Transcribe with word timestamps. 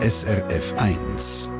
SRF 0.00 0.74
1. 0.78 1.52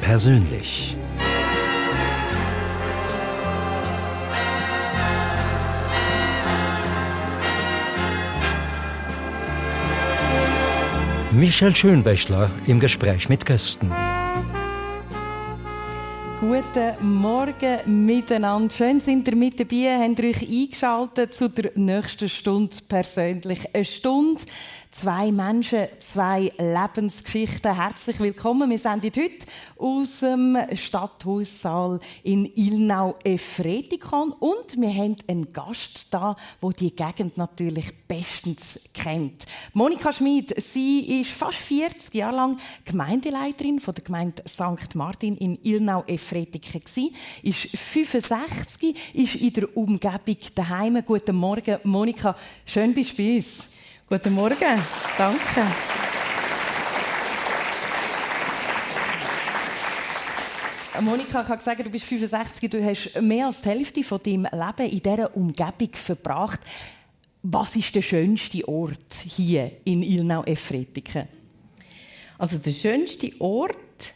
Persönlich. 0.00 0.93
Michel 11.44 11.76
Schönbächler 11.76 12.50
im 12.66 12.80
Gespräch 12.80 13.28
mit 13.28 13.44
Gästen. 13.44 13.92
Guten 16.40 17.06
Morgen 17.06 18.06
miteinander. 18.06 18.74
Schön 18.74 18.98
sind 18.98 19.28
ihr 19.28 19.36
mit 19.36 19.60
dabei, 19.60 19.98
habt 19.98 20.20
ihr 20.20 20.30
euch 20.30 20.40
eingeschaltet 20.40 21.34
zu 21.34 21.50
der 21.50 21.72
nächsten 21.74 22.30
Stunde 22.30 22.74
persönlich. 22.88 23.60
Eine 23.74 23.84
Stunde 23.84 24.42
Zwei 24.94 25.32
Menschen, 25.32 25.88
zwei 25.98 26.52
Lebensgeschichten. 26.56 27.74
Herzlich 27.74 28.20
willkommen. 28.20 28.70
Wir 28.70 28.78
sind 28.78 29.02
heute 29.02 29.46
aus 29.76 30.20
dem 30.20 30.56
Stadthaussaal 30.72 31.98
in 32.22 32.44
Ilnau-Efretikon 32.54 34.30
und 34.30 34.80
wir 34.80 34.94
haben 34.94 35.16
einen 35.26 35.52
Gast 35.52 36.06
da, 36.14 36.36
wo 36.60 36.70
die 36.70 36.94
Gegend 36.94 37.36
natürlich 37.36 37.92
bestens 38.06 38.88
kennt. 38.94 39.46
Monika 39.72 40.12
Schmid, 40.12 40.54
sie 40.62 41.20
ist 41.20 41.32
fast 41.32 41.58
40 41.58 42.14
Jahre 42.14 42.36
lang 42.36 42.58
Gemeindeleiterin 42.84 43.80
von 43.80 43.96
der 43.96 44.04
Gemeinde 44.04 44.44
St. 44.46 44.94
Martin 44.94 45.36
in 45.36 45.58
Ilnau-Efretiken 45.60 46.82
ist 47.42 47.68
65, 47.76 48.96
ist 49.12 49.34
in 49.34 49.52
der 49.54 49.76
Umgebung 49.76 50.38
daheim. 50.54 51.04
Guten 51.04 51.34
Morgen, 51.34 51.80
Monika. 51.82 52.36
Schön 52.64 52.94
bist 52.94 53.18
du 53.18 53.24
bei 53.24 53.34
uns. 53.34 53.73
Guten 54.06 54.34
Morgen. 54.34 54.82
Danke. 55.16 55.62
Monika, 61.00 61.40
ich 61.40 61.48
habe 61.48 61.56
gesagt, 61.56 61.86
du 61.86 61.90
bist 61.90 62.04
65, 62.04 62.70
du 62.70 62.84
hast 62.84 63.20
mehr 63.22 63.46
als 63.46 63.62
die 63.62 63.70
Hälfte 63.70 64.02
von 64.04 64.22
deinem 64.22 64.46
Leben 64.52 64.92
in 64.92 65.02
dieser 65.02 65.34
Umgebung 65.34 65.88
verbracht. 65.92 66.60
Was 67.42 67.76
ist 67.76 67.94
der 67.94 68.02
schönste 68.02 68.68
Ort 68.68 69.14
hier 69.26 69.72
in 69.84 70.02
Ilnau-Efretiken? 70.02 71.26
Also 72.36 72.58
der 72.58 72.72
schönste 72.72 73.32
Ort 73.40 74.12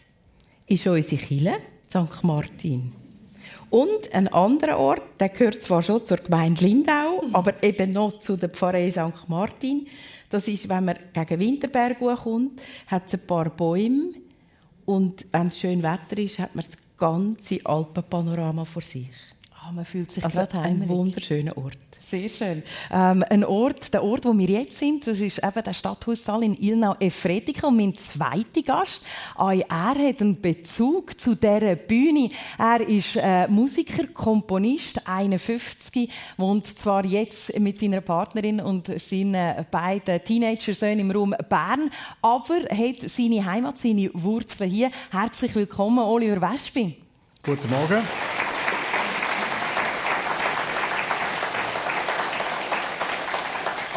ist 0.66 0.86
unsere 0.86 1.22
Kille, 1.22 1.56
St. 1.88 2.22
Martin. 2.22 2.92
Und 3.70 4.12
ein 4.14 4.28
anderer 4.28 4.78
Ort, 4.78 5.02
der 5.20 5.28
gehört 5.28 5.62
zwar 5.62 5.82
schon 5.82 6.04
zur 6.06 6.18
Gemeinde 6.18 6.64
Lindau, 6.64 7.24
aber 7.32 7.62
eben 7.62 7.92
noch 7.92 8.18
zu 8.20 8.36
der 8.36 8.48
Pfarrei 8.48 8.90
St. 8.90 9.28
Martin. 9.28 9.86
Das 10.30 10.48
ist, 10.48 10.68
wenn 10.68 10.86
man 10.86 10.98
gegen 11.12 11.40
Winterberg 11.40 11.98
kommt, 11.98 12.60
hat 12.86 13.04
es 13.06 13.14
ein 13.14 13.26
paar 13.26 13.50
Bäume 13.50 14.14
und 14.84 15.26
wenn 15.32 15.48
es 15.48 15.58
schön 15.58 15.82
Wetter 15.82 16.18
ist, 16.18 16.38
hat 16.38 16.54
man 16.54 16.64
das 16.64 16.76
ganze 16.96 17.64
Alpenpanorama 17.64 18.64
vor 18.64 18.82
sich. 18.82 19.10
Oh, 19.68 19.72
man 19.72 19.84
fühlt 19.84 20.10
sich 20.10 20.24
also 20.24 20.40
ein 20.58 20.88
wunderschöner 20.88 21.56
Ort. 21.56 21.87
Sehr 22.00 22.28
schön. 22.28 22.62
Ähm, 22.92 23.24
ein 23.28 23.44
Ort, 23.44 23.92
der 23.92 24.04
Ort, 24.04 24.24
wo 24.24 24.36
wir 24.38 24.46
jetzt 24.46 24.78
sind, 24.78 25.04
das 25.08 25.20
ist 25.20 25.42
eben 25.42 25.64
der 25.64 25.72
Stadthaussaal 25.72 26.44
in 26.44 26.54
Ilnau-Efretika. 26.54 27.66
Und 27.66 27.76
mein 27.76 27.94
zweiter 27.96 28.62
Gast, 28.62 29.02
auch 29.34 29.50
er 29.50 29.64
hat 29.68 30.22
einen 30.22 30.40
Bezug 30.40 31.18
zu 31.18 31.34
dieser 31.34 31.74
Bühne. 31.74 32.28
Er 32.56 32.80
ist 32.88 33.16
äh, 33.16 33.48
Musiker, 33.48 34.06
Komponist, 34.06 35.08
51, 35.08 36.08
wohnt 36.36 36.66
zwar 36.66 37.04
jetzt 37.04 37.58
mit 37.58 37.78
seiner 37.78 38.00
Partnerin 38.00 38.60
und 38.60 38.86
seinen 39.00 39.66
beiden 39.68 40.22
Teenager-Söhnen 40.22 41.00
im 41.00 41.10
Raum 41.10 41.34
Bern, 41.48 41.90
aber 42.22 42.60
hat 42.70 43.10
seine 43.10 43.44
Heimat, 43.44 43.76
seine 43.76 44.10
Wurzeln 44.14 44.70
hier. 44.70 44.90
Herzlich 45.10 45.52
willkommen, 45.56 45.98
Oliver 45.98 46.40
Wespi. 46.40 46.96
Guten 47.42 47.70
Morgen. 47.70 48.47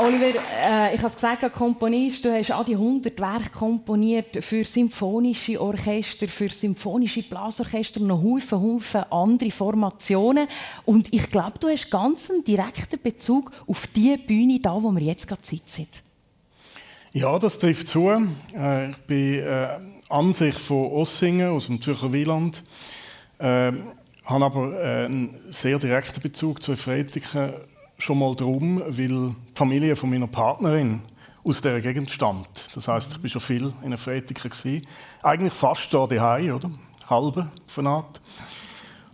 Oliver, 0.01 0.25
äh, 0.25 0.95
ich 0.95 1.00
habe 1.00 1.09
es 1.09 1.13
gesagt, 1.13 1.53
Komponist, 1.53 2.25
du 2.25 2.34
hast 2.34 2.50
all 2.50 2.66
die 2.66 2.73
100 2.73 3.19
Werke 3.19 3.51
komponiert 3.51 4.44
für 4.44 4.66
symphonische 4.66 5.62
Orchester, 5.62 6.28
für 6.28 6.50
symphonische 6.50 7.22
Blasorchester, 7.22 8.00
noch 8.00 8.23
Haufen, 8.23 8.59
Haufen 8.59 9.03
andere 9.11 9.51
Formationen. 9.51 10.47
Und 10.85 11.13
ich 11.13 11.29
glaube, 11.29 11.59
du 11.59 11.67
hast 11.67 11.91
ganz 11.91 12.31
einen 12.31 12.44
direkten 12.44 13.00
Bezug 13.00 13.51
auf 13.67 13.85
die 13.88 14.17
Bühne, 14.17 14.59
da, 14.59 14.81
wo 14.81 14.90
wir 14.90 15.03
jetzt 15.03 15.28
gerade 15.28 15.45
sitzen. 15.45 15.88
Ja, 17.13 17.38
das 17.38 17.59
trifft 17.59 17.88
zu. 17.88 18.09
Äh, 18.56 18.90
ich 18.90 18.97
bin 19.06 19.40
äh, 19.40 19.67
an 20.09 20.34
sich 20.34 20.56
von 20.56 20.91
Ossingen, 20.94 21.51
aus 21.51 21.67
dem 21.67 21.79
Zürcher 21.79 22.11
Wieland. 22.11 22.63
Äh, 23.38 23.72
habe 24.25 24.45
aber 24.45 24.81
äh, 24.81 25.06
einen 25.06 25.35
sehr 25.51 25.78
direkten 25.78 26.22
Bezug 26.22 26.63
zu 26.63 26.72
Efretiken 26.72 27.53
schon 28.01 28.19
mal 28.19 28.35
darum, 28.35 28.81
weil 28.85 28.95
die 28.95 29.35
Familie 29.56 29.95
von 29.95 30.09
meiner 30.09 30.28
Partnerin 30.28 31.01
aus 31.44 31.62
dieser 31.62 31.81
Gegend 31.81 32.09
stammt. 32.09 32.69
Das 32.73 32.88
heißt, 32.88 33.13
ich 33.13 33.23
war 33.23 33.29
schon 33.29 33.41
viel 33.41 33.73
in 33.84 33.94
Efretiken 33.94 34.81
Eigentlich 35.23 35.53
fast 35.53 35.94
da 35.94 36.06
daheim, 36.06 36.56
oder? 36.56 36.72
Halbe 37.09 37.50
von 37.67 37.88
Art. 37.88 38.22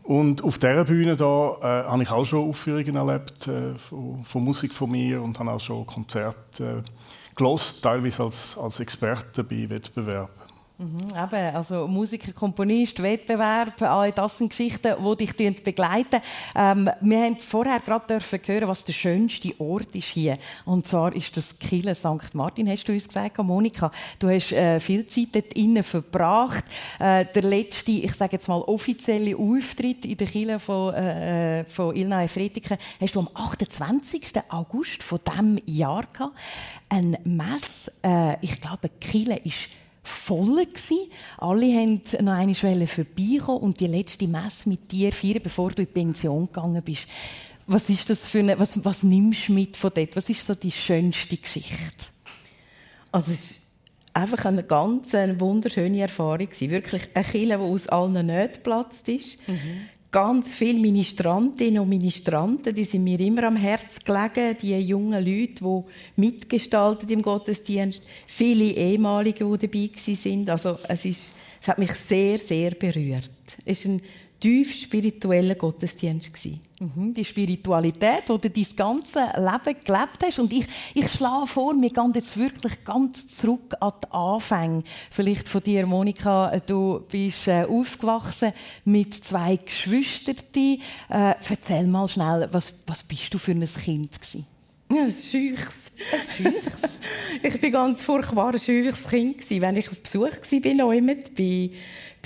Und 0.04 0.42
auf 0.42 0.58
dieser 0.58 0.86
Bühne 0.86 1.18
da 1.18 1.58
äh, 1.60 1.90
habe 1.90 2.04
ich 2.04 2.10
auch 2.10 2.24
schon 2.24 2.48
Aufführungen 2.48 2.96
erlebt 2.96 3.48
äh, 3.48 3.76
von, 3.76 4.24
von, 4.24 4.44
Musik 4.44 4.74
von 4.74 4.90
mir 4.90 5.22
und 5.22 5.38
habe 5.38 5.52
auch 5.52 5.60
schon 5.60 5.86
Konzerte 5.86 6.64
äh, 6.64 7.36
gelost, 7.36 7.82
teilweise 7.82 8.24
als, 8.24 8.58
als 8.58 8.80
Experte 8.80 9.44
bei 9.44 9.70
Wettbewerben. 9.70 10.34
Mhm, 10.80 11.08
eben, 11.10 11.56
also 11.56 11.88
Musiker, 11.88 12.32
Komponist, 12.34 13.02
Wettbewerb, 13.02 13.82
all 13.82 14.12
das 14.12 14.38
sind 14.38 14.50
Geschichten, 14.50 14.94
die 15.04 15.34
dich 15.34 15.64
begleiten. 15.64 16.22
Ähm, 16.54 16.88
wir 17.02 17.24
haben 17.24 17.38
vorher 17.38 17.80
gerade 17.80 18.20
hören, 18.46 18.68
was 18.68 18.86
der 18.86 18.94
schönste 18.94 19.60
Ort 19.60 19.96
ist 19.96 20.10
hier. 20.10 20.38
Und 20.66 20.86
zwar 20.86 21.16
ist 21.16 21.36
das 21.36 21.58
Kille 21.58 21.96
St. 21.96 22.36
Martin, 22.36 22.70
hast 22.70 22.88
du 22.88 22.94
uns 22.94 23.08
gesagt, 23.08 23.40
Monika. 23.40 23.92
Du 24.20 24.30
hast 24.30 24.52
äh, 24.52 24.80
viel 24.80 25.08
Zeit 25.08 25.30
dort 25.32 25.54
innen 25.54 25.82
verbracht. 25.82 26.66
Äh, 27.00 27.26
der 27.26 27.42
letzte, 27.42 27.94
ich 27.94 28.14
sage 28.14 28.34
jetzt 28.34 28.48
mal, 28.48 28.62
offizielle 28.62 29.36
Auftritt 29.36 30.06
in 30.06 30.18
der 30.18 30.28
Kille 30.28 30.60
von, 30.60 30.94
äh, 30.94 31.66
von 31.66 31.96
Ilna 31.96 32.28
Fretiken 32.28 32.78
hast 33.02 33.16
du 33.16 33.22
am 33.22 33.30
28. 33.34 34.32
August 34.50 35.02
von 35.02 35.20
diesem 35.28 35.58
Jahr 35.66 36.06
gehabt. 36.14 36.36
Ein 36.90 37.18
Mess, 37.24 37.92
äh, 38.04 38.36
ich 38.42 38.62
glaube, 38.62 38.90
Kille 38.90 39.38
ist 39.38 39.70
voll. 40.08 40.66
Gewesen. 40.66 40.98
Alle 41.38 41.66
wollten 41.66 42.26
noch 42.26 42.34
einmal 42.34 42.88
vorbeikommen 42.88 43.60
und 43.60 43.80
die 43.80 43.88
letzte 43.88 44.28
Messe 44.28 44.70
mit 44.70 44.92
dir 44.92 45.12
feiern, 45.12 45.42
bevor 45.44 45.72
du 45.72 45.82
in 45.82 45.88
die 45.88 45.94
Pension 45.94 46.48
gegangen 46.48 46.82
bist. 46.84 47.08
Was 47.68 47.90
ist 47.90 48.10
das 48.10 48.26
für 48.26 48.40
eine, 48.40 48.60
was, 48.60 48.84
was 48.86 49.04
nimmst 49.04 49.50
du 49.50 49.54
mit 49.54 49.76
von 49.76 49.92
dort? 49.94 50.16
Was 50.16 50.30
ist 50.30 50.46
so 50.46 50.56
die 50.56 50.72
schönste 50.72 51.36
Geschichte? 51.36 52.12
Also 53.12 53.32
es 53.32 53.52
ist 53.52 53.60
einfach 54.14 54.46
eine 54.46 54.64
ganz 54.64 55.14
wunderschöne 55.14 56.02
Erfahrung 56.02 56.48
Wirklich 56.58 57.10
eine 57.14 57.26
Kille, 57.26 57.58
die 57.58 57.64
aus 57.64 57.88
allen 57.90 58.26
Nöten 58.26 58.54
geplatzt 58.54 59.08
ist. 59.10 59.48
Mhm 59.48 59.90
ganz 60.18 60.56
viele 60.56 60.80
Ministrantinnen 60.80 61.80
und 61.80 61.90
Ministranten, 61.90 62.74
die 62.74 62.86
sind 62.86 63.04
mir 63.04 63.20
immer 63.20 63.44
am 63.44 63.56
Herz 63.56 64.00
gelegen, 64.00 64.58
die 64.60 64.76
jungen 64.80 65.24
Leute, 65.24 65.64
die 65.64 65.84
mitgestaltet 66.16 67.12
im 67.12 67.22
Gottesdienst, 67.22 68.02
viele 68.26 68.64
ehemalige, 68.64 69.46
die 69.46 69.68
dabei 69.68 69.90
sind. 69.96 70.50
Also 70.50 70.80
es, 70.88 71.06
ist, 71.06 71.34
es 71.62 71.68
hat 71.68 71.78
mich 71.78 71.92
sehr, 71.92 72.40
sehr 72.40 72.72
berührt. 72.72 73.30
Es 73.64 73.86
ist 73.86 73.86
ein 73.86 74.02
tief 74.40 74.74
spiritueller 74.74 75.54
Gottesdienst 75.54 76.34
gewesen. 76.34 76.62
Mhm, 76.80 77.12
die 77.12 77.26
Spiritualität, 77.26 78.30
die 78.30 78.38
du 78.38 78.38
dein 78.38 78.76
ganze 78.76 79.22
Leben 79.36 79.84
gelebt 79.84 80.24
hast. 80.24 80.38
Und 80.38 80.54
ich, 80.54 80.68
ich 80.94 81.12
schlage 81.12 81.48
vor, 81.48 81.74
wir 81.74 81.90
gehen 81.90 82.12
jetzt 82.14 82.38
wirklich 82.38 82.84
ganz 82.84 83.28
zurück 83.28 83.74
an 83.80 83.94
die 84.04 84.12
Anfänge. 84.12 84.84
Vielleicht 85.10 85.50
von 85.50 85.64
dir, 85.64 85.88
Monika, 85.88 86.56
du 86.60 87.04
bist 87.10 87.48
äh, 87.48 87.64
aufgewachsen 87.64 88.54
mit 88.86 89.12
zwei 89.16 89.56
Geschwistern. 89.56 90.36
Äh, 90.56 90.78
erzähl 91.50 91.88
mal 91.88 92.08
schnell, 92.08 92.48
was, 92.52 92.76
was 92.86 93.02
bist 93.04 93.34
du 93.34 93.40
für 93.40 93.54
ein 93.54 93.66
Kind 93.66 94.22
gewesen? 94.22 94.46
Ein 94.90 95.12
scheuches. 95.12 95.92
Ein 96.44 96.54
ich 97.44 97.64
war 97.64 97.70
ganz 97.72 98.04
furchtbar 98.04 98.54
ein 98.54 98.60
scheuches 98.60 99.08
Kind. 99.08 99.50
Wenn 99.50 99.78
ich 99.78 99.90
auf 99.90 100.00
Besuch 100.00 100.30
war 100.30 100.62
bei 100.62 100.74
bei 101.36 101.72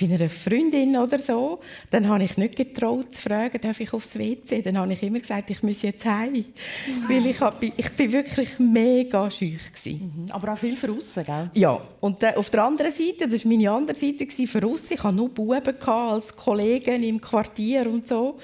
bei 0.08 0.14
einer 0.14 0.28
Freundin 0.28 0.96
oder 0.96 1.18
so, 1.18 1.60
dann 1.90 2.08
habe 2.08 2.24
ich 2.24 2.36
nicht 2.36 2.56
getraut 2.56 3.14
zu 3.14 3.22
fragen, 3.22 3.58
darf 3.60 3.80
ich 3.80 3.92
aufs 3.92 4.18
WC? 4.18 4.62
Dann 4.62 4.78
habe 4.78 4.92
ich 4.92 5.02
immer 5.02 5.18
gesagt, 5.18 5.50
ich 5.50 5.62
muss 5.62 5.82
jetzt 5.82 6.04
heim. 6.04 6.44
Weil 7.08 7.26
ich, 7.26 7.40
hab, 7.40 7.62
ich 7.62 7.90
bin 7.92 8.12
wirklich 8.12 8.58
mega 8.58 9.30
schüch 9.30 9.72
gewesen. 9.72 10.24
Mhm. 10.26 10.32
Aber 10.32 10.52
auch 10.52 10.58
viel 10.58 10.76
für 10.76 10.92
aussen, 10.92 11.24
gell? 11.24 11.50
Ja, 11.54 11.80
und 12.00 12.22
äh, 12.22 12.34
auf 12.34 12.50
der 12.50 12.64
anderen 12.64 12.90
Seite, 12.90 13.28
das 13.28 13.44
war 13.44 13.52
meine 13.52 13.70
andere 13.70 13.96
Seite, 13.96 14.26
für 14.46 14.66
aussen. 14.66 14.94
Ich 14.94 15.02
hatte 15.02 15.16
nur 15.16 15.28
Buben 15.28 15.62
als 15.86 16.34
Kollegen 16.34 17.02
im 17.02 17.20
Quartier 17.20 17.86
und 17.86 18.08
so. 18.08 18.38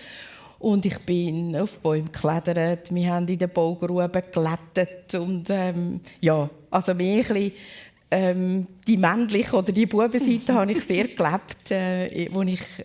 Und 0.61 0.85
ich 0.87 0.99
bin 1.01 1.57
auf 1.57 1.79
Bäumen 1.79 2.11
geklettert, 2.11 2.93
wir 2.93 3.13
haben 3.13 3.29
in 3.29 3.39
den 3.39 3.49
Baugruben 3.49 4.11
geglättet 4.11 5.15
und 5.15 5.49
ähm, 5.51 6.01
ja, 6.21 6.51
also 6.69 6.95
mehr 6.95 7.19
ein 7.19 7.19
bisschen 7.23 7.53
ähm, 8.11 8.67
die 8.87 8.97
männliche 8.97 9.55
oder 9.55 9.71
die 9.71 9.85
Bubenseite 9.85 10.55
habe 10.55 10.73
ich 10.73 10.81
sehr 10.83 11.09
gelebt, 11.09 11.71
äh, 11.71 12.29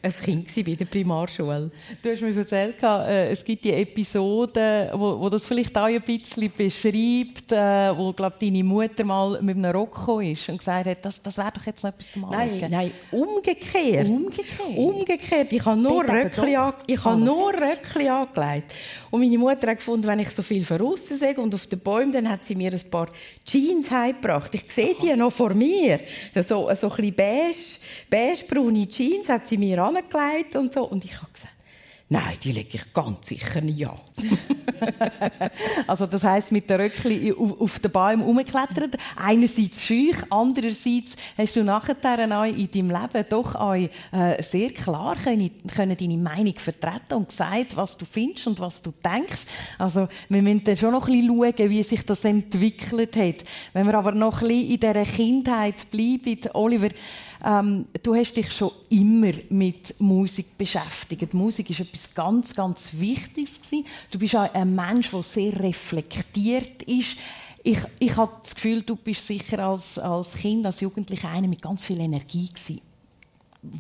als 0.04 0.20
ich 0.20 0.30
ein 0.30 0.46
Kind 0.46 0.58
war 0.58 0.68
in 0.68 0.78
der 0.78 0.86
Primarschule. 0.86 1.72
Du 2.02 2.12
hast 2.12 2.22
mir 2.22 2.36
erzählt, 2.36 2.84
äh, 2.84 3.30
es 3.30 3.44
gibt 3.46 3.64
die 3.64 3.72
Episoden, 3.72 4.90
wo, 4.94 5.22
wo 5.22 5.30
das 5.30 5.46
vielleicht 5.46 5.78
auch 5.78 5.86
ein 5.86 6.02
bisschen 6.02 6.52
beschreibt, 6.56 7.54
äh, 7.54 7.98
wo 7.98 8.12
glaub, 8.12 8.38
deine 8.38 8.64
Mutter 8.66 9.06
mal 9.06 9.42
mit 9.42 9.56
einem 9.56 9.72
Rock 9.72 10.22
ist 10.24 10.50
und 10.50 10.58
gesagt 10.58 10.88
hat, 10.88 11.06
das, 11.06 11.22
das 11.22 11.38
wäre 11.38 11.54
doch 11.56 11.66
jetzt 11.66 11.84
noch 11.84 11.92
etwas 11.92 12.12
zum 12.12 12.28
Nein, 12.30 12.68
nein, 12.70 12.92
umgekehrt. 13.12 14.10
Umgekehrt? 14.10 14.78
Umgekehrt. 14.78 15.54
Ich 15.54 15.66
habe 15.66 15.80
nur 15.80 16.04
Röckli, 16.04 16.56
an, 16.58 16.74
ich 16.86 17.04
habe 17.04 17.22
nur 17.22 17.54
Röckli 17.54 18.10
angelegt. 18.10 18.74
Und 19.10 19.22
meine 19.22 19.38
Mutter 19.38 19.70
hat 19.70 19.78
gefunden, 19.78 20.08
wenn 20.08 20.20
ich 20.20 20.32
so 20.32 20.42
viel 20.42 20.66
verrissen 20.66 21.18
sehe 21.18 21.36
und 21.36 21.54
auf 21.54 21.68
den 21.68 21.80
Bäumen, 21.80 22.12
dann 22.12 22.30
hat 22.30 22.46
sie 22.46 22.56
mir 22.56 22.74
ein 22.74 22.90
paar 22.90 23.08
Jeans 23.46 23.90
heimgebracht. 23.92 24.54
Ich 24.56 24.70
sehe 24.72 24.96
die 24.96 25.13
noch 25.16 25.32
vor 25.32 25.54
mir. 25.54 26.00
So, 26.36 26.74
so 26.74 26.90
ein 26.90 26.96
bisschen 26.96 27.16
beige, 27.16 27.58
beige-braune 28.10 28.88
Jeans 28.88 29.30
hat 29.30 29.48
sie 29.48 29.58
mir 29.58 29.80
angelegt 29.80 30.56
und 30.56 30.74
so. 30.74 30.84
Und 30.86 31.06
ich 31.06 31.16
habe 31.16 31.32
gesagt, 31.32 31.53
Nein, 32.14 32.38
die 32.44 32.52
lege 32.52 32.78
ich 32.78 32.94
ganz 32.94 33.28
sicher 33.28 33.60
nicht 33.62 33.88
an. 33.88 34.00
also 35.88 36.06
das 36.06 36.24
heißt 36.24 36.52
mit 36.52 36.70
der 36.70 36.78
Röckli 36.78 37.34
auf, 37.34 37.80
den 37.80 37.92
Bäumen 37.92 38.24
umgeklettert. 38.24 38.98
Einerseits 39.16 39.84
schüch, 39.84 40.18
andererseits 40.30 41.16
hast 41.36 41.56
du 41.56 41.64
nachher 41.64 41.96
in 42.46 42.70
deinem 42.70 42.92
Leben 42.92 43.26
doch 43.30 43.56
auch, 43.56 43.74
äh, 43.74 43.90
sehr 44.44 44.70
klar 44.70 45.16
können, 45.16 45.50
können 45.74 45.98
deine 45.98 46.18
Meinung 46.18 46.54
vertreten 46.56 47.16
und 47.16 47.30
gesagt, 47.30 47.76
was 47.78 47.98
du 47.98 48.06
findest 48.06 48.46
und 48.46 48.60
was 48.60 48.84
du 48.84 48.94
denkst. 49.04 49.48
Also 49.80 50.08
wir 50.30 50.44
müssen 50.44 50.66
dann 50.66 50.78
schon 50.78 50.92
noch 50.92 51.08
ein 51.08 51.20
bisschen 51.20 51.58
schauen, 51.58 51.70
wie 51.72 51.82
sich 51.82 52.06
das 52.06 52.26
entwickelt 52.26 53.16
hat. 53.16 53.44
Wenn 53.74 53.88
wir 53.88 53.96
aber 53.96 54.12
noch 54.12 54.44
ein 54.44 54.50
bisschen 54.50 54.70
in 54.70 54.80
dieser 54.80 55.04
Kindheit 55.06 55.90
bleiben, 55.90 56.38
Oliver, 56.54 56.90
ähm, 57.44 57.86
du 58.02 58.16
hast 58.16 58.36
dich 58.38 58.52
schon 58.52 58.72
immer 58.90 59.34
mit 59.50 60.00
Musik 60.00 60.58
beschäftigt. 60.58 61.34
Musik 61.34 61.70
ist 61.70 61.82
etwas 61.82 62.14
ganz, 62.14 62.56
ganz 62.56 62.92
Wichtiges 62.94 63.58
gewesen. 63.58 63.86
Du 64.12 64.20
bist 64.20 64.36
auch 64.36 64.54
ein 64.54 64.74
Mensch, 64.74 65.12
der 65.12 65.24
sehr 65.24 65.60
reflektiert 65.60 66.84
ist. 66.84 67.18
Ich, 67.62 67.80
ich 68.00 68.16
habe 68.18 68.32
das 68.42 68.56
Gefühl, 68.56 68.82
du 68.82 68.96
bist 68.96 69.26
sicher 69.26 69.60
als, 69.60 70.00
als 70.00 70.36
Kind, 70.36 70.66
als 70.66 70.82
Jugendlicher 70.82 71.30
einer 71.30 71.48
mit 71.48 71.62
ganz 71.62 71.84
viel 71.84 72.00
Energie 72.00 72.48
gewesen. 72.48 72.82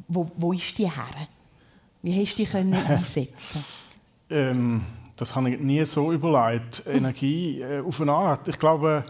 Wo, 0.07 0.29
wo 0.37 0.53
ist 0.53 0.77
die 0.77 0.89
her? 0.89 1.27
Wie 2.01 2.21
hast 2.21 2.37
du 2.37 2.45
die 2.45 2.57
einsetzen? 2.57 3.63
ähm, 4.29 4.81
das 5.15 5.35
habe 5.35 5.51
ich 5.51 5.59
nie 5.59 5.85
so 5.85 6.11
überlegt. 6.11 6.83
Energie 6.85 7.61
äh, 7.61 7.81
auf 7.81 8.01
eine 8.01 8.11
Art. 8.11 8.47
Ich 8.47 8.59
glaube, 8.59 9.05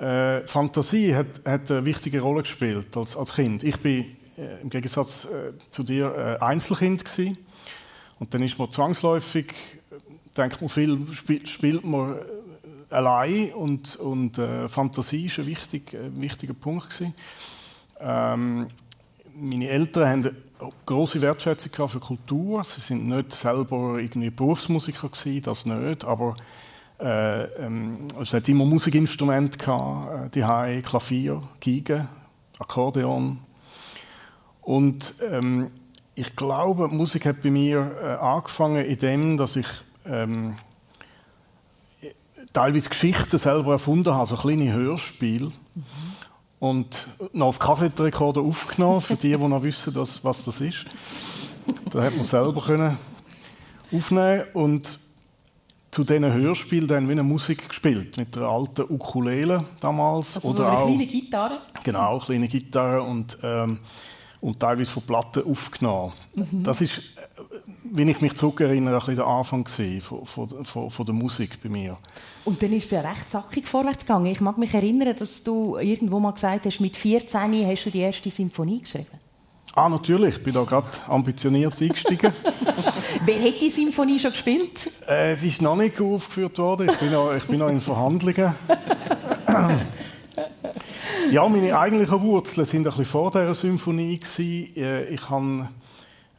äh, 0.00 0.46
Fantasie 0.46 1.14
hat, 1.14 1.26
hat, 1.44 1.70
eine 1.70 1.84
wichtige 1.84 2.20
Rolle 2.20 2.42
gespielt 2.42 2.96
als, 2.96 3.16
als 3.16 3.34
Kind. 3.34 3.62
Ich 3.62 3.78
bin 3.80 4.06
äh, 4.38 4.60
im 4.62 4.70
Gegensatz 4.70 5.26
äh, 5.26 5.52
zu 5.70 5.82
dir 5.82 6.38
äh, 6.40 6.44
Einzelkind 6.44 7.04
gewesen. 7.04 7.38
und 8.18 8.32
dann 8.32 8.42
ist 8.42 8.58
man 8.58 8.70
zwangsläufig, 8.70 9.52
äh, 9.90 9.96
denkt 10.36 10.60
man 10.60 10.70
viel, 10.70 11.06
spiel, 11.12 11.46
spielt 11.46 11.84
man 11.84 12.16
äh, 12.16 12.94
allein 12.94 13.52
und, 13.52 13.96
und 13.96 14.40
Fantasie 14.66 15.26
ist 15.26 15.38
ein 15.38 15.46
wichtig, 15.46 15.96
wichtiger 16.16 16.54
Punkt 16.54 16.90
gewesen. 16.90 17.14
Ähm, 18.00 18.66
meine 19.36 19.68
Eltern 19.68 20.08
haben 20.08 20.26
eine 20.26 20.72
große 20.86 21.22
Wertschätzung 21.22 21.88
für 21.88 22.00
Kultur. 22.00 22.64
Sie 22.64 22.80
sind 22.80 23.06
nicht 23.06 23.32
selber 23.32 23.98
irgendwie 23.98 24.30
Berufsmusiker 24.30 25.08
gewesen, 25.08 25.42
das 25.42 25.66
nicht, 25.66 26.04
aber 26.04 26.34
äh, 27.00 27.44
ähm, 27.64 28.08
es 28.20 28.32
hat 28.32 28.48
immer 28.48 28.64
Musikinstrumente 28.64 29.58
gehabt, 29.58 30.36
äh, 30.36 30.82
Klavier, 30.82 31.42
Geige, 31.60 32.08
Akkordeon. 32.58 33.38
Und 34.60 35.14
ähm, 35.30 35.70
ich 36.14 36.36
glaube, 36.36 36.88
Musik 36.88 37.24
hat 37.26 37.42
bei 37.42 37.50
mir 37.50 37.96
äh, 38.02 38.06
angefangen, 38.22 38.84
indem, 38.84 39.36
dass 39.36 39.56
ich 39.56 39.66
ähm, 40.04 40.56
teilweise 42.52 42.90
Geschichten 42.90 43.38
selber 43.38 43.72
erfunden 43.72 44.14
habe, 44.14 44.26
so 44.26 44.36
kleine 44.36 44.72
Hörspiele. 44.72 45.46
Mhm. 45.46 45.82
Und 46.58 47.06
noch 47.32 47.46
auf 47.46 47.58
Kassettenrekorder 47.58 48.42
aufgenommen, 48.42 49.00
für 49.00 49.16
die, 49.16 49.34
die 49.34 49.48
noch 49.48 49.62
wissen, 49.62 49.94
dass, 49.94 50.22
was 50.22 50.44
das 50.44 50.60
ist. 50.60 50.84
Da 51.90 52.02
hat 52.02 52.14
man 52.14 52.24
selber 52.24 52.60
können 52.60 52.98
aufnehmen 53.90 54.44
und 54.52 55.00
zu 55.90 56.04
diesen 56.04 56.32
Hörspielen 56.32 56.86
dann 56.86 57.08
wie 57.08 57.12
eine 57.12 57.22
Musik 57.22 57.68
gespielt, 57.68 58.16
mit 58.16 58.36
der 58.36 58.42
alten 58.42 58.82
Ukulele 58.82 59.64
damals. 59.80 60.36
Also 60.36 60.48
oder 60.48 60.56
so 60.56 60.64
eine 60.64 60.78
auch, 60.78 60.86
kleine 60.86 61.06
Gitarre? 61.06 61.58
Genau, 61.82 62.18
kleine 62.18 62.48
Gitarre 62.48 63.02
und, 63.02 63.38
ähm, 63.42 63.78
und 64.40 64.60
teilweise 64.60 64.90
von 64.90 65.02
Platten 65.02 65.44
aufgenommen. 65.44 66.12
Mhm. 66.34 66.62
Das 66.62 66.80
ist, 66.80 66.98
äh, 66.98 67.02
wenn 67.92 68.08
ich 68.08 68.20
mich 68.20 68.34
zurückerinnere, 68.34 68.94
ein 68.94 68.98
bisschen 69.00 69.16
der 69.16 69.26
Anfang 69.26 69.66
von, 69.66 70.26
von, 70.26 70.64
von, 70.64 70.90
von 70.90 71.06
der 71.06 71.14
Musik 71.14 71.60
bei 71.62 71.68
mir. 71.68 71.98
Und 72.44 72.62
dann 72.62 72.72
ist 72.72 72.84
es 72.84 72.90
ja 72.92 73.00
recht 73.00 73.28
sackig 73.28 73.66
vorwärts 73.66 74.06
gegangen. 74.06 74.26
Ich 74.26 74.40
mag 74.40 74.58
mich 74.58 74.72
erinnern, 74.72 75.14
dass 75.18 75.42
du 75.42 75.76
irgendwo 75.76 76.20
mal 76.20 76.32
gesagt 76.32 76.66
hast, 76.66 76.80
mit 76.80 76.96
14 76.96 77.66
hast 77.66 77.84
du 77.84 77.90
die 77.90 77.98
erste 77.98 78.30
Symphonie 78.30 78.80
geschrieben. 78.80 79.19
Ah, 79.74 79.88
natürlich. 79.88 80.36
Ich 80.36 80.42
bin 80.42 80.52
da 80.52 80.64
gerade 80.64 80.88
ambitioniert 81.06 81.80
eingestiegen. 81.80 82.32
Wer 83.24 83.42
hat 83.42 83.60
die 83.60 83.70
Symphonie 83.70 84.18
schon 84.18 84.32
gespielt? 84.32 84.90
Äh, 85.06 85.36
sie 85.36 85.48
ist 85.48 85.62
noch 85.62 85.76
nicht 85.76 86.00
aufgeführt 86.00 86.58
worden. 86.58 86.90
Ich 86.90 86.98
bin 86.98 87.12
noch, 87.12 87.32
ich 87.34 87.44
bin 87.44 87.60
noch 87.60 87.68
in 87.68 87.80
Verhandlungen. 87.80 88.52
ja, 91.30 91.48
meine 91.48 91.78
eigentlichen 91.78 92.20
Wurzeln 92.20 92.66
sind 92.66 92.80
ein 92.80 92.90
bisschen 92.90 93.04
vor 93.04 93.30
dieser 93.30 93.54
Symphonie. 93.54 94.18
Gewesen. 94.18 94.76
Äh, 94.76 95.04
ich 95.04 95.30
habe, 95.30 95.68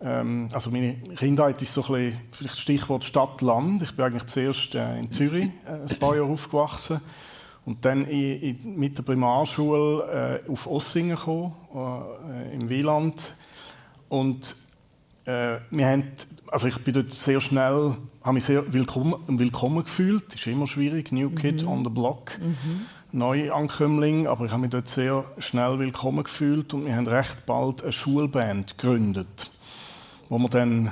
ähm, 0.02 0.50
also 0.52 0.70
meine 0.70 0.96
Kindheit 1.16 1.62
ist 1.62 1.74
so 1.74 1.84
ein 1.84 1.94
bisschen, 1.94 2.22
vielleicht 2.32 2.58
Stichwort 2.58 3.06
Stadt-Land. 3.06 3.84
Ich 3.84 3.96
bin 3.96 4.06
eigentlich 4.06 4.26
zuerst 4.26 4.76
äh, 4.76 5.00
in 5.00 5.10
Zürich 5.10 5.48
äh, 5.66 5.90
ein 5.90 6.00
paar 6.00 6.18
Jahre 6.18 6.30
aufgewachsen 6.30 7.00
und 7.66 7.86
dann 7.86 8.06
in, 8.06 8.42
in, 8.42 8.76
mit 8.80 8.98
der 8.98 9.04
Primarschule 9.04 10.42
äh, 10.46 10.52
auf 10.52 10.68
Ossingen 10.68 11.16
gekommen, 11.16 11.54
äh, 11.76 12.56
im 12.56 12.70
Wieland. 12.70 13.34
Und 14.10 14.56
äh, 15.26 15.58
wir 15.70 15.88
haben, 15.88 16.04
also 16.48 16.68
ich 16.68 16.78
bin 16.84 16.94
dort 16.94 17.12
sehr 17.12 17.40
schnell, 17.40 17.96
habe 18.24 18.34
mich 18.34 18.46
sehr 18.46 18.74
willkommen, 18.74 19.16
willkommen 19.28 19.84
gefühlt. 19.84 20.26
Das 20.28 20.36
ist 20.36 20.48
immer 20.48 20.68
schwierig, 20.68 21.12
New 21.12 21.30
Kid 21.30 21.62
mhm. 21.62 21.68
on 21.68 21.84
the 21.84 21.90
Block, 21.90 22.38
mhm. 22.40 22.86
Neuankömmling, 23.12 24.28
aber 24.28 24.46
ich 24.46 24.52
habe 24.52 24.62
mich 24.62 24.72
dort 24.72 24.88
sehr 24.88 25.24
schnell 25.38 25.78
willkommen 25.80 26.24
gefühlt 26.24 26.74
und 26.74 26.86
wir 26.86 26.96
haben 26.96 27.08
recht 27.08 27.46
bald 27.46 27.84
eine 27.84 27.92
Schulband 27.92 28.78
gegründet, 28.78 29.52
wo 30.30 30.40
wir 30.40 30.50
dann 30.50 30.92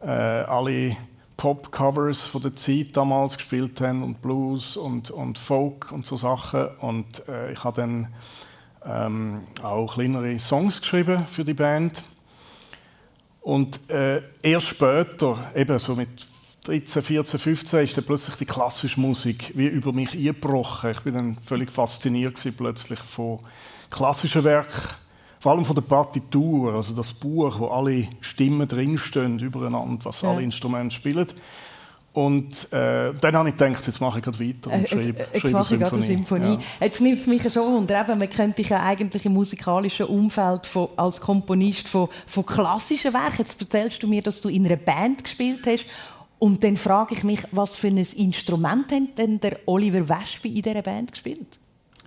äh, 0.00 0.06
alle 0.06 0.96
Pop-Covers 1.40 2.26
von 2.26 2.42
der 2.42 2.54
Zeit 2.54 2.94
damals 2.98 3.38
gespielt 3.38 3.80
haben 3.80 4.02
und 4.02 4.20
Blues 4.20 4.76
und, 4.76 5.10
und 5.10 5.38
Folk 5.38 5.90
und 5.90 6.04
so 6.04 6.14
Sachen. 6.14 6.66
Und 6.80 7.26
äh, 7.28 7.52
ich 7.52 7.64
habe 7.64 7.80
dann 7.80 8.08
ähm, 8.84 9.40
auch 9.62 9.94
kleinere 9.94 10.38
Songs 10.38 10.82
geschrieben 10.82 11.24
für 11.26 11.42
die 11.42 11.54
Band. 11.54 12.02
Und 13.40 13.88
äh, 13.90 14.20
erst 14.42 14.66
später, 14.66 15.50
eben 15.54 15.78
so 15.78 15.94
mit 15.94 16.26
13, 16.64 17.00
14, 17.00 17.40
15, 17.40 17.84
ist 17.84 17.96
dann 17.96 18.04
plötzlich 18.04 18.36
die 18.36 18.44
klassische 18.44 19.00
Musik 19.00 19.52
wie 19.54 19.66
über 19.66 19.94
mich 19.94 20.12
eingebrochen. 20.12 20.90
Ich 20.90 21.00
bin 21.00 21.14
dann 21.14 21.38
völlig 21.42 21.72
fasziniert 21.72 22.38
plötzlich 22.58 23.00
von 23.00 23.38
klassischen 23.88 24.44
Werken 24.44 24.90
vor 25.40 25.52
allem 25.52 25.64
von 25.64 25.74
der 25.74 25.82
Partitur, 25.82 26.74
also 26.74 26.94
das 26.94 27.14
Buch, 27.14 27.58
wo 27.58 27.68
alle 27.68 28.06
Stimmen 28.20 28.68
drinstehen 28.68 29.38
übereinander, 29.38 30.04
was 30.04 30.20
ja. 30.20 30.30
alle 30.30 30.42
Instrumente 30.42 30.94
spielen. 30.94 31.26
Und 32.12 32.70
äh, 32.72 33.14
dann 33.20 33.36
habe 33.36 33.48
ich 33.48 33.56
gedacht, 33.56 33.86
jetzt 33.86 34.00
mache 34.00 34.18
ich 34.18 34.24
gerade 34.24 34.38
weiter 34.38 34.70
und 34.70 34.88
schreibe, 34.88 35.20
jetzt, 35.20 35.44
jetzt 35.44 35.52
mache 35.52 35.76
ich 35.76 35.84
eine 35.84 36.02
Symphonie. 36.02 36.54
Ja. 36.54 36.60
Jetzt 36.80 37.00
nimmt 37.00 37.20
es 37.20 37.26
mich 37.26 37.50
schon 37.52 37.72
wunder, 37.72 38.04
man 38.16 38.28
könnte 38.28 38.56
dich 38.56 38.68
ja 38.68 38.82
eigentlich 38.82 39.24
im 39.24 39.32
musikalischen 39.32 40.06
Umfeld 40.06 40.66
von, 40.66 40.88
als 40.96 41.20
Komponist 41.20 41.88
von, 41.88 42.08
von 42.26 42.44
klassischen 42.44 43.14
Werken, 43.14 43.38
jetzt 43.38 43.60
erzählst 43.60 44.02
du 44.02 44.08
mir, 44.08 44.22
dass 44.22 44.40
du 44.40 44.48
in 44.48 44.66
einer 44.66 44.76
Band 44.76 45.22
gespielt 45.22 45.66
hast 45.66 45.86
und 46.40 46.64
dann 46.64 46.76
frage 46.76 47.14
ich 47.14 47.22
mich, 47.22 47.40
was 47.52 47.76
für 47.76 47.86
ein 47.86 47.96
Instrument 47.96 48.90
hat 48.90 49.16
denn 49.16 49.40
der 49.40 49.60
Oliver 49.66 50.06
Wespe 50.08 50.48
in 50.48 50.62
dieser 50.62 50.82
Band 50.82 51.12
gespielt? 51.12 51.58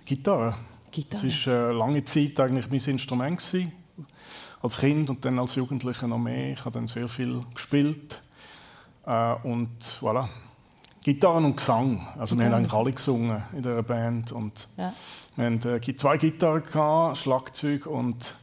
Gitarre. 0.04 0.54
Gitarre. 0.94 1.26
Das 1.26 1.46
war 1.46 1.70
äh, 1.70 1.72
lange 1.72 2.04
Zeit 2.04 2.38
eigentlich 2.40 2.70
mein 2.70 2.80
Instrument. 2.80 3.38
Gewesen. 3.38 3.72
als 4.62 4.78
Kind 4.78 5.10
und 5.10 5.24
dann 5.24 5.38
als 5.38 5.56
Jugendlicher 5.56 6.06
noch 6.06 6.18
mehr. 6.18 6.52
Ich 6.52 6.60
habe 6.60 6.70
dann 6.70 6.88
sehr 6.88 7.08
viel 7.08 7.42
gespielt 7.52 8.22
äh, 9.06 9.34
und 9.42 9.70
voilà. 10.00 10.28
Gitarren 11.02 11.44
und 11.44 11.58
Gesang. 11.58 12.00
Also 12.18 12.38
wir 12.38 12.46
haben 12.46 12.54
eigentlich 12.54 12.72
alle 12.72 12.92
gesungen 12.92 13.42
in 13.52 13.62
der 13.62 13.82
Band 13.82 14.32
und 14.32 14.68
ja. 14.78 14.94
wir 15.36 15.44
hatten 15.44 15.68
äh, 15.68 15.96
zwei 15.96 16.16
Gitarren 16.16 16.62
gehabt, 16.62 17.18
Schlagzeug 17.18 17.86
und 17.86 18.34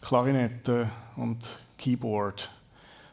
Klarinette 0.00 0.90
und 1.16 1.58
Keyboard. 1.76 2.53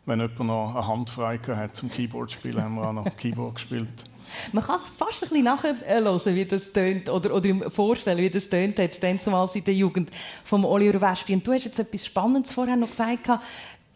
Wenn 0.05 0.20
jemand 0.20 0.39
noch 0.39 0.75
eine 0.75 0.88
Hand 0.88 1.10
frei 1.10 1.38
hat 1.38 1.75
zum 1.75 1.91
Keyboard 1.91 2.31
spielen, 2.31 2.62
haben 2.62 2.75
wir 2.75 2.88
auch 2.88 2.93
noch 2.93 3.15
Keyboard 3.15 3.55
gespielt. 3.55 4.05
Man 4.53 4.63
kann 4.63 4.77
es 4.77 4.96
fast 4.96 5.24
ein 5.24 5.29
bisschen 5.29 5.43
nachhören, 5.43 6.36
wie 6.36 6.46
das 6.46 6.72
tönt, 6.72 7.10
oder, 7.10 7.36
oder 7.36 7.70
vorstellen, 7.70 8.20
wie 8.20 8.29
das 8.29 8.50
tönt 8.50 8.79
dann 8.79 9.20
zumal 9.20 9.48
in 9.53 9.63
der 9.63 9.74
Jugend 9.74 10.10
von 10.43 10.63
Oliver 10.65 11.01
Wespi. 11.01 11.34
Und 11.34 11.46
du 11.46 11.53
hast 11.53 11.65
jetzt 11.65 11.79
etwas 11.79 12.05
Spannendes 12.05 12.51
vorher 12.51 12.75
noch 12.75 12.89
gesagt, 12.89 13.29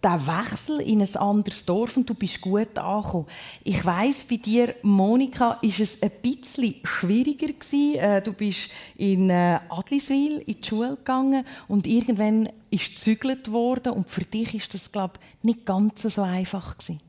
der 0.06 0.28
Wechsel 0.28 0.82
in 0.82 1.02
ein 1.02 1.16
anderes 1.16 1.66
Dorf 1.66 1.98
und 1.98 2.08
du 2.08 2.14
bist 2.14 2.40
gut 2.40 2.78
angekommen. 2.78 3.26
Ich 3.64 3.84
weiß 3.84 4.26
bei 4.26 4.38
dir, 4.38 4.76
Monika, 4.84 5.58
ist 5.64 5.80
es 5.80 6.04
ein 6.04 6.12
bisschen 6.22 6.76
schwieriger 6.84 7.48
gewesen. 7.48 7.96
Äh, 7.96 8.22
du 8.22 8.32
bist 8.34 8.70
in 8.98 9.32
äh, 9.32 9.60
Adliswil 9.68 10.44
in 10.46 10.62
die 10.62 10.68
Schule 10.68 10.96
gegangen 10.96 11.44
und 11.68 11.88
irgendwann 11.88 12.50
ist 12.70 12.92
gezügelt 12.92 13.52
worden 13.52 13.94
und 13.94 14.12
für 14.12 14.24
dich 14.24 14.54
ist 14.54 14.76
das 14.76 14.92
glaube 14.92 15.14
ich, 15.20 15.44
nicht 15.44 15.66
ganz 15.66 16.04
so 16.04 16.22
einfach 16.22 16.78
gewesen. 16.78 17.00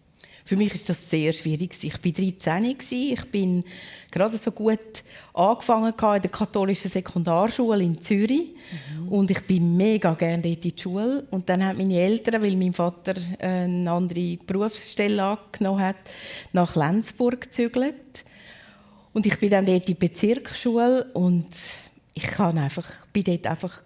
Für 0.46 0.56
mich 0.56 0.72
ist 0.74 0.88
das 0.88 1.10
sehr 1.10 1.32
schwierig. 1.32 1.76
Ich 1.82 1.92
war 1.92 2.12
13. 2.12 2.76
Ich 3.12 3.24
bin 3.32 3.64
gerade 4.12 4.38
so 4.38 4.52
gut 4.52 5.02
angefangen 5.34 5.92
in 5.92 6.22
der 6.22 6.30
katholischen 6.30 6.88
Sekundarschule 6.88 7.82
in 7.82 8.00
Zürich. 8.00 8.54
Mhm. 8.96 9.08
Und 9.08 9.30
ich 9.32 9.40
bin 9.40 9.76
mega 9.76 10.14
gerne 10.14 10.40
dort 10.40 10.64
in 10.64 10.70
die 10.70 10.80
Schule. 10.80 11.26
Und 11.32 11.48
dann 11.48 11.64
haben 11.64 11.78
meine 11.78 11.98
Eltern, 11.98 12.40
weil 12.40 12.54
mein 12.54 12.72
Vater 12.72 13.14
eine 13.40 13.90
andere 13.90 14.36
Berufsstelle 14.46 15.20
angenommen 15.20 15.82
hat, 15.82 15.96
nach 16.52 16.76
Lenzburg 16.76 17.40
gezügelt. 17.40 18.24
Und 19.12 19.26
ich 19.26 19.40
bin 19.40 19.50
dann 19.50 19.66
dort 19.66 19.80
in 19.80 19.86
die 19.86 19.94
Bezirksschule 19.94 21.10
und 21.14 21.48
ich 22.14 22.22
kann 22.22 22.56
einfach, 22.56 22.88
bin 23.12 23.24
dort 23.24 23.48
einfach 23.48 23.82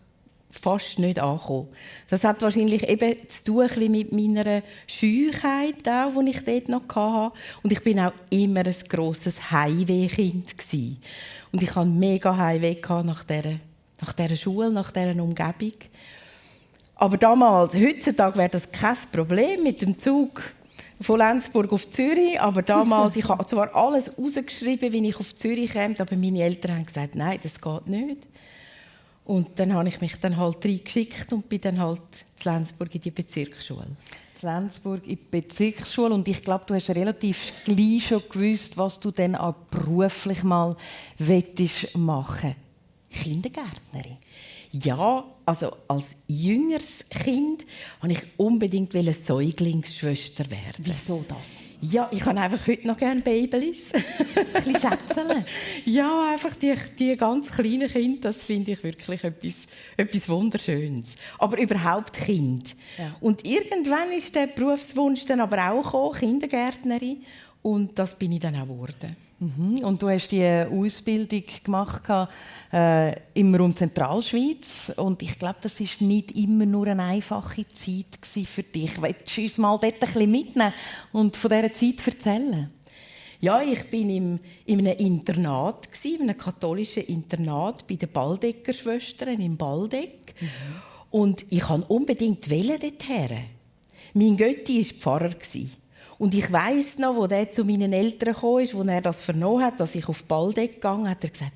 fast 0.50 0.98
nicht 0.98 1.20
angekommen. 1.20 1.68
Das 2.08 2.24
hat 2.24 2.42
wahrscheinlich 2.42 2.88
eben 2.88 3.16
zu 3.28 3.44
tun 3.44 3.90
mit 3.90 4.12
meiner 4.12 4.62
Scheuheit, 4.86 5.88
auch, 5.88 6.22
die 6.22 6.30
ich 6.30 6.44
dort 6.44 6.68
noch 6.68 6.94
hatte. 6.94 7.34
Und 7.62 7.72
ich 7.72 7.82
bin 7.82 8.00
auch 8.00 8.12
immer 8.30 8.66
ein 8.66 8.74
grosses 8.88 9.50
Heimwehkind. 9.50 10.54
Und 11.52 11.62
ich 11.62 11.74
hatte 11.74 11.88
mega 11.88 12.36
Heimweh 12.36 12.76
nach 13.04 13.24
dieser, 13.24 13.58
nach 14.00 14.12
dieser 14.12 14.36
Schule, 14.36 14.70
nach 14.70 14.90
dieser 14.90 15.22
Umgebung. 15.22 15.74
Aber 16.96 17.16
damals, 17.16 17.74
heutzutage 17.76 18.36
wäre 18.36 18.50
das 18.50 18.70
kein 18.70 18.96
Problem 19.10 19.62
mit 19.62 19.80
dem 19.80 19.98
Zug 19.98 20.42
von 21.00 21.18
Lenzburg 21.18 21.72
auf 21.72 21.88
Zürich. 21.90 22.38
Aber 22.40 22.60
damals, 22.60 23.16
ich 23.16 23.26
habe 23.26 23.46
zwar 23.46 23.74
alles 23.74 24.18
rausgeschrieben, 24.18 24.92
wie 24.92 25.08
ich 25.08 25.16
auf 25.16 25.34
Zürich 25.34 25.72
käme, 25.72 25.94
aber 25.98 26.16
meine 26.16 26.42
Eltern 26.42 26.76
haben 26.76 26.86
gesagt, 26.86 27.14
nein, 27.14 27.38
das 27.42 27.60
geht 27.60 27.86
nicht. 27.86 28.28
Und 29.30 29.60
dann 29.60 29.72
habe 29.74 29.86
ich 29.86 30.00
mich 30.00 30.18
dann 30.18 30.36
halt 30.36 30.64
reingeschickt 30.64 31.32
und 31.32 31.48
bin 31.48 31.60
dann 31.60 31.78
halt 31.78 32.00
zu 32.34 32.48
Lenzburg 32.48 32.92
in 32.96 33.00
die 33.00 33.12
Bezirksschule. 33.12 33.86
Zu 34.34 34.46
Lenzburg 34.46 35.04
in 35.04 35.10
die 35.10 35.16
Bezirksschule 35.30 36.12
und 36.12 36.26
ich 36.26 36.42
glaube, 36.42 36.64
du 36.66 36.74
hast 36.74 36.90
relativ 36.90 37.52
gleich 37.64 38.08
schon 38.08 38.24
gewusst, 38.28 38.76
was 38.76 38.98
du 38.98 39.12
dann 39.12 39.36
auch 39.36 39.54
beruflich 39.70 40.42
mal 40.42 40.76
machen 41.94 42.56
Kindergärtnerin. 43.08 44.16
Ja, 44.72 45.24
also 45.46 45.76
als 45.88 46.14
jüngeres 46.28 47.04
Kind 47.08 47.66
wollte 48.00 48.20
ich 48.20 48.28
unbedingt 48.36 48.94
eine 48.94 49.12
Säuglingsschwester 49.12 50.48
werden. 50.48 50.84
Wieso 50.84 51.24
das? 51.26 51.64
Ja, 51.80 52.08
ich 52.12 52.24
habe 52.24 52.40
einfach 52.40 52.68
heute 52.68 52.86
noch 52.86 52.96
gerne 52.96 53.20
Babys. 53.20 53.92
ein 53.92 54.46
bisschen 54.52 54.76
schätzeln. 54.76 55.44
Ja, 55.84 56.30
einfach 56.30 56.54
die, 56.54 56.74
die 56.98 57.16
ganz 57.16 57.50
kleinen 57.50 57.88
Kinder, 57.88 58.20
das 58.28 58.44
finde 58.44 58.72
ich 58.72 58.84
wirklich 58.84 59.24
etwas, 59.24 59.66
etwas 59.96 60.28
Wunderschönes. 60.28 61.16
Aber 61.38 61.58
überhaupt 61.58 62.12
Kind. 62.12 62.76
Ja. 62.96 63.12
Und 63.20 63.44
irgendwann 63.44 64.12
ist 64.12 64.36
der 64.36 64.46
Berufswunsch 64.46 65.26
dann 65.26 65.40
aber 65.40 65.72
auch 65.72 65.82
gekommen, 65.82 66.14
Kindergärtnerin. 66.14 67.24
Und 67.62 67.98
das 67.98 68.16
bin 68.16 68.32
ich 68.32 68.40
dann 68.40 68.54
auch 68.54 68.68
geworden. 68.68 69.16
Mhm. 69.40 69.78
Und 69.82 70.02
du 70.02 70.10
hast 70.10 70.28
die 70.28 70.44
Ausbildung 70.44 71.42
gemacht 71.64 72.02
äh, 72.72 73.14
im 73.32 73.54
Raum 73.54 73.74
Zentralschweiz 73.74 74.92
und 74.96 75.22
ich 75.22 75.38
glaube, 75.38 75.56
das 75.62 75.80
ist 75.80 76.02
nicht 76.02 76.32
immer 76.32 76.66
nur 76.66 76.86
eine 76.88 77.04
einfache 77.04 77.66
Zeit 77.68 78.18
für 78.20 78.62
dich. 78.62 79.00
Willst 79.00 79.36
du 79.36 79.40
uns 79.42 79.56
mal 79.56 79.78
dort 79.80 79.94
ein 79.94 79.98
bisschen 79.98 80.30
mitnehmen 80.30 80.74
und 81.12 81.38
von 81.38 81.50
dieser 81.50 81.72
Zeit 81.72 82.06
erzählen? 82.06 82.70
Ja, 83.40 83.62
ich 83.62 83.84
bin 83.84 84.10
im, 84.10 84.40
in 84.66 84.80
einem 84.80 84.98
Internat 84.98 85.88
in 86.04 86.20
einem 86.20 86.36
katholischen 86.36 87.04
Internat 87.04 87.86
bei 87.86 87.94
den 87.94 88.12
Baldecker 88.12 88.74
Schwestern 88.74 89.40
im 89.40 89.56
Baldeck 89.56 90.34
mhm. 90.38 90.48
und 91.10 91.46
ich 91.48 91.60
kann 91.60 91.82
unbedingt 91.84 92.50
wählen 92.50 92.78
dorthin. 92.78 93.38
Mein 94.12 94.36
Götti 94.36 94.86
war 95.02 95.20
Pfarrer. 95.20 95.34
Und 96.20 96.34
ich 96.34 96.52
weiß 96.52 96.98
noch, 96.98 97.16
wo 97.16 97.26
der 97.26 97.50
zu 97.50 97.64
meinen 97.64 97.94
Eltern 97.94 98.34
kam, 98.34 98.42
wo 98.42 98.82
er 98.82 99.00
das 99.00 99.22
vernommen 99.22 99.64
hat, 99.64 99.80
dass 99.80 99.94
ich 99.94 100.06
auf 100.06 100.22
Baldeck 100.24 100.74
gegangen 100.74 101.08
hat 101.08 101.24
er 101.24 101.30
gesagt, 101.30 101.54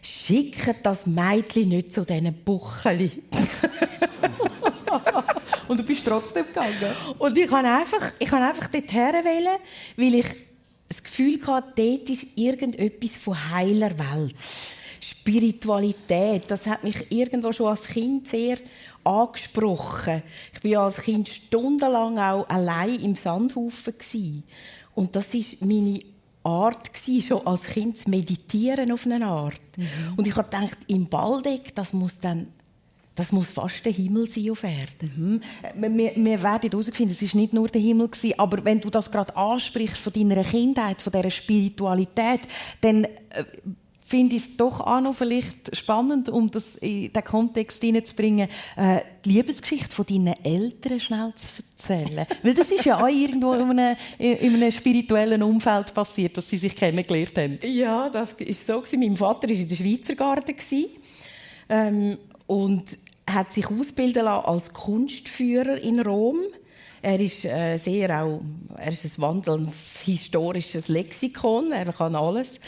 schickt 0.00 0.76
das 0.82 1.04
Mädchen 1.04 1.68
nicht 1.68 1.92
zu 1.92 2.06
diesen 2.06 2.32
Bucheli. 2.42 3.22
Und 5.68 5.80
du 5.80 5.84
bist 5.84 6.06
trotzdem 6.06 6.46
gegangen? 6.46 6.72
Und 7.18 7.36
ich 7.36 7.50
kann 7.50 7.66
einfach, 7.66 8.12
ich 8.18 8.30
kann 8.30 8.42
einfach 8.42 8.68
dorthin 8.68 9.12
wählen, 9.12 9.58
weil 9.98 10.14
ich 10.14 10.26
das 10.88 11.02
Gefühl 11.02 11.38
hatte, 11.46 11.72
dort 11.76 12.08
ist 12.08 12.28
irgendetwas 12.34 13.18
von 13.18 13.50
heiler 13.50 13.90
Welt. 13.90 14.34
Spiritualität, 15.02 16.44
das 16.48 16.66
hat 16.66 16.82
mich 16.82 17.12
irgendwo 17.12 17.52
schon 17.52 17.66
als 17.66 17.84
Kind 17.84 18.26
sehr 18.26 18.56
angesprochen. 19.08 20.22
Ich 20.52 20.70
war 20.70 20.84
als 20.84 21.02
Kind 21.02 21.28
stundenlang 21.28 22.18
auch 22.18 22.48
allein 22.48 23.00
im 23.00 23.16
Sandhaufen 23.16 23.94
und 24.94 25.14
das 25.14 25.34
ist 25.34 25.64
meine 25.64 26.00
Art 26.42 26.92
gewesen, 26.92 27.22
schon 27.22 27.46
als 27.46 27.64
Kind 27.64 27.98
zu 27.98 28.10
meditieren 28.10 28.90
auf 28.92 29.06
eine 29.06 29.26
Art. 29.26 29.60
Mhm. 29.76 30.14
Und 30.16 30.26
ich 30.26 30.36
habe 30.36 30.48
gedacht, 30.48 30.78
im 30.86 31.06
Baldeck, 31.06 31.74
das 31.74 31.92
muss 31.92 32.18
dann 32.18 32.48
das 33.18 33.32
muss 33.32 33.50
fast 33.50 33.84
der 33.84 33.92
Himmel 33.92 34.28
sein 34.28 34.48
auf 34.52 34.62
Erden. 34.62 35.42
Mhm. 35.74 35.96
Wir, 35.96 36.12
wir 36.14 36.42
werden 36.44 36.70
herausfinden, 36.70 37.10
es 37.10 37.22
war 37.22 37.40
nicht 37.40 37.52
nur 37.52 37.66
der 37.66 37.80
Himmel. 37.80 38.06
Gewesen, 38.06 38.38
aber 38.38 38.64
wenn 38.64 38.80
du 38.80 38.90
das 38.90 39.10
gerade 39.10 39.34
ansprichst 39.36 39.96
von 39.96 40.12
deiner 40.12 40.44
Kindheit, 40.44 41.02
von 41.02 41.12
dieser 41.12 41.30
Spiritualität, 41.30 42.42
dann 42.80 43.04
äh, 43.04 43.08
finde 44.08 44.36
ich 44.36 44.42
es 44.42 44.56
doch 44.56 44.80
auch 44.80 45.02
noch 45.02 45.14
vielleicht 45.14 45.76
spannend, 45.76 46.30
um 46.30 46.50
das 46.50 46.76
in 46.76 47.12
den 47.12 47.24
Kontext 47.24 47.82
hineinzubringen, 47.82 48.48
äh, 48.76 49.00
die 49.22 49.32
Liebesgeschichte 49.32 49.94
von 49.94 50.06
deinen 50.06 50.34
Eltern 50.42 50.98
schnell 50.98 51.34
zu 51.36 51.62
erzählen. 51.70 52.26
Weil 52.42 52.54
das 52.54 52.70
ist 52.70 52.86
ja 52.86 53.02
auch 53.02 53.08
irgendwo 53.08 53.52
in 53.52 53.78
einem, 53.78 53.96
in 54.18 54.54
einem 54.54 54.72
spirituellen 54.72 55.42
Umfeld 55.42 55.92
passiert, 55.92 56.38
dass 56.38 56.48
sie 56.48 56.56
sich 56.56 56.74
kennengelernt 56.74 57.36
haben. 57.36 57.58
Ja, 57.62 58.08
das 58.08 58.32
ist 58.32 58.66
so. 58.66 58.82
Mein 58.96 59.16
Vater 59.16 59.46
war 59.46 59.54
in 59.54 59.68
der 59.68 59.76
Schweizer 59.76 60.14
Garten 60.14 60.54
ähm, 61.68 62.16
und 62.46 62.96
hat 63.28 63.52
sich 63.52 63.66
ausbilden 63.70 64.24
lassen 64.24 64.46
als 64.46 64.72
Kunstführer 64.72 65.76
in 65.82 66.00
Rom. 66.00 66.38
Er 67.00 67.20
ist 67.20 67.44
äh, 67.44 67.76
sehr 67.76 68.22
auch, 68.22 68.40
er 68.76 68.92
ist 68.92 69.04
ein 69.04 69.22
wandelndes 69.22 70.00
historisches 70.00 70.88
Lexikon. 70.88 71.72
Er 71.72 71.92
kann 71.92 72.16
alles 72.16 72.58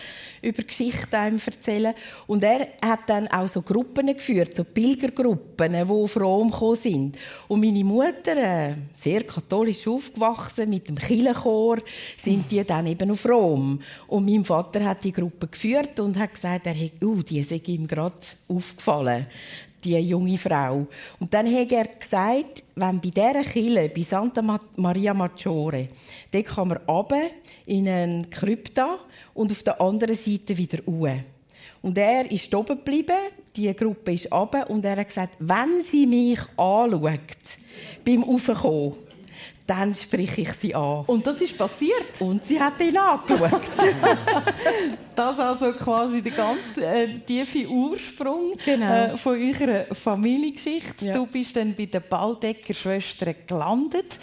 über 0.43 0.63
Geschichte 0.63 1.17
erzählen. 1.17 1.95
Und 2.27 2.43
er 2.43 2.69
hat 2.83 3.01
dann 3.09 3.29
auch 3.29 3.49
so 3.49 3.63
Gruppen 3.63 4.07
geführt, 4.07 4.57
so 4.57 4.65
Pilgergruppen, 4.65 5.73
die 5.73 5.79
auf 5.79 6.17
Rom 6.17 6.51
gekommen 6.51 6.77
sind. 6.77 7.19
Und 7.49 7.61
meine 7.61 7.85
Mutter, 7.85 8.37
äh, 8.37 8.75
sehr 8.93 9.25
katholisch 9.25 9.87
aufgewachsen, 9.87 10.71
mit 10.71 10.89
dem 10.89 10.97
Kirchenchor, 10.97 11.79
sind 12.17 12.51
die 12.51 12.65
dann 12.65 12.87
eben 12.87 13.11
auf 13.11 13.27
Rom. 13.29 13.81
Und 14.07 14.25
mein 14.25 14.45
Vater 14.45 14.85
hat 14.85 15.05
die 15.05 15.13
Gruppe 15.13 15.49
geführt 15.49 15.99
und 16.01 16.19
hat 16.19 16.35
gesagt, 16.35 16.67
er 16.67 16.75
hat, 16.75 17.03
uh, 17.03 17.23
die 17.23 17.43
sei 17.43 17.61
ihm 17.67 17.87
gerade 17.87 18.17
aufgefallen 18.49 19.27
die 19.85 19.97
junge 19.99 20.39
Frau. 20.39 20.87
Und 21.19 21.33
dann 21.33 21.47
hat 21.47 21.73
er 21.73 21.87
gesagt, 21.87 22.65
wenn 22.75 23.01
bei 23.01 23.11
dieser 23.11 23.45
Kille, 23.45 23.89
bei 23.89 24.03
Santa 24.03 24.43
Maria 24.77 25.15
Maggiore, 25.15 25.89
da 26.31 26.43
kann 26.43 26.69
man 26.69 26.79
runter 26.87 27.31
in 27.67 27.89
eine 27.89 28.25
Krypta 28.31 28.99
und 29.35 29.51
auf 29.51 29.63
der 29.63 29.81
anderen 29.81 30.17
Seite 30.17 30.57
wieder 30.57 30.79
hoch. 30.87 31.09
Und 31.83 31.97
er 31.97 32.31
ist 32.31 32.55
oben 32.55 32.77
geblieben, 32.77 33.17
die 33.57 33.75
Gruppe 33.75 34.13
ist 34.13 34.31
runter 34.31 34.69
und 34.69 34.85
er 34.85 34.97
hat 34.97 35.09
gesagt, 35.09 35.37
wenn 35.39 35.83
sie 35.83 36.07
mich 36.07 36.41
anschaut, 36.57 37.21
beim 38.05 38.23
Aufkommen, 38.25 38.95
dann 39.71 39.95
spreche 39.95 40.41
ich 40.41 40.53
sie 40.55 40.75
an. 40.75 41.05
Und 41.07 41.25
das 41.25 41.41
ist 41.41 41.57
passiert? 41.57 42.21
Und 42.21 42.45
sie 42.45 42.61
hat 42.61 42.81
ihn 42.81 42.97
angeschaut. 42.97 43.63
das 45.15 45.33
ist 45.35 45.39
also 45.39 45.73
quasi 45.75 46.21
der 46.23 46.33
ganz 46.33 46.77
äh, 46.79 47.21
tiefe 47.21 47.69
Ursprung 47.69 48.57
genau. 48.65 49.13
äh, 49.13 49.17
von 49.17 49.39
eurer 49.41 49.95
Familiengeschichte. 49.95 51.07
Ja. 51.07 51.13
Du 51.15 51.25
bist 51.27 51.55
dann 51.55 51.73
bei 51.77 51.87
den 51.87 52.03
Baldecker 52.11 52.75
Schwestern 52.75 53.37
gelandet. 53.47 54.19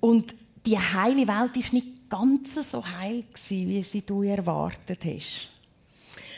Und 0.00 0.34
die 0.64 0.78
heile 0.78 1.28
Welt 1.28 1.28
war 1.28 1.48
nicht 1.72 2.08
ganz 2.08 2.70
so 2.70 2.82
heil, 2.86 3.24
gewesen, 3.30 3.68
wie 3.68 3.82
sie 3.82 4.00
du 4.00 4.22
erwartet 4.22 5.04
hast. 5.04 5.48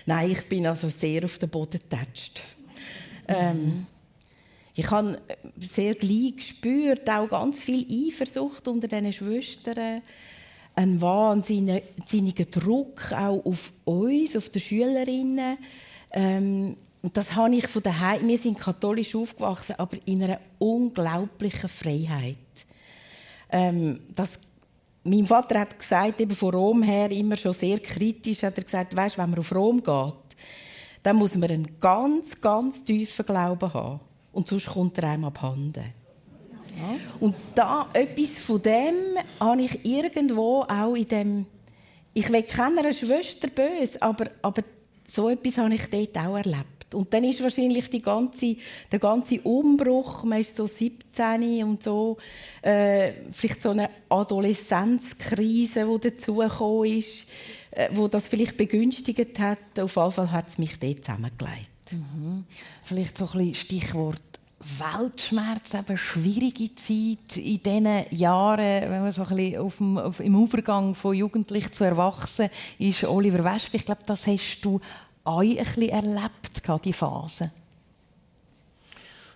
Nein, 0.04 0.32
ich 0.32 0.48
bin 0.48 0.66
also 0.66 0.88
sehr 0.88 1.24
auf 1.24 1.38
den 1.38 1.48
Boden 1.48 1.78
getatscht. 1.78 2.42
Ähm, 3.28 3.86
ich 4.80 4.90
habe 4.90 5.20
sehr 5.58 5.94
gleich 5.94 6.36
gespürt, 6.36 7.08
auch 7.10 7.28
ganz 7.28 7.62
viel 7.62 7.86
Eifersucht 8.08 8.66
unter 8.66 8.88
diesen 8.88 9.12
Schwestern. 9.12 10.00
Ein 10.74 11.00
wahnsinniger 11.02 12.46
Druck 12.46 13.12
auch 13.12 13.44
auf 13.44 13.72
uns, 13.84 14.34
auf 14.36 14.48
die 14.48 14.60
Schülerinnen. 14.60 15.58
Ähm, 16.12 16.76
das 17.02 17.34
habe 17.34 17.56
ich 17.56 17.68
von 17.68 17.82
daheim. 17.82 18.26
Wir 18.26 18.38
sind 18.38 18.58
katholisch 18.58 19.14
aufgewachsen, 19.14 19.74
aber 19.76 19.98
in 20.06 20.22
einer 20.22 20.40
unglaublichen 20.58 21.68
Freiheit. 21.68 22.36
Ähm, 23.50 24.00
das, 24.16 24.40
mein 25.04 25.26
Vater 25.26 25.60
hat 25.60 25.78
gesagt, 25.78 26.22
eben 26.22 26.34
von 26.34 26.54
Rom 26.54 26.82
her 26.82 27.10
immer 27.10 27.36
schon 27.36 27.52
sehr 27.52 27.80
kritisch, 27.80 28.44
hat 28.44 28.56
er 28.56 28.64
gesagt, 28.64 28.96
weißt, 28.96 29.18
wenn 29.18 29.28
man 29.28 29.40
auf 29.40 29.54
Rom 29.54 29.82
geht, 29.82 30.14
dann 31.02 31.16
muss 31.16 31.36
man 31.36 31.50
einen 31.50 31.78
ganz, 31.78 32.40
ganz 32.40 32.82
tiefen 32.82 33.26
Glauben 33.26 33.74
haben. 33.74 34.00
Und 34.32 34.48
sonst 34.48 34.66
kommt 34.66 34.98
er 34.98 35.10
einem 35.10 35.24
abhanden. 35.24 35.84
Ja. 36.76 36.96
Und 37.18 37.34
da 37.54 37.88
etwas 37.92 38.38
von 38.38 38.62
dem 38.62 38.94
habe 39.38 39.62
ich 39.62 39.84
irgendwo 39.84 40.62
auch 40.62 40.94
in 40.94 41.08
dem. 41.08 41.46
Ich 42.14 42.30
will 42.30 42.42
keiner 42.42 42.92
Schwester 42.92 43.48
böse, 43.48 44.00
aber, 44.02 44.30
aber 44.42 44.62
so 45.06 45.28
etwas 45.28 45.58
habe 45.58 45.74
ich 45.74 45.88
dort 45.90 46.16
auch 46.16 46.36
erlebt. 46.36 46.80
Und 46.94 47.12
dann 47.14 47.24
ist 47.24 47.42
wahrscheinlich 47.42 47.88
die 47.88 48.02
ganze, 48.02 48.56
der 48.90 48.98
ganze 48.98 49.40
Umbruch, 49.42 50.24
man 50.24 50.40
ist 50.40 50.56
so 50.56 50.66
17 50.66 51.62
und 51.62 51.82
so, 51.82 52.16
äh, 52.62 53.12
vielleicht 53.30 53.62
so 53.62 53.70
eine 53.70 53.90
Adoleszenzkrise, 54.08 55.86
die 55.86 56.10
dazugekommen 56.10 56.98
ist, 56.98 57.26
äh, 57.70 57.88
wo 57.92 58.08
das 58.08 58.28
vielleicht 58.28 58.56
begünstigt 58.56 59.38
hat. 59.38 59.78
Auf 59.78 59.96
jeden 59.96 60.12
Fall 60.12 60.32
hat 60.32 60.48
es 60.48 60.58
mich 60.58 60.78
dort 60.80 61.04
zusammengelegt. 61.04 61.70
Mhm. 61.92 62.44
Vielleicht 62.90 63.18
so 63.18 63.26
ein 63.26 63.38
bisschen 63.38 63.54
Stichwort 63.54 64.20
Weltschmerz, 64.58 65.74
eben 65.74 65.96
schwierige 65.96 66.74
Zeit 66.74 67.36
in 67.36 67.62
diesen 67.62 68.04
Jahren, 68.10 68.58
wenn 68.58 69.02
man 69.02 69.12
so 69.12 69.22
ein 69.22 69.28
bisschen 69.28 69.60
auf 69.60 69.76
dem, 69.76 69.96
auf, 69.96 70.18
im 70.18 70.34
Übergang 70.34 70.96
von 70.96 71.14
Jugendlich 71.14 71.70
zu 71.70 71.84
Erwachsen 71.84 72.50
ist, 72.80 73.04
Oliver 73.04 73.44
Wesp, 73.44 73.74
ich 73.74 73.84
glaube, 73.86 74.00
das 74.06 74.26
hast 74.26 74.62
du 74.62 74.80
auch 75.22 75.40
ein 75.40 75.54
bisschen 75.54 75.90
erlebt, 75.90 76.62
die 76.84 76.92
Phase. 76.92 77.52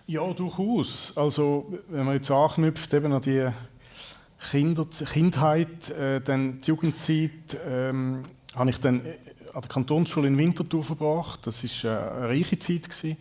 Ja, 0.07 0.33
durchaus. 0.33 1.13
Also, 1.15 1.79
wenn 1.87 2.03
man 2.03 2.15
jetzt 2.15 2.29
anknüpft 2.29 2.93
eben 2.93 3.13
an 3.13 3.21
die 3.21 3.47
Kinder, 4.51 4.85
Kindheit, 4.85 5.91
äh, 5.91 6.19
dann 6.19 6.59
die 6.59 6.67
Jugendzeit, 6.67 7.57
ähm, 7.65 8.25
habe 8.53 8.69
ich 8.69 8.81
dann 8.81 9.01
an 9.55 9.61
der 9.61 9.69
Kantonsschule 9.69 10.27
in 10.27 10.37
Winterthur 10.37 10.83
verbracht. 10.83 11.47
Das 11.47 11.63
war 11.63 11.91
äh, 11.91 12.17
eine 12.17 12.27
reiche 12.27 12.59
Zeit. 12.59 12.89
Gewesen. 12.89 13.17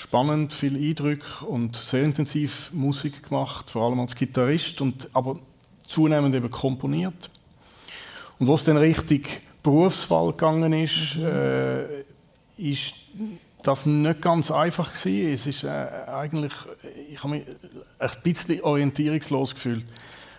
Spannend, 0.00 0.54
viel 0.54 0.76
Eindrücke 0.76 1.44
und 1.44 1.76
sehr 1.76 2.02
intensiv 2.04 2.70
Musik 2.72 3.28
gemacht, 3.28 3.68
vor 3.68 3.84
allem 3.84 4.00
als 4.00 4.14
Gitarrist, 4.14 4.80
und 4.80 5.10
aber 5.12 5.38
zunehmend 5.86 6.34
eben 6.34 6.50
komponiert. 6.50 7.28
Und 8.38 8.48
was 8.48 8.64
dann 8.64 8.78
richtig 8.78 9.42
Berufswahl 9.62 10.30
gegangen 10.30 10.72
ist, 10.72 11.16
mhm. 11.16 11.26
äh, 11.26 11.84
ist 12.56 12.94
das 13.62 13.84
nicht 13.84 14.22
ganz 14.22 14.50
einfach 14.50 14.94
gewesen. 14.94 15.34
Es 15.34 15.46
ist 15.46 15.64
äh, 15.64 15.68
eigentlich, 15.68 16.54
ich 17.10 17.22
habe 17.22 17.34
mich 17.34 17.42
ein 17.98 18.10
bisschen 18.22 18.62
orientierungslos 18.62 19.52
gefühlt. 19.52 19.84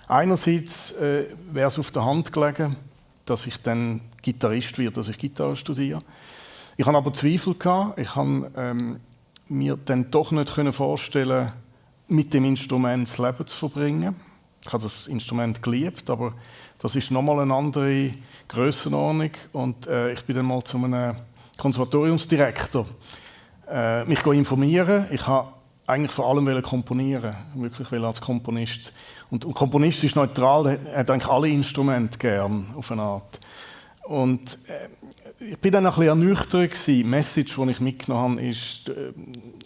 Einerseits 0.08 0.94
äh, 0.94 1.26
wäre 1.52 1.68
es 1.68 1.78
auf 1.78 1.92
der 1.92 2.04
Hand 2.04 2.34
gelegen, 2.34 2.78
dass 3.26 3.46
ich 3.46 3.58
dann 3.58 4.02
Gitarrist 4.24 4.80
werde, 4.80 4.96
dass 4.96 5.10
ich 5.10 5.20
Gitarre 5.20 5.56
studiere. 5.56 6.02
Ich 6.78 6.88
habe 6.88 6.98
aber 6.98 7.14
Zweifel 7.14 7.54
gehabt. 7.54 8.00
Ich 8.00 8.16
habe 8.16 8.52
ähm, 8.56 9.00
mir 9.52 9.78
dann 9.86 10.10
doch 10.12 10.32
nicht 10.32 10.56
können 10.56 10.74
vorstellen, 10.74 11.52
mit 12.08 12.34
dem 12.34 12.46
Instrument 12.46 13.08
das 13.08 13.18
Leben 13.18 13.46
zu 13.46 13.56
verbringen. 13.56 14.16
Ich 14.66 14.72
habe 14.72 14.84
das 14.84 15.08
Instrument 15.08 15.62
geliebt, 15.62 16.10
aber 16.10 16.34
das 16.80 16.96
ist 16.96 17.12
nochmal 17.12 17.40
eine 17.40 17.54
andere 17.54 18.14
Grössenordnung. 18.48 19.32
Und 19.52 19.88
äh, 19.88 20.14
ich 20.14 20.24
bin 20.26 20.36
dann 20.36 20.46
mal 20.46 20.64
zu 20.64 20.78
einem 20.78 21.16
Konservatoriumsdirektor 21.58 22.86
äh, 23.70 24.06
mich 24.06 24.26
informieren. 24.26 25.08
Ich 25.12 25.26
habe 25.28 25.54
eigentlich 25.88 26.12
vor 26.12 26.30
allem 26.30 26.62
komponieren, 26.62 27.36
wirklich 27.56 27.92
als 27.92 28.22
Komponist. 28.22 28.94
Und, 29.30 29.44
und 29.46 29.54
Komponist 29.54 30.04
ist 30.04 30.16
neutral, 30.16 30.80
er 30.86 31.00
hat 31.00 31.12
eigentlich 31.12 31.30
alle 31.30 31.50
Instrumente 31.50 32.18
gern 32.18 32.74
auf 32.76 32.92
eine 32.92 33.02
Art. 33.02 33.40
Und 34.04 34.60
äh, 34.68 34.88
ich 35.50 35.58
bin 35.58 35.72
dann 35.72 35.86
ein 35.86 35.92
bisschen 35.92 36.08
ernüchtert 36.08 36.88
Die 36.88 37.04
Message, 37.04 37.56
die 37.56 37.72
ich 37.72 37.80
mitgenommen 37.80 38.38
habe, 38.38 38.48
ist, 38.48 38.90
äh, 38.90 39.12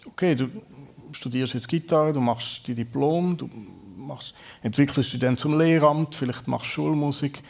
okay, 0.06 0.34
du 0.34 0.48
studierst 1.12 1.54
jetzt 1.54 1.68
Gitarre, 1.68 2.12
du 2.12 2.20
machst 2.20 2.66
die 2.66 2.74
Diplom, 2.74 3.36
du 3.36 3.50
machst, 3.96 4.34
entwickelst 4.62 5.12
dich 5.12 5.20
dann 5.20 5.36
zum 5.36 5.58
Lehramt, 5.58 6.14
vielleicht 6.14 6.46
machst 6.48 6.66
du 6.66 6.74
Schulmusik, 6.74 7.42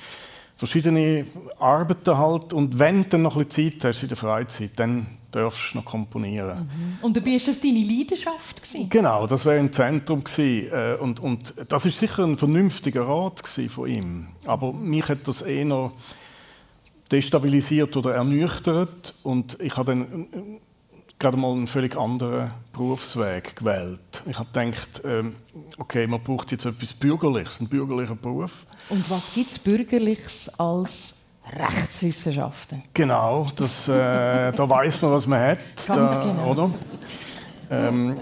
verschiedene 0.56 1.26
Arbeiten 1.58 2.16
halt. 2.16 2.52
Und 2.52 2.78
wenn 2.78 3.04
du 3.04 3.08
dann 3.10 3.22
noch 3.22 3.36
ein 3.36 3.46
bisschen 3.46 3.72
Zeit 3.80 3.84
hast 3.84 4.02
in 4.02 4.08
der 4.08 4.16
Freizeit, 4.16 4.70
dann 4.76 5.06
darfst 5.30 5.74
du 5.74 5.78
noch 5.78 5.84
komponieren. 5.84 6.60
Mhm. 6.60 7.04
Und 7.04 7.16
dabei 7.16 7.32
war 7.32 7.40
das 7.46 7.60
deine 7.60 7.80
Leidenschaft? 7.80 8.62
Gewesen? 8.62 8.88
Genau, 8.88 9.26
das 9.26 9.44
wäre 9.44 9.58
im 9.58 9.72
Zentrum 9.72 10.24
gewesen. 10.24 10.72
Äh, 10.72 10.96
und, 10.98 11.20
und 11.20 11.54
das 11.68 11.86
ist 11.86 11.98
sicher 11.98 12.24
ein 12.24 12.38
vernünftiger 12.38 13.06
Rat 13.06 13.46
von 13.68 13.88
ihm. 13.88 14.28
Aber 14.46 14.72
mich 14.72 15.08
hat 15.08 15.28
das 15.28 15.42
eher 15.42 15.92
destabilisiert 17.10 17.96
oder 17.96 18.14
ernüchtert 18.14 19.14
und 19.22 19.58
ich 19.60 19.76
habe 19.76 19.92
dann 19.92 20.22
äh, 20.32 20.60
gerade 21.18 21.36
mal 21.36 21.52
einen 21.52 21.66
völlig 21.66 21.96
anderen 21.96 22.52
Berufsweg 22.72 23.56
gewählt. 23.56 24.22
Ich 24.26 24.38
habe 24.38 24.48
gedacht, 24.52 25.02
ähm, 25.04 25.36
okay, 25.78 26.06
man 26.06 26.22
braucht 26.22 26.52
jetzt 26.52 26.66
etwas 26.66 26.92
Bürgerliches, 26.92 27.60
einen 27.60 27.68
bürgerlichen 27.68 28.18
Beruf. 28.18 28.66
Und 28.88 29.08
was 29.10 29.32
gibt 29.32 29.50
es 29.50 29.58
Bürgerliches 29.58 30.48
als 30.58 31.14
Rechtswissenschaften? 31.52 32.82
Genau, 32.92 33.50
das, 33.56 33.88
äh, 33.88 34.52
da 34.52 34.68
weiß 34.68 35.02
man, 35.02 35.12
was 35.12 35.26
man 35.26 35.40
hat. 35.40 35.58
Ganz 35.86 36.16
da, 36.16 36.24
genau. 36.24 36.50
Oder? 36.50 36.70
Ähm, 37.70 38.20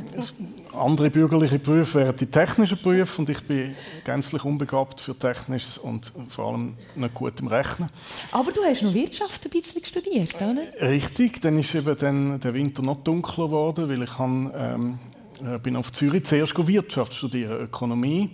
andere 0.77 1.11
bürgerliche 1.11 1.59
Berufe 1.59 2.01
wären 2.01 2.17
die 2.17 2.27
technischen 2.27 2.79
Berufe 2.81 3.21
und 3.21 3.31
ich 3.31 3.43
bin 3.47 3.75
gänzlich 4.05 4.45
unbegabt 4.45 5.01
für 5.01 5.17
Technisches 5.17 5.79
und 5.79 6.13
vor 6.29 6.53
allem 6.53 6.75
nicht 6.95 7.15
gut 7.15 7.39
im 7.41 7.49
Rechnen. 7.49 7.89
Aber 8.33 8.53
du 8.53 8.63
hast 8.63 8.83
noch 8.83 8.95
Wirtschaft 8.95 9.45
ein 9.45 9.51
bisschen 9.51 9.85
studiert, 9.85 10.35
oder? 10.37 10.57
Richtig, 10.81 11.41
dann 11.41 11.59
ist 11.59 11.75
eben 11.75 11.97
dann 11.99 12.41
der 12.41 12.55
Winter 12.55 12.83
noch 12.83 13.03
dunkler 13.03 13.47
geworden, 13.47 13.89
weil 13.89 14.03
ich 14.03 14.19
han, 14.19 14.53
ähm, 14.57 14.99
äh, 15.45 15.59
bin 15.59 15.77
auf 15.77 15.93
Zürich 15.93 16.25
zuerst 16.25 16.55
Wirtschaft 16.67 17.15
studieren, 17.15 17.61
Ökonomie. 17.61 18.31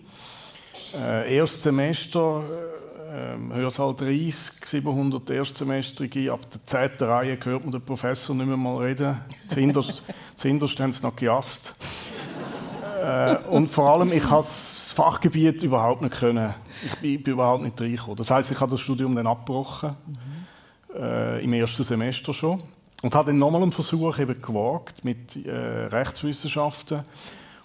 Äh, 0.95 1.37
erstes 1.37 1.63
Semester 1.63 2.43
ähm, 3.13 3.53
Hörsaal 3.53 3.95
30, 3.95 4.65
700 4.65 5.31
Erstsemestrige, 5.31 6.33
ab 6.33 6.41
der 6.51 6.65
10. 6.65 7.09
Reihe 7.09 7.39
hört 7.43 7.65
man 7.65 7.73
den 7.73 7.83
Professor 7.83 8.35
nicht 8.37 8.47
mehr 8.47 8.57
mal 8.57 8.77
reden. 8.77 9.17
Zuhinterst, 9.49 10.03
zuhinterst 10.37 10.79
haben 10.81 10.93
sie 10.93 11.03
noch 11.03 11.17
gejasst. 11.17 11.75
Äh, 13.11 13.39
und 13.49 13.69
vor 13.69 13.91
allem, 13.91 14.13
ich 14.13 14.25
habe 14.25 14.43
das 14.43 14.93
Fachgebiet 14.93 15.63
überhaupt 15.63 16.03
nicht 16.03 16.15
können. 16.15 16.55
Ich 16.85 16.97
bin, 16.99 17.23
bin 17.23 17.33
überhaupt 17.35 17.63
nicht 17.63 17.81
reingekommen. 17.81 18.17
Das 18.17 18.31
heißt, 18.31 18.51
ich 18.51 18.61
habe 18.61 18.71
das 18.71 18.81
Studium 18.81 19.15
dann 19.17 19.27
abgebrochen, 19.27 19.97
mhm. 20.07 21.03
äh, 21.03 21.41
im 21.43 21.53
ersten 21.53 21.83
Semester 21.83 22.33
schon. 22.33 22.63
Und 23.03 23.15
habe 23.15 23.29
dann 23.29 23.39
nochmal 23.39 23.63
einen 23.63 23.73
Versuch 23.73 24.19
eben 24.19 24.41
gewagt 24.41 25.05
mit 25.05 25.45
äh, 25.47 25.51
Rechtswissenschaften 25.51 27.03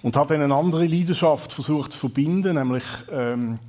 und 0.01 0.15
habe 0.15 0.33
dann 0.33 0.43
eine 0.43 0.55
andere 0.55 0.85
Leidenschaft 0.85 1.51
versucht 1.51 1.91
zu 1.91 1.99
verbinden, 1.99 2.55
nämlich 2.55 2.85
ähm, 3.11 3.59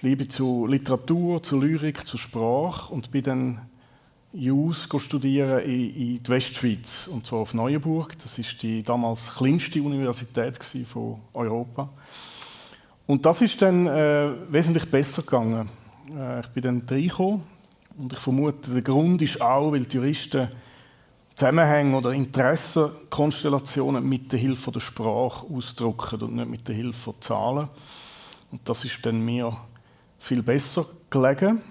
die 0.00 0.08
Liebe 0.08 0.28
zu 0.28 0.66
Literatur, 0.66 1.42
zu 1.42 1.58
Lyrik, 1.58 2.06
zu 2.06 2.18
Sprache 2.18 2.92
und 2.92 3.10
bin 3.10 3.22
dann 3.22 3.69
Jus 4.32 4.88
studieren 4.98 5.60
in, 5.64 5.94
in 5.94 6.22
die 6.22 6.28
Westschweiz 6.28 7.08
und 7.08 7.26
zwar 7.26 7.40
auf 7.40 7.52
Neuenburg. 7.52 8.16
Das 8.22 8.38
ist 8.38 8.62
die 8.62 8.82
damals 8.82 9.34
kleinste 9.34 9.82
Universität 9.82 10.58
von 10.86 11.20
Europa. 11.34 11.88
Und 13.06 13.26
das 13.26 13.42
ist 13.42 13.60
dann 13.60 13.88
äh, 13.88 14.30
wesentlich 14.50 14.88
besser 14.88 15.22
gegangen. 15.22 15.68
Äh, 16.16 16.40
ich 16.40 16.48
bin 16.48 16.62
dann 16.62 16.82
reingekommen 16.88 17.42
und 17.98 18.12
ich 18.12 18.20
vermute, 18.20 18.70
der 18.70 18.82
Grund 18.82 19.20
ist 19.20 19.40
auch, 19.40 19.72
weil 19.72 19.84
die 19.84 19.96
Juristen 19.96 20.48
Zusammenhänge 21.34 21.96
oder 21.96 22.12
Interessenkonstellationen 22.12 24.08
mit 24.08 24.30
der 24.30 24.38
Hilfe 24.38 24.70
der 24.70 24.80
Sprache 24.80 25.46
ausdrücken 25.52 26.22
und 26.22 26.36
nicht 26.36 26.50
mit 26.50 26.68
der 26.68 26.74
Hilfe 26.74 27.00
von 27.00 27.14
Zahlen. 27.20 27.68
Und 28.52 28.68
das 28.68 28.84
ist 28.84 29.04
dann 29.04 29.24
mir 29.24 29.56
viel 30.18 30.42
besser 30.42 30.86
gelegen. 31.08 31.62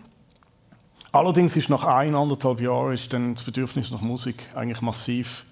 Allerdings 1.12 1.56
ist 1.58 1.69
nach 1.69 1.84
ein, 1.84 2.13
anderthalb 2.15 2.62
Jahren 2.62 2.93
ist 2.93 3.12
dann 3.13 3.34
das 3.34 3.43
Bedürfnis 3.43 3.89
nach 3.91 4.02
Musik 4.02 4.43
eigentlich 4.54 4.82
massiv 4.82 5.45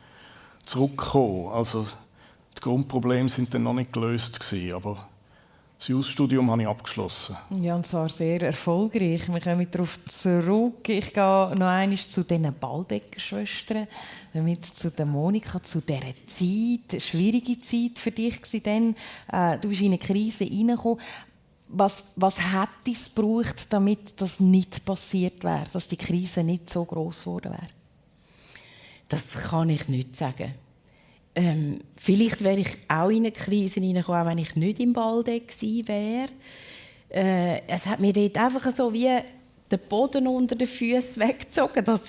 zurückgekommen. 0.65 1.51
Also 1.51 1.87
die 2.57 2.61
Grundprobleme 2.61 3.27
sind 3.29 3.53
dann 3.53 3.63
noch 3.63 3.73
nicht 3.73 3.91
gelöst 3.91 4.39
gewesen, 4.39 4.75
aber 4.75 5.07
das 5.79 5.89
Jus-Studium 5.89 6.49
habe 6.49 6.63
ich 6.63 6.67
abgeschlossen. 6.67 7.37
Ja, 7.61 7.75
und 7.75 7.85
zwar 7.85 8.09
sehr 8.09 8.41
erfolgreich. 8.41 9.31
Wir 9.31 9.39
kommen 9.39 9.67
darauf 9.69 10.03
zurück. 10.05 10.89
Ich 10.89 11.13
gehe 11.13 11.23
noch 11.23 11.51
einmal 11.51 11.97
zu 11.97 12.23
den 12.23 12.51
Baldecker-Schwestern, 12.51 13.87
damit 14.33 14.65
zu 14.65 14.89
der 14.89 15.05
Monika, 15.05 15.61
zu 15.61 15.81
dieser 15.81 16.15
Zeit, 16.25 17.01
schwierige 17.01 17.59
Zeit 17.59 17.99
für 17.99 18.09
dich 18.09 18.41
dann. 18.63 18.95
Äh, 19.31 19.59
du 19.59 19.69
bist 19.69 19.81
in 19.81 19.87
eine 19.87 19.99
Krise 19.99 20.45
hineingekommen. 20.45 20.99
Was, 21.69 22.13
was 22.15 22.39
hätte 22.39 22.91
es 22.91 23.13
gebraucht, 23.13 23.71
damit 23.71 24.21
das 24.21 24.39
nicht 24.39 24.85
passiert 24.85 25.43
wäre, 25.43 25.65
dass 25.73 25.87
die 25.87 25.97
Krise 25.97 26.43
nicht 26.43 26.69
so 26.69 26.85
groß 26.85 27.25
geworden 27.25 27.51
wäre? 27.51 27.67
Das 29.09 29.31
kann 29.33 29.69
ich 29.69 29.87
nicht 29.87 30.15
sagen. 30.15 30.53
Ähm, 31.35 31.79
vielleicht 31.95 32.43
wäre 32.43 32.59
ich 32.59 32.79
auch 32.87 33.09
in 33.09 33.17
eine 33.17 33.31
Krise 33.31 33.75
hineingekommen, 33.75 34.25
wenn 34.25 34.37
ich 34.39 34.55
nicht 34.55 34.79
im 34.79 34.93
Balde 34.93 35.39
gewesen 35.39 35.87
wäre. 35.87 36.29
Äh, 37.09 37.61
es 37.67 37.85
hat 37.85 37.99
mir 37.99 38.11
dort 38.11 38.37
einfach 38.37 38.71
so 38.71 38.91
wie 38.91 39.09
den 39.71 39.79
Boden 39.87 40.27
unter 40.27 40.55
den 40.55 40.67
Füßen 40.67 41.21
weggezogen, 41.27 41.85
dass 41.85 42.05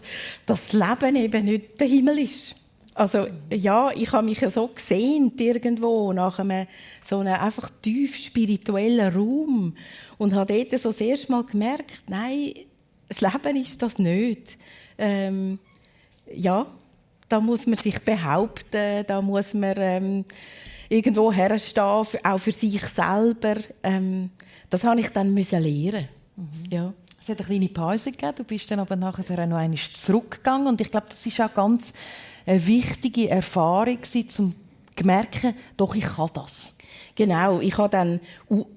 das 0.46 0.72
Leben 0.72 1.16
eben 1.16 1.44
nicht 1.44 1.78
der 1.80 1.88
Himmel 1.88 2.20
ist. 2.20 2.56
Also 2.98 3.28
ja, 3.52 3.92
ich 3.94 4.10
habe 4.10 4.26
mich 4.26 4.40
ja 4.40 4.50
so 4.50 4.66
gesehen 4.66 5.32
irgendwo 5.38 6.12
nach 6.12 6.40
einem 6.40 6.66
so 7.04 7.20
einem 7.20 7.34
einfach 7.34 7.70
tief 7.80 8.16
spirituellen 8.16 9.14
Raum 9.14 9.76
und 10.18 10.34
habe 10.34 10.52
dort 10.52 10.82
so 10.82 10.88
das 10.88 11.00
erste 11.00 11.30
Mal 11.30 11.44
gemerkt, 11.44 12.02
nein, 12.08 12.54
das 13.08 13.20
Leben 13.20 13.56
ist 13.56 13.80
das 13.82 14.00
nicht. 14.00 14.58
Ähm, 14.98 15.60
ja, 16.34 16.66
da 17.28 17.40
muss 17.40 17.68
man 17.68 17.76
sich 17.76 18.00
behaupten, 18.00 19.04
da 19.06 19.22
muss 19.22 19.54
man 19.54 19.74
ähm, 19.76 20.24
irgendwo 20.88 21.32
herstehen, 21.32 21.84
auch 21.84 22.38
für 22.38 22.52
sich 22.52 22.82
selber. 22.82 23.60
Ähm, 23.84 24.30
das 24.70 24.82
habe 24.82 24.98
ich 24.98 25.10
dann 25.10 25.32
müssen 25.32 25.62
lernen. 25.62 26.08
Mhm. 26.34 26.48
Ja. 26.68 26.92
Es 27.20 27.28
hat 27.28 27.38
eine 27.38 27.46
kleine 27.46 27.68
Pause 27.68 28.10
gegeben, 28.10 28.32
du 28.36 28.44
bist 28.44 28.70
dann 28.72 28.80
aber 28.80 28.96
nachher 28.96 29.46
noch 29.46 29.56
einmal 29.56 29.78
zurückgegangen 29.92 30.66
und 30.66 30.80
ich 30.80 30.90
glaube, 30.90 31.06
das 31.08 31.24
ist 31.26 31.40
auch 31.40 31.52
ganz 31.52 31.92
eine 32.48 32.66
wichtige 32.66 33.28
Erfahrung, 33.28 33.98
um 33.98 34.28
zu 34.28 34.52
merken, 35.04 35.54
doch 35.76 35.94
ich 35.94 36.04
kann 36.04 36.30
das. 36.32 36.74
Genau, 37.14 37.60
ich 37.60 37.76
habe 37.76 37.90
dann 37.90 38.20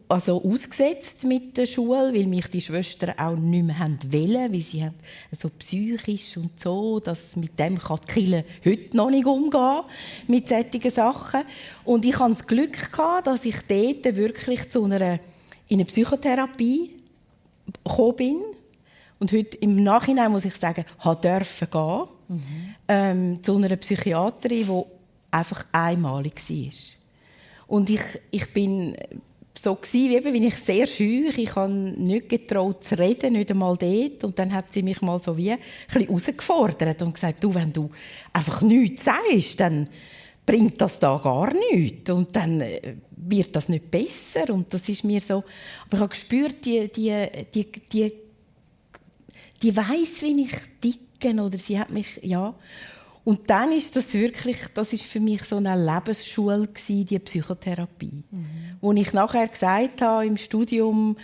also 0.09 0.43
ausgesetzt 0.43 1.23
mit 1.23 1.55
der 1.57 1.67
Schule, 1.67 2.13
weil 2.13 2.25
mich 2.25 2.47
die 2.47 2.59
Schwestern 2.59 3.17
auch 3.17 3.37
nicht 3.37 3.65
mehr 3.65 3.77
wollen, 3.79 4.51
weil 4.51 4.61
sie 4.61 4.83
haben 4.83 4.95
so 5.31 5.49
psychisch 5.49 6.37
und 6.37 6.59
so, 6.59 6.99
dass 6.99 7.35
mit 7.35 7.57
dem 7.57 7.77
kann 7.77 7.99
die 8.07 8.13
Kirche 8.13 8.45
heute 8.65 8.97
noch 8.97 9.09
nicht 9.09 9.25
umgehen, 9.25 9.83
mit 10.27 10.49
solchen 10.49 10.89
Sachen. 10.89 11.43
Und 11.85 12.03
ich 12.03 12.19
hatte 12.19 12.33
das 12.33 12.47
Glück, 12.47 12.91
gehabt, 12.91 13.27
dass 13.27 13.45
ich 13.45 13.55
dort 13.67 14.15
wirklich 14.17 14.69
zu 14.69 14.83
einer, 14.83 15.19
in 15.69 15.77
eine 15.77 15.85
Psychotherapie 15.85 16.97
gekommen 17.85 18.15
bin. 18.15 18.41
Und 19.19 19.31
heute 19.31 19.55
im 19.57 19.83
Nachhinein 19.83 20.31
muss 20.31 20.45
ich 20.45 20.55
sagen, 20.55 20.83
habe 20.99 21.21
dürfen 21.21 21.69
gehen, 21.69 22.07
mhm. 22.27 22.70
Ähm, 22.91 23.41
zu 23.41 23.55
einer 23.55 23.77
Psychiaterin, 23.77 24.67
die 24.67 24.83
einfach 25.31 25.65
einmalig 25.71 26.33
war. 26.49 26.73
Und 27.67 27.89
ich, 27.89 28.01
ich 28.31 28.51
bin 28.51 28.97
so 29.57 29.75
gewesen, 29.75 30.11
eben, 30.11 30.33
bin 30.33 30.43
ich 30.43 30.55
sehr 30.55 30.85
schüch. 30.85 31.37
Ich 31.37 31.55
habe 31.55 31.71
nicht 31.71 32.27
getraut 32.27 32.83
zu 32.83 32.99
reden, 32.99 33.33
nicht 33.33 33.49
einmal 33.49 33.77
dort. 33.77 34.25
Und 34.25 34.37
dann 34.37 34.51
hat 34.51 34.73
sie 34.73 34.83
mich 34.83 35.01
mal 35.01 35.19
so 35.19 35.37
wie 35.37 35.51
ein 35.51 35.59
bisschen 35.87 36.07
herausgefordert 36.07 37.01
und 37.01 37.13
gesagt, 37.13 37.41
du, 37.41 37.53
wenn 37.53 37.71
du 37.71 37.89
einfach 38.33 38.61
nichts 38.61 39.05
sagst, 39.05 39.61
dann 39.61 39.87
bringt 40.45 40.81
das 40.81 40.99
da 40.99 41.17
gar 41.17 41.53
nichts. 41.71 42.09
Und 42.09 42.35
dann 42.35 42.59
äh, 42.59 42.95
wird 43.15 43.55
das 43.55 43.69
nicht 43.69 43.89
besser. 43.89 44.49
Und 44.53 44.73
das 44.73 44.89
ist 44.89 45.05
mir 45.05 45.21
so, 45.21 45.45
aber 45.85 45.93
ich 45.93 45.99
habe 45.99 46.09
gespürt, 46.09 46.65
die, 46.65 46.91
die, 46.91 47.27
die, 47.53 47.71
die, 47.71 48.13
die 49.61 49.77
weiss, 49.77 50.21
wie 50.23 50.43
ich 50.43 50.51
ticke, 50.81 51.10
oder 51.25 51.57
sie 51.57 51.79
hat 51.79 51.89
mich, 51.89 52.19
ja. 52.23 52.53
Und 53.23 53.49
dann 53.49 53.71
ist 53.71 53.95
das 53.95 54.13
wirklich, 54.13 54.57
das 54.73 54.93
ist 54.93 55.03
für 55.03 55.19
mich 55.19 55.43
so 55.43 55.57
eine 55.57 55.75
Lebensschule 55.75 56.65
gewesen, 56.65 57.05
die 57.05 57.19
Psychotherapie, 57.19 58.23
mhm. 58.31 58.45
wo 58.81 58.91
ich 58.93 59.13
nachher 59.13 59.47
gesagt 59.47 60.01
habe 60.01 60.25
im 60.25 60.37
Studium, 60.37 61.15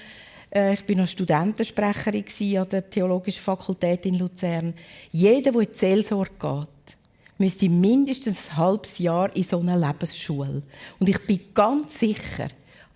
äh, 0.53 0.75
ich 0.75 0.85
bin 0.85 0.99
noch 0.99 1.07
Studentensprecherin 1.07 2.25
an 2.57 2.69
der 2.69 2.89
Theologischen 2.89 3.41
Fakultät 3.41 4.05
in 4.05 4.19
Luzern. 4.19 4.73
Jeder, 5.11 5.51
der 5.51 5.61
in 5.61 5.67
die 5.71 5.77
Seelsorge 5.77 6.31
geht, 6.39 6.97
müsste 7.39 7.69
mindestens 7.69 8.49
ein 8.49 8.57
halbes 8.57 8.99
Jahr 8.99 9.35
in 9.35 9.43
so 9.43 9.59
einer 9.59 9.77
Lebensschule. 9.77 10.61
Und 10.99 11.09
ich 11.09 11.25
bin 11.25 11.39
ganz 11.53 11.99
sicher, 11.99 12.47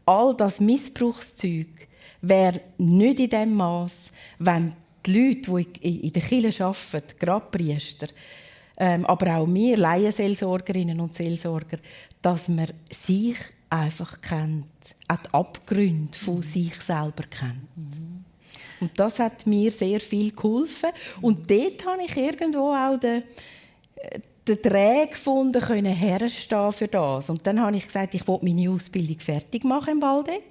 all 0.05 0.35
das 0.35 0.59
Missbrauchszeug 0.59 1.67
wäre 2.21 2.61
nicht 2.77 3.19
in 3.19 3.29
dem 3.29 3.55
Maß, 3.55 4.11
wenn 4.39 4.75
die 5.05 5.13
Leute, 5.13 5.65
die 5.81 6.07
in 6.07 6.13
der 6.13 6.21
Kirche 6.21 6.65
arbeiten, 6.65 7.17
gerade 7.19 7.45
Priester, 7.51 8.07
ähm, 8.77 9.05
aber 9.05 9.37
auch 9.37 9.47
wir 9.47 9.77
Laienseelsorgerinnen 9.77 10.99
und 10.99 11.13
Seelsorger, 11.13 11.77
dass 12.21 12.49
man 12.49 12.67
sich 12.89 13.37
einfach 13.69 14.21
kennt, 14.21 14.67
auch 15.07 15.17
die 15.17 15.33
Abgründe 15.33 16.17
von 16.17 16.37
mhm. 16.37 16.43
sich 16.43 16.75
selber 16.75 17.23
kennt. 17.29 17.77
Mhm. 17.77 18.25
Und 18.79 18.99
das 18.99 19.19
hat 19.19 19.45
mir 19.45 19.71
sehr 19.71 19.99
viel 19.99 20.31
geholfen. 20.31 20.89
Und 21.21 21.49
dort 21.49 21.85
habe 21.85 22.03
ich 22.03 22.17
irgendwo 22.17 22.73
auch 22.73 22.97
den, 22.99 23.23
den 24.47 24.61
Dreh 24.61 25.05
gefunden, 25.05 25.61
können 25.61 25.93
herstehen 25.93 26.71
für 26.71 26.87
das. 26.87 27.29
Und 27.29 27.45
dann 27.45 27.61
habe 27.61 27.77
ich 27.77 27.85
gesagt, 27.85 28.15
ich 28.15 28.27
will 28.27 28.39
meine 28.41 28.69
Ausbildung 28.71 29.19
fertig 29.19 29.63
machen 29.63 29.93
im 29.93 30.01
Waldeck. 30.01 30.43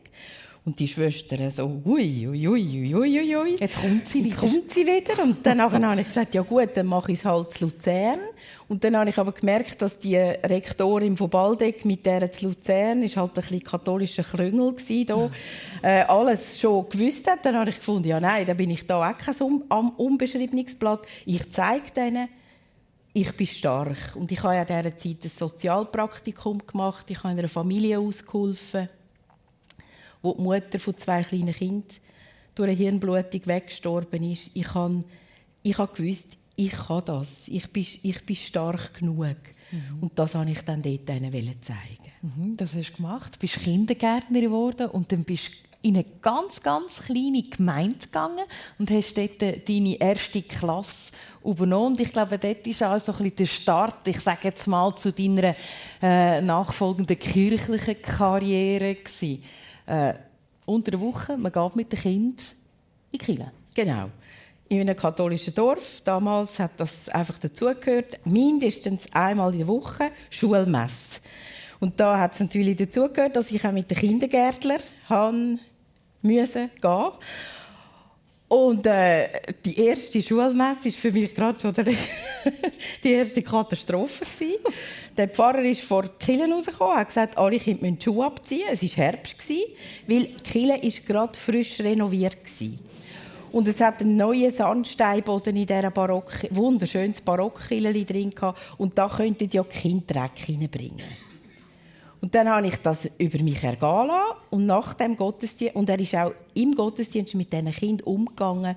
Und 0.70 0.78
die 0.78 0.86
Schwester 0.86 1.50
so, 1.50 1.82
ui, 1.84 2.28
ui, 2.28 2.46
ui, 2.46 2.94
ui, 2.94 3.18
ui, 3.18 3.36
ui. 3.36 3.56
Jetzt 3.58 3.80
kommt 3.80 4.06
sie 4.06 4.22
wieder. 4.22 4.28
Jetzt 4.28 4.38
kommt 4.38 4.72
sie 4.72 4.86
wieder. 4.86 5.20
Und 5.20 5.44
dann 5.44 5.60
habe 5.60 6.00
ich 6.00 6.06
gesagt, 6.06 6.32
ja 6.32 6.42
gut, 6.42 6.68
dann 6.76 6.86
mache 6.86 7.10
ich 7.10 7.18
es 7.18 7.24
halt 7.24 7.52
zu 7.54 7.64
Luzern. 7.64 8.20
Und 8.68 8.84
dann 8.84 8.96
habe 8.96 9.10
ich 9.10 9.18
aber 9.18 9.32
gemerkt, 9.32 9.82
dass 9.82 9.98
die 9.98 10.14
Rektorin 10.14 11.16
von 11.16 11.28
Baldeck 11.28 11.84
mit 11.84 12.06
der 12.06 12.30
zu 12.30 12.46
Luzern 12.46 13.02
ist 13.02 13.16
halt 13.16 13.32
ein 13.32 13.34
bisschen 13.34 13.64
katholischer 13.64 14.22
Krüngel 14.22 14.76
da, 15.06 15.30
äh, 15.82 16.02
alles 16.02 16.60
schon 16.60 16.88
gewusst 16.88 17.28
hat. 17.28 17.44
Dann 17.44 17.56
habe 17.56 17.70
ich 17.70 17.76
gefunden, 17.78 18.06
ja 18.06 18.20
nein, 18.20 18.46
da 18.46 18.54
bin 18.54 18.70
ich 18.70 18.86
da 18.86 19.10
auch 19.10 19.18
kein 19.18 19.34
am 19.70 19.90
Unbeschreibungsblatt. 19.96 21.04
Ich 21.26 21.50
zeige 21.50 21.90
denen, 21.96 22.28
ich 23.12 23.36
bin 23.36 23.48
stark. 23.48 24.14
Und 24.14 24.30
ich 24.30 24.40
habe 24.40 24.54
ja 24.54 24.62
in 24.62 24.68
dieser 24.68 24.96
Zeit 24.96 25.24
ein 25.24 25.30
Sozialpraktikum 25.30 26.64
gemacht. 26.64 27.10
Ich 27.10 27.18
habe 27.24 27.32
in 27.32 27.40
einer 27.40 27.48
Familie 27.48 27.98
ausgeholfen 27.98 28.88
wo 30.22 30.34
die 30.34 30.42
Mutter 30.42 30.78
von 30.78 30.96
zwei 30.96 31.22
kleinen 31.22 31.54
Kindern 31.54 31.88
durch 32.54 32.68
eine 32.68 32.76
Hirnblutung 32.76 33.46
weggestorben 33.46 34.30
ist. 34.30 34.50
Ich 34.54 34.74
habe 34.74 35.00
ich 35.62 35.78
hab 35.78 35.94
gewusst, 35.94 36.38
ich 36.56 36.72
kann 36.72 37.02
das. 37.06 37.48
Ich 37.48 37.70
bin, 37.70 37.86
ich 38.02 38.24
bin 38.24 38.36
stark 38.36 38.94
genug. 38.94 39.36
Mhm. 39.70 39.98
Und 40.00 40.18
das 40.18 40.34
wollte 40.34 40.50
ich 40.50 40.62
dann 40.62 40.82
dort 40.82 41.06
zeigen. 41.06 42.12
Mhm, 42.22 42.56
das 42.56 42.74
hast 42.74 42.90
du 42.90 42.96
gemacht. 42.96 43.36
Du 43.36 43.38
bist 43.38 43.60
Kindergärtnerin 43.60 44.50
geworden 44.50 44.88
und 44.88 45.10
dann 45.12 45.24
bist 45.24 45.50
in 45.82 45.94
eine 45.94 46.04
ganz, 46.20 46.62
ganz 46.62 47.02
kleine 47.02 47.42
Gemeinde 47.42 47.98
gegangen 47.98 48.44
und 48.78 48.90
hast 48.90 49.16
dort 49.16 49.40
deine 49.40 49.98
erste 49.98 50.42
Klasse 50.42 51.12
übernommen. 51.42 51.94
Und 51.94 52.00
ich 52.00 52.12
glaube, 52.12 52.38
dort 52.38 52.66
ist 52.66 52.82
auch 52.82 52.98
so 52.98 53.12
ein 53.12 53.18
bisschen 53.18 53.36
der 53.36 53.46
Start, 53.46 54.08
ich 54.08 54.20
sage 54.20 54.40
jetzt 54.44 54.66
mal, 54.66 54.94
zu 54.94 55.10
deiner 55.10 55.54
äh, 56.02 56.42
nachfolgenden 56.42 57.18
kirchlichen 57.18 58.02
Karriere 58.02 58.96
gewesen 58.96 59.42
äh, 59.90 60.14
unter 60.66 60.92
der 60.92 61.00
Woche, 61.00 61.36
man 61.36 61.50
geht 61.50 61.76
mit 61.76 61.92
dem 61.92 61.98
Kind 61.98 62.56
in 63.10 63.18
die 63.18 63.24
Kirche. 63.24 63.50
Genau. 63.74 64.10
In 64.68 64.80
einem 64.80 64.96
katholischen 64.96 65.52
Dorf, 65.52 66.00
damals 66.04 66.60
hat 66.60 66.72
das 66.76 67.08
einfach 67.08 67.38
dazugehört, 67.38 68.24
mindestens 68.24 69.12
einmal 69.12 69.52
in 69.52 69.58
der 69.58 69.66
Woche 69.66 70.12
Schulmesse. 70.30 71.20
Und 71.80 71.98
da 71.98 72.18
hat 72.18 72.34
es 72.34 72.40
natürlich 72.40 72.76
dazugehört, 72.76 73.34
dass 73.34 73.50
ich 73.50 73.66
auch 73.66 73.72
mit 73.72 73.90
den 73.90 73.98
Kindergärtlern 73.98 74.80
gehen 75.08 75.60
musste. 76.22 76.70
Und 78.50 78.84
äh, 78.84 79.28
die 79.64 79.78
erste 79.78 80.20
Schulmesse 80.20 80.86
war 80.86 80.92
für 80.92 81.12
mich 81.12 81.32
gerade 81.32 81.60
schon 81.60 81.72
die 83.04 83.12
erste 83.12 83.42
Katastrophe. 83.42 84.24
Gewesen. 84.24 84.56
Der 85.16 85.28
Pfarrer 85.28 85.62
ist 85.62 85.82
vor 85.82 86.02
die 86.02 86.08
Kirche 86.18 86.52
rausgekommen, 86.52 86.96
hat 86.96 87.06
gesagt, 87.06 87.38
alle 87.38 87.60
Kinder 87.60 87.82
müssen 87.82 88.00
die 88.00 88.04
Schuhe 88.04 88.26
abziehen. 88.26 88.66
Es 88.72 88.82
war 88.82 89.04
Herbst, 89.04 89.38
gewesen, 89.38 89.62
weil 90.08 90.24
die 90.24 90.42
Kirche 90.42 91.02
gerade 91.02 91.38
frisch 91.38 91.78
renoviert 91.78 92.38
war. 92.44 92.68
Und 93.52 93.68
es 93.68 93.80
hat 93.80 94.00
einen 94.00 94.16
neuen 94.16 94.50
Sandsteinboden 94.50 95.54
in 95.54 95.66
dieser 95.66 95.92
Barock, 95.92 96.32
wunderschönes 96.50 97.20
Barockkirche 97.20 98.04
drin 98.04 98.30
gehabt. 98.30 98.58
Und 98.78 98.98
da 98.98 99.08
könnten 99.08 99.48
ja 99.52 99.62
Kinder 99.62 100.06
Dreck 100.08 100.44
hineinbringen. 100.44 101.29
Und 102.20 102.34
dann 102.34 102.48
habe 102.48 102.66
ich 102.66 102.76
das 102.76 103.08
über 103.18 103.42
mich 103.42 103.62
ergehen. 103.64 104.10
Und 104.50 104.66
nach 104.66 104.94
dem 104.94 105.16
Gottesdienst, 105.16 105.74
und 105.74 105.88
er 105.88 105.98
ist 105.98 106.14
auch 106.14 106.32
im 106.54 106.74
Gottesdienst 106.74 107.34
mit 107.34 107.52
diesen 107.52 107.72
Kindern 107.72 108.06
umgegangen, 108.06 108.76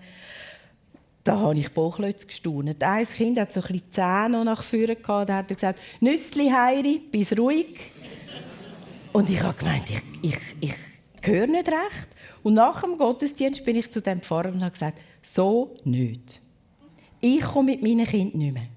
da 1.23 1.39
habe 1.39 1.57
ich 1.57 1.73
Bauchlötze 1.73 2.27
gestaunt. 2.27 2.83
Ein 2.83 3.05
Kind 3.05 3.39
hat 3.39 3.53
so 3.53 3.61
ein 3.61 3.67
bisschen 3.67 3.91
Zähne 3.91 4.43
nach 4.43 4.63
vorne 4.63 4.95
gehabt. 4.95 5.29
Da 5.29 5.37
hat 5.37 5.51
er 5.51 5.55
gesagt, 5.55 5.79
Nüssli, 6.01 6.49
Heiri, 6.49 7.01
bist 7.11 7.37
ruhig. 7.37 7.79
Und 9.13 9.29
ich 9.29 9.41
habe 9.41 9.57
gemeint, 9.57 9.85
ich, 9.89 10.01
ich, 10.21 10.37
ich 10.59 10.73
höre 11.21 11.47
nicht 11.47 11.67
recht. 11.67 12.09
Und 12.41 12.55
nach 12.55 12.81
dem 12.81 12.97
Gottesdienst 12.97 13.63
bin 13.63 13.77
ich 13.77 13.89
zu 13.89 14.01
dem 14.01 14.21
Pfarrer 14.21 14.49
und 14.49 14.61
habe 14.61 14.71
gesagt, 14.71 14.99
so 15.21 15.75
nicht. 15.85 16.41
Ich 17.21 17.41
komme 17.41 17.71
mit 17.71 17.83
meinen 17.83 18.05
Kindern 18.05 18.37
nicht 18.37 18.53
mehr. 18.53 18.67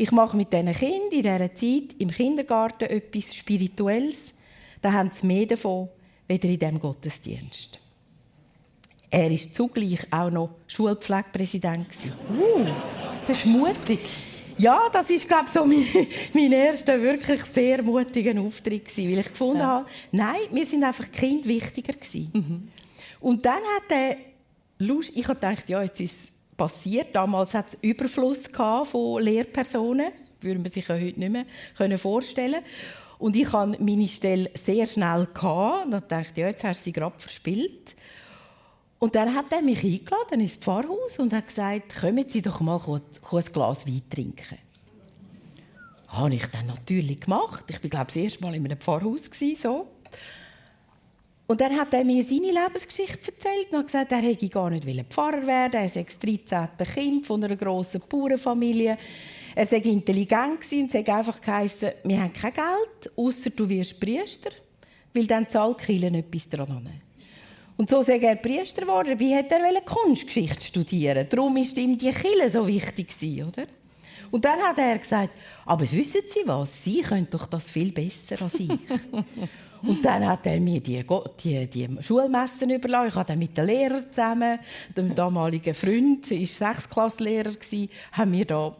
Ich 0.00 0.12
mache 0.12 0.34
mit 0.34 0.50
diesen 0.50 0.72
Kindern 0.72 1.10
in 1.12 1.22
dieser 1.22 1.54
Zeit 1.54 1.94
im 1.98 2.10
Kindergarten 2.10 2.84
etwas 2.84 3.34
Spirituelles. 3.34 4.32
Da 4.80 4.94
haben 4.94 5.10
sie 5.12 5.26
mehr 5.26 5.44
davon, 5.44 5.90
weder 6.26 6.48
in 6.48 6.58
diesem 6.58 6.80
Gottesdienst. 6.80 7.78
Er 9.10 9.30
war 9.30 9.52
zugleich 9.52 10.00
auch 10.10 10.30
noch 10.30 10.54
Schulpflegepräsident. 10.68 11.88
Uh, 12.30 12.64
das 13.26 13.40
ist 13.40 13.44
mutig. 13.44 14.00
Ja, 14.56 14.88
das 14.90 15.10
ist 15.10 15.28
glaube 15.28 15.44
ich, 15.44 15.52
so 15.52 15.66
mein, 15.66 15.84
mein 16.32 16.52
erster 16.52 16.98
wirklich 16.98 17.44
sehr 17.44 17.82
mutiger 17.82 18.40
Auftritt 18.40 18.86
gewesen, 18.86 19.12
weil 19.12 19.18
ich 19.18 19.28
gefunden 19.28 19.58
ja. 19.58 19.66
habe, 19.66 19.86
nein, 20.12 20.40
mir 20.50 20.64
sind 20.64 20.82
einfach 20.82 21.12
Kind 21.12 21.46
wichtiger 21.46 21.92
gewesen. 21.92 22.30
Mhm. 22.32 22.68
Und 23.20 23.44
dann 23.44 23.60
hat 23.76 23.90
er 23.90 24.16
Lust, 24.78 25.12
ich 25.14 25.28
habe 25.28 25.34
gedacht, 25.38 25.68
ja, 25.68 25.82
jetzt 25.82 26.00
ist 26.00 26.12
es 26.12 26.39
passiert. 26.60 27.16
Damals 27.16 27.54
hat 27.54 27.68
es 27.70 27.78
Überfluss 27.80 28.50
von 28.84 29.22
Lehrpersonen, 29.22 30.12
würde 30.42 30.60
man 30.60 30.70
sich 30.70 30.86
ja 30.86 30.94
heute 30.94 31.18
nicht 31.18 31.32
mehr 31.32 31.98
vorstellen 31.98 32.62
Und 33.18 33.34
ich 33.34 33.50
hatte 33.50 33.82
meine 33.82 34.06
Stelle 34.06 34.50
sehr 34.52 34.86
schnell. 34.86 35.26
Und 35.34 35.92
dachte 36.08 36.40
ja, 36.40 36.48
jetzt 36.48 36.64
hast 36.64 36.80
du 36.80 36.84
sie 36.84 36.92
gerade 36.92 37.18
verspielt. 37.18 37.96
Und 38.98 39.14
dann 39.14 39.34
hat 39.34 39.50
er 39.50 39.62
mich 39.62 39.82
eingeladen 39.82 40.40
ins 40.40 40.56
Pfarrhaus 40.56 41.18
und 41.18 41.32
hat 41.32 41.48
gesagt, 41.48 41.98
kommen 41.98 42.28
Sie 42.28 42.42
doch 42.42 42.60
mal 42.60 42.78
ein 42.78 43.44
Glas 43.52 43.86
Wein 43.86 44.02
trinken. 44.10 44.58
Das 46.06 46.18
habe 46.18 46.34
ich 46.34 46.44
dann 46.46 46.66
natürlich 46.66 47.20
gemacht. 47.20 47.64
Ich 47.68 47.82
war, 47.82 47.88
glaube 47.88 48.06
ich, 48.08 48.14
das 48.14 48.16
erste 48.16 48.42
Mal 48.42 48.54
in 48.54 48.66
einem 48.66 48.78
Pfarrhaus. 48.78 49.30
So. 49.56 49.88
Und 51.50 51.60
dann 51.60 51.76
hat 51.76 51.92
er 51.94 52.04
mir 52.04 52.22
seine 52.22 52.52
Lebensgeschichte 52.52 53.32
erzählt 53.32 53.72
und 53.72 53.78
hat 53.78 53.86
gesagt, 53.86 54.12
er 54.12 54.18
hätte 54.18 54.48
gar 54.48 54.70
nicht 54.70 54.86
Pfarrer 55.10 55.44
werden. 55.44 55.80
Er 55.80 55.88
sei 55.88 56.04
das 56.04 56.16
13. 56.20 56.68
Kind 56.94 57.26
von 57.26 57.42
einer 57.42 57.56
grossen 57.56 58.00
Bauernfamilie. 58.08 58.96
Er 59.56 59.66
sei 59.66 59.78
intelligent 59.78 60.60
und 60.70 60.92
sei 60.92 61.04
einfach 61.12 61.40
geheißen, 61.40 61.90
wir 62.04 62.22
haben 62.22 62.32
kein 62.32 62.52
Geld, 62.52 63.12
außer 63.16 63.50
du 63.50 63.68
wirst 63.68 63.98
Priester, 63.98 64.50
weil 65.12 65.26
dann 65.26 65.48
zahlt 65.48 65.78
Kirche 65.78 66.14
etwas 66.14 66.48
dran. 66.48 66.88
Und 67.76 67.90
so 67.90 68.00
sei 68.04 68.18
er 68.18 68.36
Priester 68.36 68.82
geworden. 68.82 69.18
Wie 69.18 69.34
hätte 69.34 69.56
er 69.56 69.80
Kunstgeschichte 69.80 70.64
studieren 70.64 71.26
Darum 71.28 71.56
war 71.56 71.78
ihm 71.78 71.98
die 71.98 72.12
Kirche 72.12 72.48
so 72.48 72.64
wichtig 72.64 73.08
oder? 73.42 73.66
Und 74.30 74.44
dann 74.44 74.60
hat 74.60 74.78
er 74.78 74.98
gesagt, 74.98 75.30
aber 75.66 75.90
wissen 75.90 76.20
Sie 76.28 76.46
was, 76.46 76.84
Sie 76.84 77.00
können 77.00 77.26
doch 77.28 77.46
das 77.46 77.68
viel 77.68 77.90
besser 77.90 78.40
als 78.40 78.54
ich. 78.54 78.70
Und 79.82 80.04
dann 80.04 80.26
hat 80.26 80.46
er 80.46 80.60
mir 80.60 80.80
die, 80.80 81.04
die, 81.42 81.66
die 81.66 81.88
Schulmessen 82.02 82.70
überlassen. 82.70 83.08
Ich 83.08 83.14
habe 83.14 83.28
dann 83.28 83.38
mit 83.38 83.56
den 83.56 83.66
Lehrern 83.66 84.04
zusammen, 84.10 84.58
dem 84.96 85.14
damaligen 85.14 85.74
Freund, 85.74 86.30
war 86.30 86.74
Sechsklasslehrer, 86.74 87.52
haben 88.12 88.32
wir 88.32 88.44
da 88.44 88.76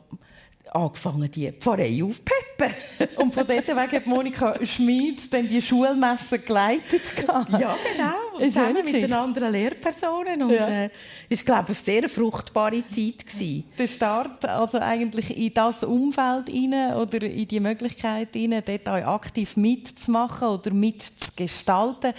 angefangen, 0.72 1.30
die 1.30 1.50
Pfarrei 1.52 2.02
aufpeppen. 2.02 2.74
Und 3.16 3.34
von 3.34 3.46
dort 3.46 3.68
weg 3.68 3.92
hat 3.92 4.06
Monika 4.06 4.64
Schmid 4.64 5.32
dann 5.32 5.48
die 5.48 5.60
Schulmesse 5.60 6.38
geleitet. 6.38 7.02
Ja, 7.26 7.44
genau. 7.48 8.29
Zusammen 8.48 8.84
mit 8.84 8.92
den 8.92 9.12
anderen 9.12 9.52
Lehrpersonen. 9.52 10.42
Und 10.42 10.50
ja. 10.50 10.66
äh, 10.66 10.90
ist, 11.28 11.44
glaube 11.46 11.72
ich, 11.72 11.78
eine 11.78 11.84
sehr 11.84 12.08
fruchtbare 12.08 12.82
Zeit 12.88 13.26
gewesen. 13.26 13.64
Der 13.78 13.86
Start 13.86 14.44
also 14.44 14.78
eigentlich 14.78 15.36
in 15.36 15.54
das 15.54 15.84
Umfeld 15.84 16.48
hinein 16.48 16.94
oder 16.94 17.22
in 17.22 17.46
die 17.46 17.60
Möglichkeit 17.60 18.28
hinein, 18.32 18.62
dort 18.64 18.88
aktiv 18.88 19.56
mitzumachen 19.56 20.48
oder 20.48 20.72
mitzugestalten. 20.72 22.12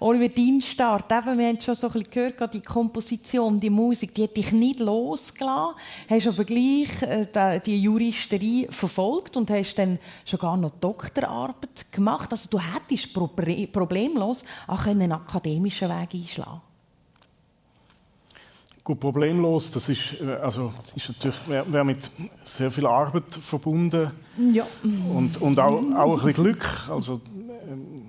Oliver, 0.00 0.28
dein 0.28 0.60
Start, 0.60 1.10
eben, 1.12 1.38
wir 1.38 1.46
haben 1.48 1.60
schon 1.60 1.74
so 1.74 1.86
ein 1.88 1.92
bisschen 1.92 2.10
gehört, 2.10 2.54
die 2.54 2.60
Komposition, 2.60 3.60
die 3.60 3.70
Musik, 3.70 4.14
die 4.14 4.24
hat 4.24 4.36
dich 4.36 4.52
nicht 4.52 4.80
losgelassen. 4.80 5.76
Hast 6.08 6.26
aber 6.26 6.44
gleich 6.44 7.02
äh, 7.02 7.60
die 7.60 7.80
Juristerei 7.80 8.66
verfolgt 8.70 9.36
und 9.36 9.50
hast 9.50 9.76
dann 9.76 9.98
schon 10.24 10.38
gar 10.38 10.56
noch 10.56 10.72
Doktorarbeit 10.80 11.92
gemacht. 11.92 12.30
Also 12.30 12.48
du 12.50 12.58
hättest 12.58 13.12
problemlos 13.72 14.44
auch 14.66 14.86
einen 14.86 15.12
akademischen 15.66 15.88
Weg 15.88 16.14
einschlagen 16.14 16.60
Gut, 18.84 19.00
problemlos, 19.00 19.72
das 19.72 19.88
ist, 19.88 20.20
äh, 20.20 20.34
also, 20.34 20.72
ist 20.94 21.08
natürlich 21.08 21.36
wär 21.48 21.82
mit 21.82 22.08
sehr 22.44 22.70
viel 22.70 22.86
Arbeit 22.86 23.34
verbunden 23.34 24.12
ja. 24.52 24.64
und, 25.12 25.42
und 25.42 25.58
auch, 25.58 25.72
auch 25.72 26.20
ein 26.20 26.26
bisschen 26.26 26.34
Glück, 26.34 26.88
also 26.88 27.20
ähm, 27.68 28.00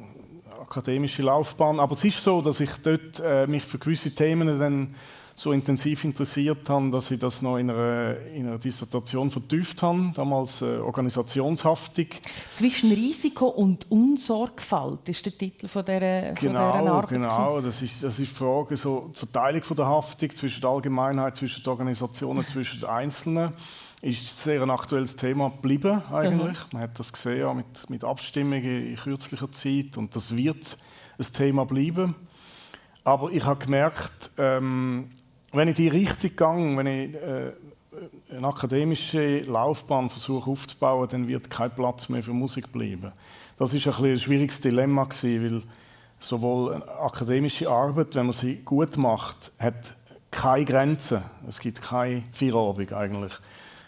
akademische 0.62 1.24
Laufbahn. 1.24 1.80
Aber 1.80 1.94
es 1.94 2.04
ist 2.04 2.24
so, 2.24 2.42
dass 2.42 2.60
ich 2.60 2.70
dort 2.84 3.20
äh, 3.26 3.48
mich 3.48 3.64
für 3.64 3.80
gewisse 3.80 4.14
Themen 4.14 4.60
dann 4.60 4.94
so 5.40 5.52
intensiv 5.52 6.04
interessiert 6.04 6.68
habe, 6.68 6.90
dass 6.90 7.12
ich 7.12 7.20
das 7.20 7.44
noch 7.44 7.58
in 7.58 7.70
einer, 7.70 8.18
in 8.34 8.48
einer 8.48 8.58
Dissertation 8.58 9.30
vertieft 9.30 9.84
habe, 9.84 10.12
damals 10.16 10.64
äh, 10.64 10.78
Organisationshaftung. 10.78 12.08
Zwischen 12.52 12.92
Risiko 12.92 13.46
und 13.50 13.86
Unsorgfalt 13.92 15.08
ist 15.08 15.24
der 15.28 15.38
Titel 15.38 15.68
von 15.68 15.86
dieser, 15.86 16.32
genau, 16.32 16.34
von 16.34 16.80
dieser 16.80 16.92
Arbeit. 16.92 17.10
Genau, 17.10 17.62
das 17.62 17.84
ist, 17.84 18.04
das 18.04 18.18
ist 18.18 18.32
die 18.32 18.36
Frage, 18.36 18.76
so 18.76 19.12
die 19.14 19.20
Verteilung 19.20 19.62
von 19.62 19.78
der 19.78 19.86
Haftung 19.86 20.32
zwischen 20.32 20.62
der 20.62 20.72
Allgemeinheit, 20.72 21.38
zwischen 21.38 21.62
den 21.62 21.70
Organisationen, 21.70 22.48
zwischen 22.48 22.80
den 22.80 22.90
Einzelnen 22.90 23.54
ist 24.02 24.44
sehr 24.44 24.64
ein 24.64 24.72
aktuelles 24.72 25.16
Thema 25.16 25.50
geblieben 25.50 26.02
eigentlich. 26.12 26.58
Mhm. 26.58 26.74
Man 26.74 26.82
hat 26.82 27.00
das 27.00 27.14
gesehen 27.14 27.58
mit, 27.58 27.90
mit 27.92 28.04
Abstimmungen 28.04 28.88
in 28.88 28.96
kürzlicher 28.96 29.52
Zeit 29.52 29.98
und 29.98 30.16
das 30.16 30.36
wird 30.36 30.78
ein 31.20 31.26
Thema 31.32 31.66
bleiben. 31.66 32.16
Aber 33.04 33.32
ich 33.32 33.46
habe 33.46 33.64
gemerkt, 33.64 34.32
ähm, 34.38 35.12
wenn 35.52 35.68
ich 35.68 35.76
die 35.76 35.88
Richtung 35.88 36.36
gehe, 36.36 36.78
wenn 36.78 36.88
ich 36.88 37.16
äh, 37.16 37.52
eine 38.36 38.48
akademische 38.48 39.40
Laufbahn 39.42 40.10
versuche 40.10 40.50
aufzubauen, 40.50 41.08
dann 41.10 41.28
wird 41.28 41.50
kein 41.50 41.74
Platz 41.74 42.10
mehr 42.10 42.24
für 42.24 42.34
Musik 42.34 42.72
bleiben. 42.72 43.12
Das 43.58 43.74
ist 43.74 43.88
ein, 43.88 44.06
ein 44.06 44.18
schwieriges 44.20 44.62
Dilemma 44.62 45.04
gewesen, 45.06 45.44
weil 45.44 45.64
sowohl 46.20 46.76
eine 46.76 46.88
akademische 46.88 47.70
Arbeit, 47.70 48.16
wenn 48.16 48.28
man 48.28 48.34
sie 48.34 48.58
gut 48.58 48.98
macht, 48.98 49.52
hat 49.60 49.94
keine 50.32 50.66
Grenzen. 50.66 51.24
Es 51.48 51.60
gibt 51.60 51.82
keine 51.82 52.24
Feierabend 52.32 52.94
eigentlich 52.94 53.34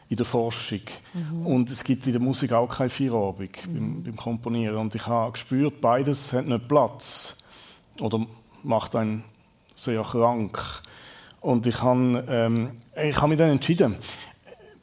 in 0.09 0.17
der 0.17 0.25
Forschung. 0.25 0.81
Mhm. 1.13 1.45
Und 1.45 1.69
es 1.69 1.83
gibt 1.83 2.05
in 2.07 2.13
der 2.13 2.21
Musik 2.21 2.51
auch 2.51 2.67
keine 2.67 2.89
Feierabend 2.89 3.67
mhm. 3.67 3.73
beim, 3.73 4.03
beim, 4.03 4.15
Komponieren. 4.15 4.77
Und 4.77 4.95
ich 4.95 5.05
habe 5.05 5.33
gespürt, 5.33 5.81
beides 5.81 6.33
hat 6.33 6.47
nicht 6.47 6.67
Platz. 6.67 7.35
Oder 7.99 8.25
macht 8.63 8.95
einen 8.95 9.23
sehr 9.75 10.01
krank. 10.01 10.81
Und 11.41 11.67
ich 11.67 11.81
habe, 11.81 12.25
ähm, 12.27 12.69
ich 13.01 13.15
habe 13.17 13.29
mich 13.29 13.37
dann 13.37 13.51
entschieden. 13.51 13.95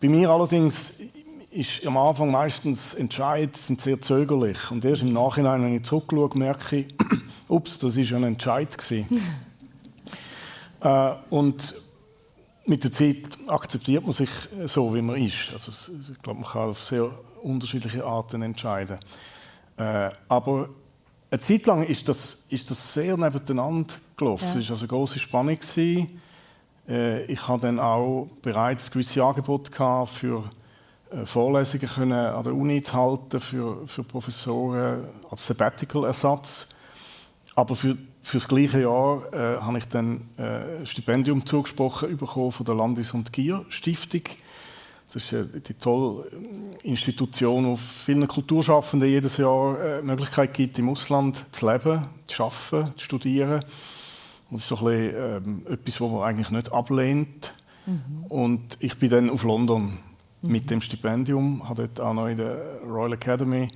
Bei 0.00 0.08
mir 0.08 0.30
allerdings 0.30 0.94
ist 1.50 1.86
am 1.86 1.96
Anfang 1.96 2.30
meistens 2.30 2.94
Entscheid 2.94 3.56
sind 3.56 3.80
sehr 3.80 4.00
zögerlich 4.00 4.70
und 4.70 4.84
erst 4.84 5.02
im 5.02 5.12
Nachhinein, 5.12 5.62
wenn 5.62 5.74
ich 5.74 5.84
zurückschaue, 5.84 6.30
merke 6.34 6.76
ich, 6.76 6.94
ups, 7.48 7.78
das 7.78 7.96
ist 7.96 8.12
ein 8.12 8.24
Entscheid 8.24 8.76
äh, 10.80 11.12
und 11.30 11.74
mit 12.66 12.84
der 12.84 12.92
Zeit 12.92 13.38
akzeptiert 13.46 14.02
man 14.02 14.12
sich 14.12 14.28
so, 14.66 14.94
wie 14.94 15.00
man 15.00 15.16
ist. 15.16 15.52
Also, 15.54 15.92
ich 16.12 16.22
glaube, 16.22 16.40
man 16.40 16.50
kann 16.50 16.70
auf 16.70 16.80
sehr 16.80 17.08
unterschiedliche 17.42 18.04
Arten 18.04 18.42
entscheiden. 18.42 18.98
Äh, 19.76 20.10
aber 20.28 20.68
eine 21.30 21.40
Zeit 21.40 21.66
lang 21.66 21.86
ist 21.86 22.08
das, 22.08 22.38
ist 22.48 22.70
das 22.70 22.94
sehr 22.94 23.16
nebeneinander 23.16 23.94
gelaufen. 24.16 24.44
Ja. 24.54 24.60
Es 24.60 24.68
war 24.68 24.72
also 24.72 24.84
eine 24.84 24.88
große 24.88 25.18
Spannung. 25.18 25.58
Gewesen. 25.58 26.20
Äh, 26.88 27.24
ich 27.24 27.46
hatte 27.48 27.66
dann 27.66 27.80
auch 27.80 28.28
bereits 28.42 28.90
gewisse 28.90 29.22
Angebote 29.24 29.72
für 30.06 30.44
äh, 31.10 31.24
Vorlesungen 31.24 31.88
können 31.88 32.12
an 32.12 32.44
der 32.44 32.54
Uni 32.54 32.82
zu 32.82 32.94
halten 32.94 33.40
für, 33.40 33.86
für 33.86 34.04
Professoren 34.04 35.04
als 35.30 35.46
Sabbatical-Ersatz. 35.46 36.68
Aber 37.54 37.74
für, 37.74 37.96
für 38.22 38.36
das 38.38 38.48
gleiche 38.48 38.82
Jahr 38.82 39.32
äh, 39.32 39.60
habe 39.60 39.78
ich 39.78 39.88
dann 39.88 40.28
äh, 40.36 40.80
ein 40.80 40.86
Stipendium 40.86 41.46
zugesprochen 41.46 42.16
bekommen 42.16 42.52
von 42.52 42.66
der 42.66 42.74
Landes- 42.74 43.12
und 43.12 43.32
Gier-Stiftung. 43.32 44.22
Das 45.12 45.32
ist 45.32 45.68
die 45.68 45.74
tolle 45.74 46.26
Institution, 46.82 47.66
wo 47.66 47.76
vielen 47.76 48.26
Kulturschaffenden 48.26 49.08
jedes 49.08 49.36
Jahr 49.36 49.80
äh, 49.80 50.00
die 50.00 50.06
Möglichkeit 50.06 50.52
gibt, 50.52 50.78
im 50.78 50.90
Ausland 50.90 51.46
zu 51.52 51.70
leben, 51.70 52.04
zu 52.26 52.42
arbeiten, 52.42 52.92
zu 52.96 53.04
studieren. 53.04 53.64
Das 54.50 54.62
ist 54.62 54.68
so 54.68 54.76
ein 54.76 54.84
bisschen, 54.84 55.14
ähm, 55.16 55.66
etwas, 55.68 56.00
was 56.00 56.10
man 56.10 56.22
eigentlich 56.22 56.50
nicht 56.50 56.72
ablehnt. 56.72 57.54
Mhm. 57.86 58.26
Und 58.28 58.78
ich 58.80 58.98
bin 58.98 59.10
dann 59.10 59.30
auf 59.30 59.44
London 59.44 59.98
mhm. 60.42 60.52
mit 60.52 60.70
dem 60.70 60.80
Stipendium, 60.80 61.68
habe 61.68 61.88
dort 61.88 62.00
auch 62.00 62.14
noch 62.14 62.28
in 62.28 62.36
der 62.36 62.80
Royal 62.82 63.14
Academy 63.14 63.68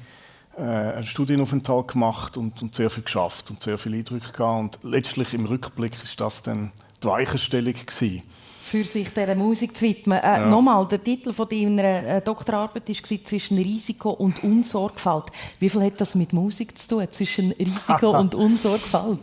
äh, 0.56 0.62
einen 0.62 1.04
Studienaufenthalt 1.04 1.88
gemacht 1.88 2.37
und, 2.37 2.61
und, 2.62 2.74
sehr 2.74 2.90
viel 2.90 3.04
geschafft 3.04 3.50
und 3.50 3.62
sehr 3.62 3.78
viele 3.78 3.98
Eindrücke 3.98 4.33
gehabt. 4.33 4.61
Und 4.61 4.90
letztlich 4.90 5.35
im 5.35 5.46
Rückblick 5.46 5.94
ist 6.02 6.20
das 6.20 6.42
dann 6.42 6.72
die 7.02 7.09
Weichenstellung 7.09 7.74
gewesen 7.74 8.22
für 8.70 8.85
sich 8.85 9.12
dieser 9.12 9.35
Musik 9.35 9.76
zu 9.76 9.85
widmen. 9.85 10.18
Äh, 10.18 10.22
ja. 10.22 10.46
Nochmal, 10.46 10.87
der 10.87 11.02
Titel 11.02 11.33
von 11.33 11.48
deiner 11.48 11.83
äh, 11.83 12.20
Doktorarbeit 12.22 12.88
war 12.88 13.24
«Zwischen 13.24 13.59
Risiko 13.59 14.11
und 14.11 14.44
Unsorgfalt». 14.44 15.24
Wie 15.59 15.68
viel 15.68 15.83
hat 15.83 16.00
das 16.00 16.14
mit 16.14 16.33
Musik 16.33 16.78
zu 16.78 16.88
tun, 16.88 17.06
zwischen 17.11 17.50
Risiko 17.50 18.11
und 18.18 18.37
Unsorgfalt? 18.37 19.20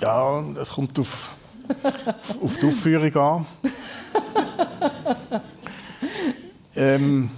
Ja, 0.00 0.40
es 0.60 0.70
kommt 0.70 0.98
auf, 0.98 1.30
auf 2.42 2.56
die 2.58 2.66
Aufführung 2.66 3.16
an. 3.16 3.46
ähm, 6.76 7.30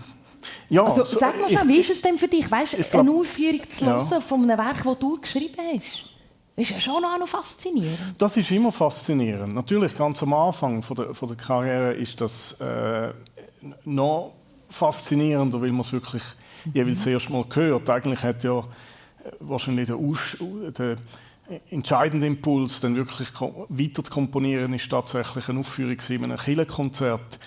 ja, 0.69 0.85
also, 0.85 1.05
sag 1.05 1.39
mal, 1.41 1.51
ich, 1.51 1.67
wie 1.67 1.79
ist 1.79 1.91
es 1.91 2.03
denn 2.03 2.19
für 2.19 2.29
dich, 2.29 2.51
weißt, 2.51 2.77
glaub, 2.91 3.03
eine 3.03 3.13
Aufführung 3.13 3.69
zu 3.69 3.87
hören 3.87 4.07
ja. 4.11 4.21
von 4.21 4.43
einem 4.43 4.59
Werk, 4.59 4.83
das 4.85 4.99
du 4.99 5.21
geschrieben 5.21 5.57
hast? 5.75 6.05
Ist 6.57 6.71
ja 6.73 6.81
schon 6.81 7.01
noch 7.01 7.29
faszinierend. 7.29 8.17
Das 8.19 8.37
ist 8.37 8.51
immer 8.51 8.73
faszinierend. 8.73 9.55
Natürlich, 9.55 9.97
ganz 9.97 10.21
am 10.25 10.35
Anfang 10.35 10.83
von 10.83 10.97
der, 10.97 11.15
von 11.15 11.29
der 11.29 11.37
Karriere 11.37 11.95
ist 11.95 12.21
das 12.21 12.53
äh, 12.61 13.13
noch 13.85 14.35
faszinierender, 14.69 15.61
weil 15.63 15.71
man 15.71 15.83
es 15.83 15.93
wirklich 15.93 16.23
mhm. 16.65 16.73
jeweils 16.75 17.07
erst 17.07 17.31
mal 17.31 17.45
hört. 17.55 17.89
Eigentlich 17.89 18.23
hat 18.25 18.43
ja 18.43 18.59
äh, 18.59 18.63
wahrscheinlich 19.39 19.87
der, 19.87 19.97
Aus 19.97 20.37
der 20.77 20.97
entscheidende 21.71 22.27
Impuls, 22.27 22.81
dann 22.81 22.95
wirklich 22.95 23.29
weiter 23.41 24.05
zu 24.05 24.11
komponieren, 24.11 24.75
ist 24.75 24.91
tatsächlich 24.91 25.49
eine 25.49 25.61
Aufführung 25.61 25.97
in 26.09 26.25
einem 26.25 26.37
Kirchenkonzert. 26.37 27.39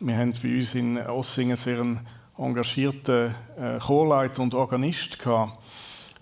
Wir 0.00 0.16
haben 0.16 0.32
bei 0.42 0.56
uns 0.56 0.74
in 0.74 0.98
Ossingen 0.98 1.56
sehr 1.56 1.80
einen 1.80 2.00
engagierten 2.38 3.34
äh, 3.58 3.78
Chorleiter 3.78 4.42
und 4.42 4.54
Organist 4.54 5.18
gehabt, 5.18 5.58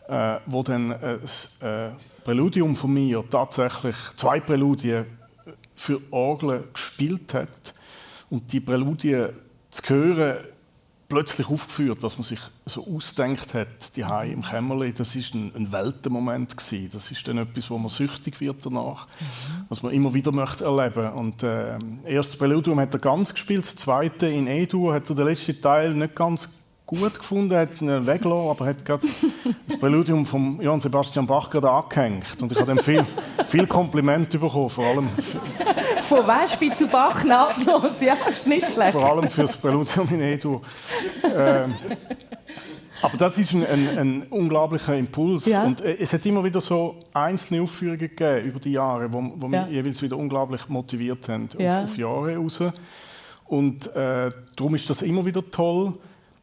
äh, 0.09 0.39
wo 0.47 0.63
dann 0.63 0.91
äh, 0.93 1.19
äh 1.61 1.91
Präludium 2.23 2.77
von 2.77 2.93
mir 2.93 3.25
tatsächlich 3.31 3.97
zwei 4.17 4.41
Präludien 4.41 5.07
für 5.75 6.01
Orgel 6.11 6.69
gespielt 6.73 7.33
hat 7.33 7.75
und 8.29 8.53
die 8.53 8.61
Präludien 8.61 9.31
zu 9.71 9.83
hören, 9.89 10.45
plötzlich 11.11 11.51
aufgeführt, 11.51 11.99
was 12.03 12.17
man 12.17 12.25
sich 12.25 12.41
so 12.65 12.87
ausdenkt 12.87 13.53
hat, 13.53 13.97
die 13.97 14.01
im 14.01 14.43
Kämmerli, 14.43 14.95
das 14.95 15.17
ist 15.17 15.35
ein, 15.35 15.53
ein 15.55 15.71
Weltenmoment 15.73 16.57
gewesen. 16.57 16.89
Das 16.93 17.11
ist 17.11 17.29
dann 17.29 17.37
etwas, 17.37 17.69
wo 17.69 17.77
man 17.77 17.91
süchtig 17.91 18.41
wird 18.41 18.65
danach, 18.65 19.07
mhm. 19.07 19.65
was 19.69 19.83
man 19.83 19.93
immer 19.93 20.15
wieder 20.15 20.33
möchte 20.33 20.65
erleben. 20.65 21.13
Und 21.13 21.43
äh, 21.43 21.77
erstes 22.05 22.39
Präludium 22.39 22.81
hat 22.81 22.95
er 22.95 23.01
ganz 23.01 23.35
gespielt, 23.35 23.65
das 23.65 23.77
zweite 23.77 24.29
in 24.29 24.47
E-Dur 24.47 24.95
hat 24.95 25.11
er 25.11 25.17
den 25.17 25.27
letzten 25.27 25.61
Teil 25.61 25.93
nicht 25.93 26.15
ganz 26.15 26.49
gut 26.91 27.19
gefunden, 27.19 27.57
hat 27.57 27.81
ihn 27.81 27.89
weggelassen, 28.07 28.51
aber 28.51 28.67
hat 28.67 28.85
gerade 28.85 29.07
das 29.67 29.79
Präludium 29.79 30.27
von 30.27 30.61
Johann 30.61 30.81
Sebastian 30.81 31.27
Bach 31.27 31.49
gerade 31.49 31.71
angehängt. 31.71 32.43
Und 32.43 32.51
ich 32.51 32.59
habe 32.59 32.75
dann 32.75 32.83
viel, 32.83 33.07
viel 33.47 33.67
Komplimente 33.67 34.39
bekommen, 34.39 34.69
vor 34.69 34.85
allem... 34.85 35.09
Von 36.03 36.27
Wespe 36.27 36.73
zu 36.73 36.89
Bach 36.89 37.23
nahtlos, 37.25 38.01
ja, 38.01 38.17
ist 38.35 38.49
nicht 38.49 38.69
schlecht. 38.69 38.93
Vor 38.93 39.09
allem 39.09 39.29
für 39.29 39.43
das 39.43 39.57
Präludium 39.57 40.09
in 40.11 40.21
Edu. 40.21 40.61
Ähm, 41.25 41.75
aber 43.01 43.17
das 43.17 43.39
ist 43.39 43.53
ein, 43.53 43.65
ein, 43.65 43.99
ein 43.99 44.23
unglaublicher 44.25 44.97
Impuls. 44.97 45.47
Ja. 45.47 45.63
Und 45.63 45.83
äh, 45.83 45.97
es 46.01 46.13
hat 46.13 46.27
immer 46.27 46.43
wieder 46.43 46.61
so 46.61 46.99
einzelne 47.15 47.63
Aufführungen 47.63 48.01
gegeben 48.01 48.45
über 48.45 48.59
die 48.59 48.73
Jahre, 48.73 49.13
wo, 49.13 49.33
wo 49.37 49.47
ja. 49.49 49.63
mich 49.63 49.75
jeweils 49.75 50.03
wieder 50.03 50.17
unglaublich 50.17 50.69
motiviert 50.69 51.29
haben 51.29 51.49
ja. 51.57 51.85
auf, 51.85 51.91
auf 51.91 51.97
Jahre 51.97 52.37
raus. 52.37 52.61
Und 53.47 53.95
äh, 53.95 54.33
darum 54.57 54.75
ist 54.75 54.91
das 54.91 55.03
immer 55.03 55.25
wieder 55.25 55.49
toll. 55.49 55.95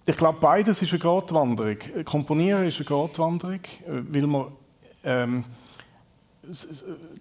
Ich 0.10 0.16
glaube, 0.16 0.40
beides 0.40 0.82
ist 0.82 0.94
eine 0.94 1.00
Gratwanderung. 1.00 1.76
Komponieren 2.06 2.66
ist 2.66 2.78
eine 2.78 2.86
Gratwanderung, 2.86 3.60
weil 3.86 4.26
man 4.26 4.46
ähm, 5.04 5.44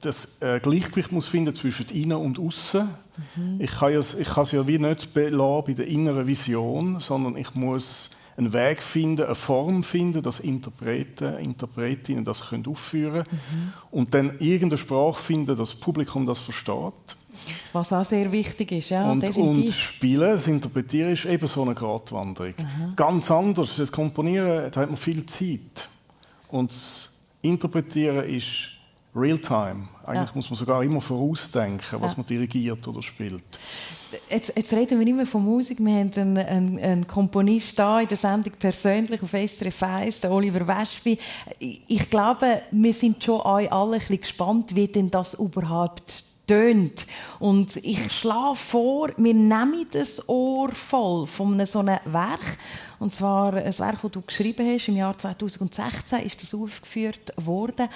das 0.00 0.28
äh, 0.38 0.60
Gleichgewicht 0.60 1.10
muss 1.10 1.26
finden 1.26 1.52
zwischen 1.52 1.88
innen 1.88 2.16
und 2.16 2.38
außen. 2.38 2.88
Mhm. 3.34 3.60
Ich 3.60 3.72
kann 3.72 3.92
es 3.92 4.14
ich 4.14 4.52
ja 4.52 4.68
wie 4.68 4.78
nicht 4.78 5.12
bei 5.12 5.30
der 5.30 5.86
inneren 5.88 6.28
Vision, 6.28 7.00
sondern 7.00 7.36
ich 7.36 7.56
muss 7.56 8.10
einen 8.36 8.52
Weg 8.52 8.84
finden, 8.84 9.24
eine 9.24 9.34
Form 9.34 9.82
finden, 9.82 10.22
dass 10.22 10.38
Interpreten, 10.38 11.38
Interpretinnen 11.38 12.24
das 12.24 12.40
können 12.40 12.66
aufführen 12.68 13.24
können 13.24 13.40
mhm. 13.50 13.72
und 13.90 14.14
dann 14.14 14.38
irgendeine 14.38 14.78
Sprache 14.78 15.20
finden, 15.20 15.46
dass 15.46 15.58
das 15.58 15.74
Publikum 15.74 16.24
das 16.24 16.38
versteht. 16.38 17.16
Was 17.72 17.92
auch 17.92 18.04
sehr 18.04 18.30
wichtig 18.32 18.72
ist, 18.72 18.90
ja. 18.90 19.10
Und, 19.10 19.36
und 19.36 19.70
Spielen, 19.70 20.30
das 20.30 20.46
Interpretieren 20.46 21.12
ist 21.12 21.24
eben 21.24 21.46
so 21.46 21.62
eine 21.62 21.74
Gratwanderung. 21.74 22.54
Aha. 22.58 22.92
Ganz 22.96 23.30
anders. 23.30 23.76
Das 23.76 23.90
Komponieren, 23.90 24.70
da 24.70 24.80
hat 24.80 24.88
man 24.88 24.96
viel 24.96 25.24
Zeit. 25.26 25.88
Und 26.48 26.70
das 26.70 27.10
Interpretieren 27.42 28.28
ist 28.28 28.70
Realtime. 29.16 29.88
Eigentlich 30.04 30.28
ja. 30.28 30.32
muss 30.34 30.50
man 30.50 30.56
sogar 30.56 30.82
immer 30.84 31.00
vorausdenken, 31.00 32.00
was 32.00 32.12
ja. 32.12 32.18
man 32.18 32.26
dirigiert 32.26 32.86
oder 32.86 33.02
spielt. 33.02 33.42
Jetzt, 34.30 34.52
jetzt, 34.54 34.72
reden 34.72 35.00
wir 35.00 35.06
immer 35.06 35.26
von 35.26 35.42
Musik. 35.42 35.78
Wir 35.80 35.94
haben 35.94 36.10
einen, 36.14 36.38
einen, 36.38 36.78
einen 36.78 37.06
Komponist 37.06 37.78
da 37.78 38.00
in 38.00 38.08
der 38.08 38.16
Sendung 38.16 38.52
persönlich 38.58 39.22
auf 39.22 39.30
SRF 39.30 39.82
1, 39.82 40.20
den 40.20 40.30
Oliver 40.30 40.68
Wespi. 40.68 41.18
Ich 41.58 42.10
glaube, 42.10 42.62
wir 42.70 42.94
sind 42.94 43.24
schon 43.24 43.40
alle 43.40 43.70
ein 43.70 43.98
bisschen 43.98 44.20
gespannt, 44.20 44.74
wie 44.74 44.86
denn 44.86 45.10
das 45.10 45.34
überhaupt 45.34 46.24
tönt. 46.46 47.06
Und 47.38 47.76
ich 47.76 48.12
schlage 48.12 48.56
vor, 48.56 49.10
wir 49.16 49.34
nehmen 49.34 49.86
das 49.90 50.28
Ohr 50.28 50.70
voll 50.70 51.26
von 51.26 51.64
so 51.66 51.80
einem 51.80 51.98
Werk. 52.04 52.58
Und 52.98 53.14
zwar 53.14 53.54
ein 53.54 53.78
Werk, 53.78 54.02
das 54.02 54.10
du 54.10 54.22
geschrieben 54.22 54.66
hast. 54.66 54.88
Im 54.88 54.96
Jahr 54.96 55.16
2016 55.16 56.20
ist 56.20 56.42
das 56.42 56.54
aufgeführt 56.54 57.32
worden. 57.36 57.88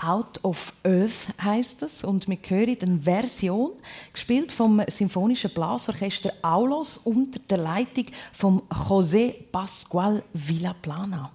Out 0.00 0.38
of 0.44 0.72
Earth 0.84 1.26
heißt 1.42 1.82
es 1.82 2.04
und 2.04 2.28
wir 2.28 2.38
hören 2.46 2.76
eine 2.80 2.98
Version 3.00 3.72
gespielt 4.12 4.52
vom 4.52 4.80
symphonischen 4.86 5.52
Blasorchester 5.52 6.32
Aulos 6.42 6.98
unter 6.98 7.40
der 7.40 7.58
Leitung 7.58 8.06
von 8.32 8.62
José 8.70 9.34
Pascual 9.50 10.22
Villaplana. 10.32 11.32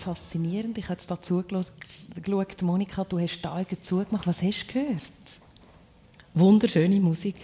Faszinierend. 0.00 0.78
Ich 0.78 0.84
habe 0.84 0.94
jetzt 0.94 1.10
da 1.10 1.20
zugeschaut. 1.20 1.72
Monika, 2.62 3.04
du 3.04 3.18
hast 3.20 3.40
die 3.40 3.48
Augen 3.48 3.82
zugemacht. 3.82 4.26
Was 4.26 4.42
hast 4.42 4.66
du 4.68 4.72
gehört? 4.72 5.02
Wunderschöne 6.34 7.00
Musik. 7.00 7.36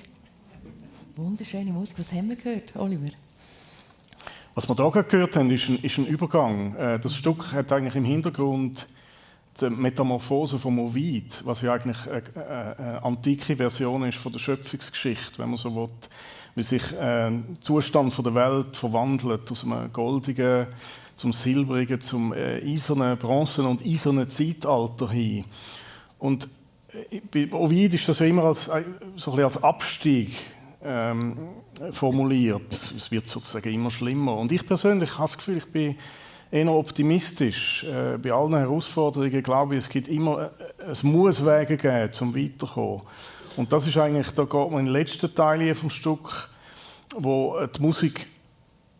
Wunderschöne 1.16 1.70
Musik. 1.70 1.98
Was 1.98 2.12
haben 2.12 2.28
wir 2.28 2.36
gehört, 2.36 2.74
Oliver? 2.76 3.10
Was 4.54 4.68
wir 4.68 4.74
hier 4.74 5.02
gehört 5.02 5.36
haben, 5.36 5.50
ist 5.50 5.68
ein, 5.68 5.78
ist 5.82 5.98
ein 5.98 6.06
Übergang. 6.06 6.74
Äh, 6.76 6.98
das 6.98 7.14
Stück 7.14 7.52
hat 7.52 7.70
eigentlich 7.72 7.94
im 7.94 8.04
Hintergrund 8.04 8.88
die 9.60 9.70
Metamorphose 9.70 10.58
von 10.58 10.78
Ovid, 10.78 11.42
was 11.44 11.62
ja 11.62 11.74
eigentlich 11.74 11.98
eine, 12.06 12.78
eine, 12.78 13.04
antike 13.04 13.56
Version 13.56 14.04
ist 14.04 14.18
von 14.18 14.32
der 14.32 14.38
Schöpfungsgeschichte, 14.38 15.38
wenn 15.38 15.48
man 15.48 15.56
so 15.56 15.74
will, 15.74 15.88
wie 16.54 16.62
sich 16.62 16.92
äh, 16.92 17.30
der 17.30 17.60
Zustand 17.60 18.16
der 18.24 18.34
Welt 18.34 18.76
verwandelt 18.76 19.50
aus 19.50 19.64
einem 19.64 19.92
goldigen 19.92 20.66
zum 21.16 21.32
silbrigen, 21.32 22.00
zum 22.00 22.32
äh, 22.32 22.60
eisernen, 22.62 23.16
bronzen 23.18 23.66
und 23.66 23.84
eisernen 23.84 24.28
Zeitalter 24.28 25.10
hin. 25.10 25.44
Und 26.18 26.48
äh, 27.10 27.20
bei 27.30 27.52
Ovid 27.52 27.94
ist 27.94 28.08
das 28.08 28.18
ja 28.18 28.26
immer 28.26 28.44
als, 28.44 28.68
äh, 28.68 28.84
so 29.16 29.32
ein 29.32 29.40
als 29.42 29.62
Abstieg 29.62 30.32
ähm, 30.84 31.36
formuliert. 31.90 32.72
Es 32.72 33.10
wird 33.10 33.28
sozusagen 33.28 33.72
immer 33.72 33.90
schlimmer. 33.90 34.36
Und 34.36 34.52
ich 34.52 34.64
persönlich 34.66 35.18
habe 35.18 35.28
das 35.28 35.38
Gefühl, 35.38 35.56
ich 35.56 35.66
bin 35.66 35.96
eher 36.50 36.70
optimistisch. 36.70 37.84
Äh, 37.84 38.18
bei 38.18 38.32
allen 38.32 38.54
Herausforderungen 38.54 39.42
glaube 39.42 39.74
ich, 39.74 39.78
es 39.80 39.88
gibt 39.88 40.08
immer, 40.08 40.50
äh, 40.78 40.90
es 40.90 41.02
muss 41.02 41.44
Wege 41.44 41.76
geben, 41.76 42.12
zum 42.12 42.34
Weiterkommen. 42.34 43.02
Und 43.56 43.72
das 43.72 43.86
ist 43.86 43.96
eigentlich, 43.96 44.30
da 44.32 44.44
geht 44.44 44.70
man 44.70 44.80
in 44.80 44.86
den 44.86 44.92
letzten 44.92 45.34
Teil 45.34 45.74
vom 45.74 45.88
Stück, 45.88 46.50
wo 47.16 47.56
die 47.66 47.80
Musik 47.80 48.26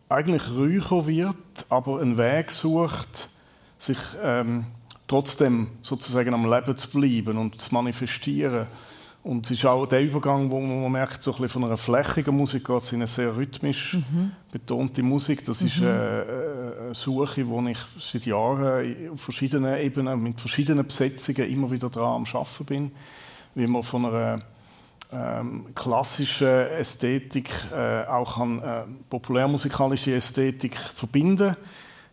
eigentlich 0.09 0.49
ruhiger 0.49 1.07
wird, 1.07 1.65
aber 1.69 1.99
einen 1.99 2.17
Weg 2.17 2.51
sucht, 2.51 3.29
sich 3.77 3.97
ähm, 4.21 4.65
trotzdem 5.07 5.67
sozusagen 5.81 6.33
am 6.33 6.51
Leben 6.51 6.77
zu 6.77 6.89
bleiben 6.89 7.37
und 7.37 7.59
zu 7.59 7.73
manifestieren. 7.73 8.67
Und 9.23 9.45
es 9.45 9.51
ist 9.51 9.65
auch 9.65 9.85
der 9.85 10.01
Übergang, 10.01 10.49
wo 10.49 10.61
man 10.61 10.89
merkt, 10.89 11.21
so 11.21 11.35
ein 11.35 11.49
von 11.49 11.65
einer 11.65 11.75
flächigen 11.75 12.35
Musik 12.35 12.65
geht 12.65 12.93
in 12.93 12.99
eine 12.99 13.07
sehr 13.07 13.35
rhythmisch 13.35 13.95
mhm. 13.95 14.31
betonte 14.51 15.03
Musik. 15.03 15.43
Das 15.43 15.59
mhm. 15.59 15.67
ist 15.67 15.81
äh, 15.81 16.21
äh, 16.21 16.79
eine 16.85 16.95
Suche, 16.95 17.45
wo 17.47 17.61
ich 17.67 17.77
seit 17.99 18.25
Jahren 18.25 19.11
auf 19.11 19.19
verschiedenen 19.19 19.77
Ebenen, 19.77 20.23
mit 20.23 20.39
verschiedenen 20.39 20.87
Besetzungen 20.87 21.49
immer 21.49 21.69
wieder 21.69 21.89
dran 21.89 22.15
am 22.15 22.25
Arbeiten 22.25 22.65
bin. 22.65 22.91
Wie 23.53 23.67
man 23.67 23.83
von 23.83 24.05
einer 24.05 24.39
ähm, 25.11 25.65
klassischen 25.73 26.47
Ästhetik 26.47 27.49
äh, 27.73 28.03
auch 28.05 28.35
kann, 28.35 28.59
äh, 28.61 28.83
populärmusikalische 29.09 30.13
Ästhetik 30.13 30.77
verbinden. 30.77 31.55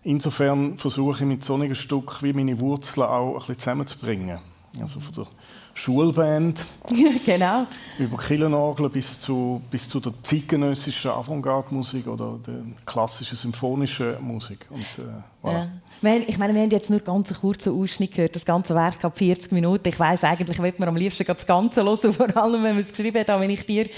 Insofern 0.05 0.79
versuche 0.79 1.23
ich 1.23 1.27
mit 1.27 1.45
solchen 1.45 1.75
Stück 1.75 2.23
wie 2.23 2.33
meine 2.33 2.59
Wurzeln 2.61 3.07
auch 3.07 3.35
ein 3.35 3.39
bisschen 3.39 3.59
zusammenzubringen. 3.59 4.39
Also 4.81 5.01
von 5.01 5.15
der 5.15 5.27
Schulband 5.75 6.65
genau. 7.27 7.67
über 7.99 8.17
Killenorgel 8.17 8.89
bis 8.89 9.19
zu, 9.19 9.61
bis 9.71 9.89
zu 9.89 10.01
der 10.01 10.13
zeitgenössischen 10.23 11.11
Avantgarde-Musik 11.11 12.07
oder 12.07 12.39
der 12.47 12.61
klassischen 12.87 13.37
symphonischen 13.37 14.17
Musik. 14.21 14.67
Und, 14.71 14.81
äh, 14.81 15.47
voilà. 15.47 15.69
ja. 16.03 16.17
ich 16.27 16.39
meine, 16.39 16.55
wir 16.55 16.63
haben 16.63 16.71
jetzt 16.71 16.91
nur 16.91 17.01
ganz 17.01 17.31
einen 17.31 17.41
kurzen 17.41 17.73
Ausschnitt 17.73 18.13
gehört. 18.13 18.35
Das 18.35 18.45
ganze 18.45 18.75
Werk 18.75 19.03
hat 19.03 19.19
40 19.19 19.53
Minuten. 19.53 19.89
Ich 19.89 19.99
weiß 19.99 20.25
eigentlich, 20.25 20.61
wird 20.63 20.79
man 20.79 20.89
am 20.89 20.97
liebsten 20.97 21.25
das 21.25 21.47
Ganze 21.47 21.85
hören, 21.85 22.13
vor 22.13 22.37
allem 22.37 22.63
wenn 22.63 22.73
man 22.73 22.79
es 22.79 22.91
geschrieben 22.91 23.19
hat, 23.21 23.31
auch 23.31 23.41
wenn 23.41 23.51
ich 23.51 23.67
dir 23.67 23.89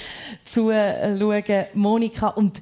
zuschaue, 0.45 1.69
Monika. 1.75 2.29
Und 2.29 2.61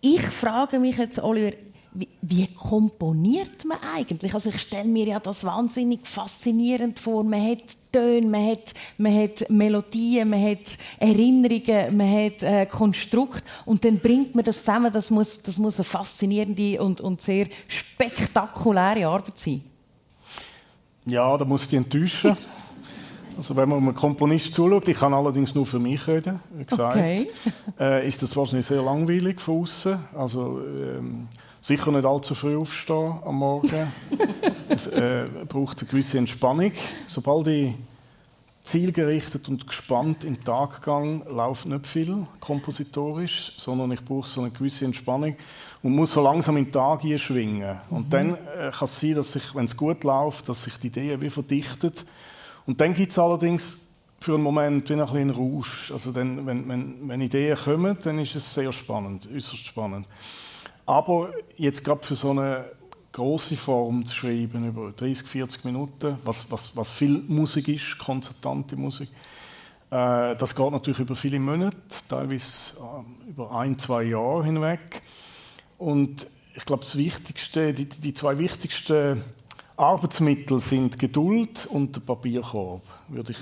ich 0.00 0.22
frage 0.22 0.78
mich 0.78 0.98
jetzt, 0.98 1.22
Oliver, 1.22 1.52
wie, 1.98 2.08
wie, 2.20 2.46
komponiert 2.48 3.64
man 3.64 3.78
eigentlich? 3.94 4.34
Also 4.34 4.50
ich 4.50 4.60
stelle 4.60 4.88
mir 4.88 5.06
ja 5.06 5.18
das 5.18 5.44
wahnsinnig 5.44 6.06
faszinierend 6.06 7.00
vor. 7.00 7.24
Man 7.24 7.42
hat 7.42 7.76
Töne, 7.90 8.26
man 8.26 8.50
hat, 8.50 8.74
man 8.98 9.14
hat 9.14 9.48
Melodien, 9.48 10.28
man 10.28 10.42
hat 10.42 10.76
Erinnerungen, 10.98 11.96
man 11.96 12.12
hat 12.12 12.42
äh, 12.42 12.66
Konstrukt 12.66 13.42
und 13.64 13.84
dann 13.84 13.98
bringt 13.98 14.34
man 14.34 14.44
das 14.44 14.58
zusammen. 14.58 14.92
Das 14.92 15.10
muss, 15.10 15.42
das 15.42 15.58
muss 15.58 15.78
eine 15.78 15.84
faszinierende 15.84 16.82
und, 16.82 17.00
und 17.00 17.22
sehr 17.22 17.46
spektakuläre 17.66 19.06
Arbeit 19.06 19.38
sein. 19.38 19.62
Ja, 21.06 21.36
da 21.38 21.44
muss 21.44 21.66
ich 21.66 21.74
enttäuschen. 21.74 22.36
Also 23.38 23.54
wenn 23.54 23.68
man 23.68 23.78
einem 23.78 23.94
Komponist 23.94 24.54
zuschaut, 24.54 24.88
ich 24.88 24.98
kann 24.98 25.12
allerdings 25.12 25.54
nur 25.54 25.66
für 25.66 25.78
mich 25.78 26.06
reden, 26.08 26.40
wie 26.54 26.64
gesagt, 26.64 26.96
okay. 26.96 27.28
äh, 27.78 28.08
ist 28.08 28.22
das 28.22 28.34
wahrscheinlich 28.34 28.64
sehr 28.64 28.80
langweilig 28.80 29.42
von 29.42 29.60
außen. 29.60 29.98
Also 30.14 30.60
ähm, 30.60 31.26
Sicher 31.66 31.90
nicht 31.90 32.04
allzu 32.04 32.36
früh 32.36 32.56
aufstehen 32.56 33.18
am 33.24 33.38
Morgen. 33.38 33.68
es 34.68 34.86
äh, 34.86 35.26
braucht 35.48 35.80
eine 35.80 35.90
gewisse 35.90 36.16
Entspannung. 36.16 36.70
Sobald 37.08 37.48
ich 37.48 37.74
zielgerichtet 38.62 39.48
und 39.48 39.66
gespannt 39.66 40.22
im 40.22 40.44
Taggang 40.44 41.26
läuft 41.28 41.66
nicht 41.66 41.88
viel 41.88 42.24
kompositorisch, 42.38 43.52
sondern 43.56 43.90
ich 43.90 44.04
brauche 44.04 44.28
so 44.28 44.42
eine 44.42 44.52
gewisse 44.52 44.84
Entspannung 44.84 45.34
und 45.82 45.90
muss 45.90 46.12
so 46.12 46.22
langsam 46.22 46.56
in 46.56 46.66
den 46.66 46.72
Tag 46.72 47.02
schwingen. 47.18 47.80
Und 47.90 48.06
mhm. 48.06 48.10
dann 48.10 48.34
äh, 48.34 48.70
kann 48.70 48.84
es 48.84 49.00
sein, 49.00 49.16
dass 49.16 49.32
sich, 49.32 49.52
wenn 49.52 49.64
es 49.64 49.76
gut 49.76 50.04
läuft, 50.04 50.48
dass 50.48 50.62
sich 50.62 50.78
die 50.78 50.86
Idee 50.86 51.20
wie 51.20 51.30
verdichtet. 51.30 52.06
Und 52.64 52.80
dann 52.80 52.94
gibt 52.94 53.10
es 53.10 53.18
allerdings 53.18 53.78
für 54.20 54.34
einen 54.34 54.44
Moment 54.44 54.88
wie 54.88 54.94
ein 54.94 55.00
bisschen 55.00 55.30
Rausch. 55.30 55.90
Also 55.90 56.12
dann, 56.12 56.46
wenn, 56.46 56.68
wenn, 56.68 57.08
wenn 57.08 57.20
Ideen 57.20 57.58
kommen, 57.58 57.98
dann 58.04 58.20
ist 58.20 58.36
es 58.36 58.54
sehr 58.54 58.70
spannend, 58.70 59.28
äußerst 59.34 59.66
spannend. 59.66 60.06
Aber 60.86 61.32
jetzt 61.56 61.82
gerade 61.82 62.06
für 62.06 62.14
so 62.14 62.30
eine 62.30 62.64
große 63.10 63.56
Form 63.56 64.06
zu 64.06 64.14
schreiben, 64.14 64.68
über 64.68 64.92
30, 64.92 65.26
40 65.26 65.64
Minuten, 65.64 66.18
was, 66.24 66.50
was, 66.50 66.76
was 66.76 66.90
viel 66.90 67.22
Musik 67.26 67.66
ist, 67.68 67.98
konzertante 67.98 68.76
Musik, 68.76 69.08
äh, 69.90 70.36
das 70.36 70.54
geht 70.54 70.70
natürlich 70.70 71.00
über 71.00 71.16
viele 71.16 71.40
Monate, 71.40 71.76
teilweise 72.08 72.76
äh, 72.76 73.30
über 73.30 73.50
ein, 73.52 73.78
zwei 73.78 74.04
Jahre 74.04 74.44
hinweg. 74.44 75.02
Und 75.78 76.28
ich 76.54 76.64
glaube, 76.64 76.84
das 76.84 76.96
Wichtigste, 76.96 77.72
die, 77.74 77.86
die 77.88 78.14
zwei 78.14 78.38
wichtigsten 78.38 79.22
Arbeitsmittel 79.76 80.60
sind 80.60 80.98
Geduld 80.98 81.66
und 81.66 81.96
der 81.96 82.00
Papierkorb. 82.00 82.82
Würde 83.08 83.32
ich, 83.32 83.38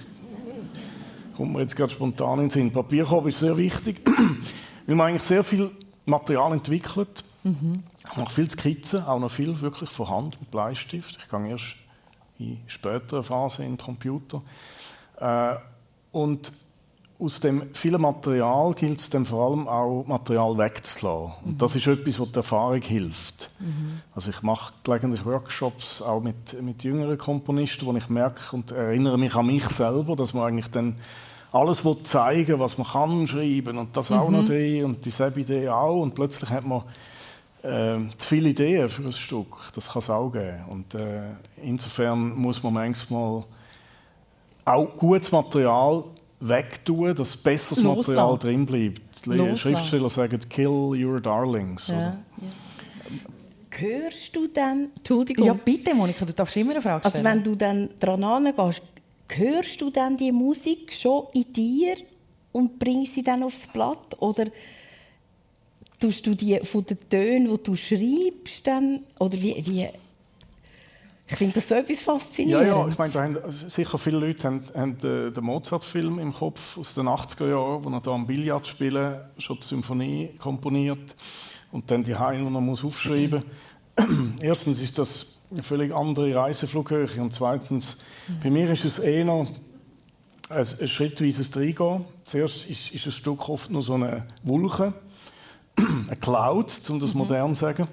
kommt 1.36 1.52
mir 1.52 1.60
jetzt 1.60 1.76
gerade 1.76 1.92
spontan 1.92 2.38
in 2.38 2.44
den 2.44 2.50
Sinn. 2.50 2.72
Papierkorb 2.72 3.26
ist 3.26 3.40
sehr 3.40 3.56
wichtig, 3.56 4.00
weil 4.86 4.96
man 4.96 5.08
eigentlich 5.08 5.22
sehr 5.22 5.44
viel 5.44 5.70
Material 6.06 6.52
entwickelt 6.52 7.24
Mhm. 7.44 7.84
Ich 8.10 8.16
mache 8.16 8.30
viel 8.30 8.50
Skizzen, 8.50 9.04
auch 9.04 9.20
noch 9.20 9.30
viel 9.30 9.60
wirklich 9.60 9.90
von 9.90 10.08
Hand 10.08 10.40
mit 10.40 10.50
Bleistift. 10.50 11.18
Ich 11.22 11.30
gehe 11.30 11.48
erst 11.48 11.76
in 12.38 12.58
späterer 12.66 13.22
Phase 13.22 13.62
in 13.62 13.72
den 13.72 13.78
Computer. 13.78 14.42
Äh, 15.18 15.56
und 16.12 16.52
aus 17.18 17.40
dem 17.40 17.72
vielen 17.72 18.00
Material 18.00 18.74
gilt 18.74 18.98
es 18.98 19.08
dann 19.08 19.24
vor 19.24 19.48
allem 19.48 19.68
auch, 19.68 20.04
Material 20.06 20.58
wegzulassen. 20.58 21.34
Und 21.44 21.62
das 21.62 21.76
ist 21.76 21.86
etwas, 21.86 22.18
was 22.18 22.32
der 22.32 22.36
Erfahrung 22.38 22.82
hilft. 22.82 23.50
Mhm. 23.60 24.00
Also 24.14 24.30
ich 24.30 24.42
mache 24.42 24.72
gelegentlich 24.82 25.24
Workshops 25.24 26.02
auch 26.02 26.20
mit, 26.20 26.60
mit 26.60 26.82
jüngeren 26.82 27.16
Komponisten, 27.16 27.86
wo 27.86 27.96
ich 27.96 28.08
merke 28.08 28.56
und 28.56 28.72
erinnere 28.72 29.18
mich 29.18 29.34
an 29.34 29.46
mich 29.46 29.68
selber, 29.68 30.16
dass 30.16 30.34
man 30.34 30.44
eigentlich 30.44 30.70
dann 30.70 30.96
alles 31.52 31.84
zeigen 32.02 32.58
was 32.58 32.78
man 32.78 32.86
kann 32.88 33.28
schreiben 33.28 33.78
und 33.78 33.96
das 33.96 34.10
mhm. 34.10 34.16
auch 34.16 34.28
noch 34.28 34.44
drin 34.44 34.84
und 34.84 35.04
dieselbe 35.04 35.40
Idee 35.40 35.68
auch 35.68 36.02
und 36.02 36.16
plötzlich 36.16 36.50
hat 36.50 36.66
man 36.66 36.82
äh, 37.64 37.98
zu 38.18 38.28
viele 38.28 38.50
Ideen 38.50 38.88
für 38.88 39.02
ein 39.02 39.12
Stück. 39.12 39.72
Das 39.74 39.88
kann 39.90 40.00
es 40.00 40.10
auch 40.10 40.30
geben. 40.30 40.64
Und 40.68 40.94
äh, 40.94 41.22
insofern 41.62 42.30
muss 42.36 42.62
man 42.62 42.74
manchmal 42.74 43.44
auch 44.64 44.96
gutes 44.96 45.32
Material 45.32 46.04
wegtun, 46.40 47.14
dass 47.14 47.36
besseres 47.36 47.82
Loslassen. 47.82 48.16
Material 48.16 48.38
drin 48.38 48.66
bleibt. 48.66 49.26
Die 49.26 49.56
Schriftsteller 49.56 50.10
sagen 50.10 50.40
«kill 50.48 50.68
your 50.68 51.20
darlings». 51.20 51.88
Ja, 51.88 51.96
ja. 52.00 52.18
Hörst 53.76 54.36
du 54.36 54.46
dann, 54.46 54.90
Entschuldigung. 54.96 55.46
Ja, 55.46 55.52
bitte, 55.52 55.94
Monika, 55.94 56.24
du 56.24 56.32
darfst 56.32 56.56
immer 56.56 56.72
eine 56.72 56.82
Frage 56.82 57.08
stellen. 57.08 57.14
Also 57.14 57.24
wenn 57.24 57.42
du 57.42 57.56
dann 57.56 57.88
dran 57.98 58.44
gehst, 58.54 58.82
hörst 59.28 59.80
du 59.80 59.90
dann 59.90 60.16
die 60.16 60.30
Musik 60.30 60.92
schon 60.92 61.24
in 61.32 61.52
dir 61.52 61.96
und 62.52 62.78
bringst 62.78 63.14
sie 63.14 63.24
dann 63.24 63.42
aufs 63.42 63.66
Blatt? 63.66 64.16
Oder 64.20 64.44
tust 66.04 66.26
du 66.26 66.34
die 66.34 66.60
von 66.62 66.84
den 66.84 66.98
Tönen, 67.08 67.48
die 67.48 67.62
du 67.62 67.74
schreibst, 67.74 68.66
dann, 68.66 69.00
oder 69.18 69.40
wie, 69.40 69.64
wie 69.66 69.88
ich 71.26 71.36
finde 71.36 71.54
das 71.54 71.68
so 71.68 71.74
etwas 71.74 72.00
faszinierend. 72.00 72.66
Ja, 72.66 72.76
ja, 72.76 72.88
ich 72.88 72.98
meine, 72.98 73.14
haben, 73.14 73.38
sicher 73.50 73.96
viele 73.96 74.18
Leute 74.18 74.46
haben, 74.46 74.62
haben 74.74 74.98
den 74.98 75.42
Mozart-Film 75.42 76.18
im 76.18 76.34
Kopf 76.34 76.76
aus 76.76 76.92
den 76.92 77.06
80er 77.06 77.48
Jahren, 77.48 77.82
wo 77.82 77.88
er 77.88 78.00
da 78.02 78.10
am 78.10 78.26
Billard 78.26 78.66
spielen 78.66 79.16
schon 79.38 79.58
die 79.58 79.66
Symphonie 79.66 80.34
komponiert 80.38 81.16
und 81.72 81.90
dann 81.90 82.04
die 82.04 82.14
Heine 82.14 82.50
noch 82.50 82.60
muss 82.60 82.84
aufschreiben. 82.84 83.42
Erstens 84.42 84.82
ist 84.82 84.98
das 84.98 85.26
eine 85.50 85.62
völlig 85.62 85.94
andere 85.94 86.34
Reiseflughöhe 86.34 87.08
und 87.22 87.34
zweitens, 87.34 87.96
mhm. 88.28 88.40
bei 88.42 88.50
mir 88.50 88.70
ist 88.70 88.84
es 88.84 88.98
eher 88.98 89.24
noch 89.24 89.48
ein, 90.50 90.66
ein 90.80 90.88
schrittweises 90.90 91.56
Reingehen. 91.56 92.04
Zuerst 92.24 92.66
ist, 92.66 92.92
ist 92.92 93.06
ein 93.06 93.12
Stück 93.12 93.48
oft 93.48 93.70
nur 93.70 93.80
so 93.80 93.94
eine 93.94 94.26
Wolke 94.42 94.92
eine 96.06 96.16
Cloud, 96.16 96.80
um 96.88 97.00
das 97.00 97.14
mhm. 97.14 97.20
modern 97.20 97.54
zu 97.54 97.60
sagen. 97.60 97.86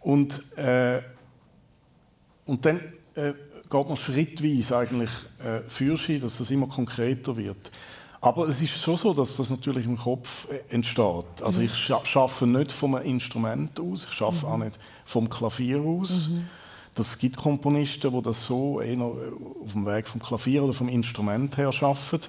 Und, 0.00 0.42
äh, 0.56 1.02
und 2.44 2.64
dann 2.64 2.80
äh, 3.14 3.32
geht 3.68 3.88
man 3.88 3.96
schrittweise 3.96 4.76
eigentlich 4.76 5.10
äh, 5.44 5.62
für 5.68 5.96
sie, 5.96 6.20
dass 6.20 6.38
das 6.38 6.50
immer 6.50 6.68
konkreter 6.68 7.36
wird. 7.36 7.72
Aber 8.20 8.48
es 8.48 8.62
ist 8.62 8.80
schon 8.80 8.96
so, 8.96 9.12
dass 9.12 9.36
das 9.36 9.50
natürlich 9.50 9.84
im 9.86 9.96
Kopf 9.96 10.48
äh, 10.50 10.74
entsteht. 10.74 11.42
Also 11.42 11.60
mhm. 11.60 11.66
ich 11.66 11.74
scha 11.74 12.04
schaffe 12.04 12.46
nicht 12.46 12.72
vom 12.72 12.96
Instrument 12.96 13.78
aus, 13.80 14.04
ich 14.04 14.12
schaffe 14.12 14.46
mhm. 14.46 14.52
auch 14.52 14.58
nicht 14.58 14.78
vom 15.04 15.28
Klavier 15.28 15.80
aus. 15.80 16.28
Mhm. 16.28 16.46
Das 16.94 17.18
gibt 17.18 17.36
Komponisten, 17.36 18.10
die 18.10 18.22
das 18.22 18.46
so 18.46 18.80
eher 18.80 19.02
auf 19.02 19.72
dem 19.72 19.84
Weg 19.84 20.08
vom 20.08 20.20
Klavier 20.20 20.64
oder 20.64 20.72
vom 20.72 20.88
Instrument 20.88 21.56
her 21.58 21.70
schaffen. 21.70 22.20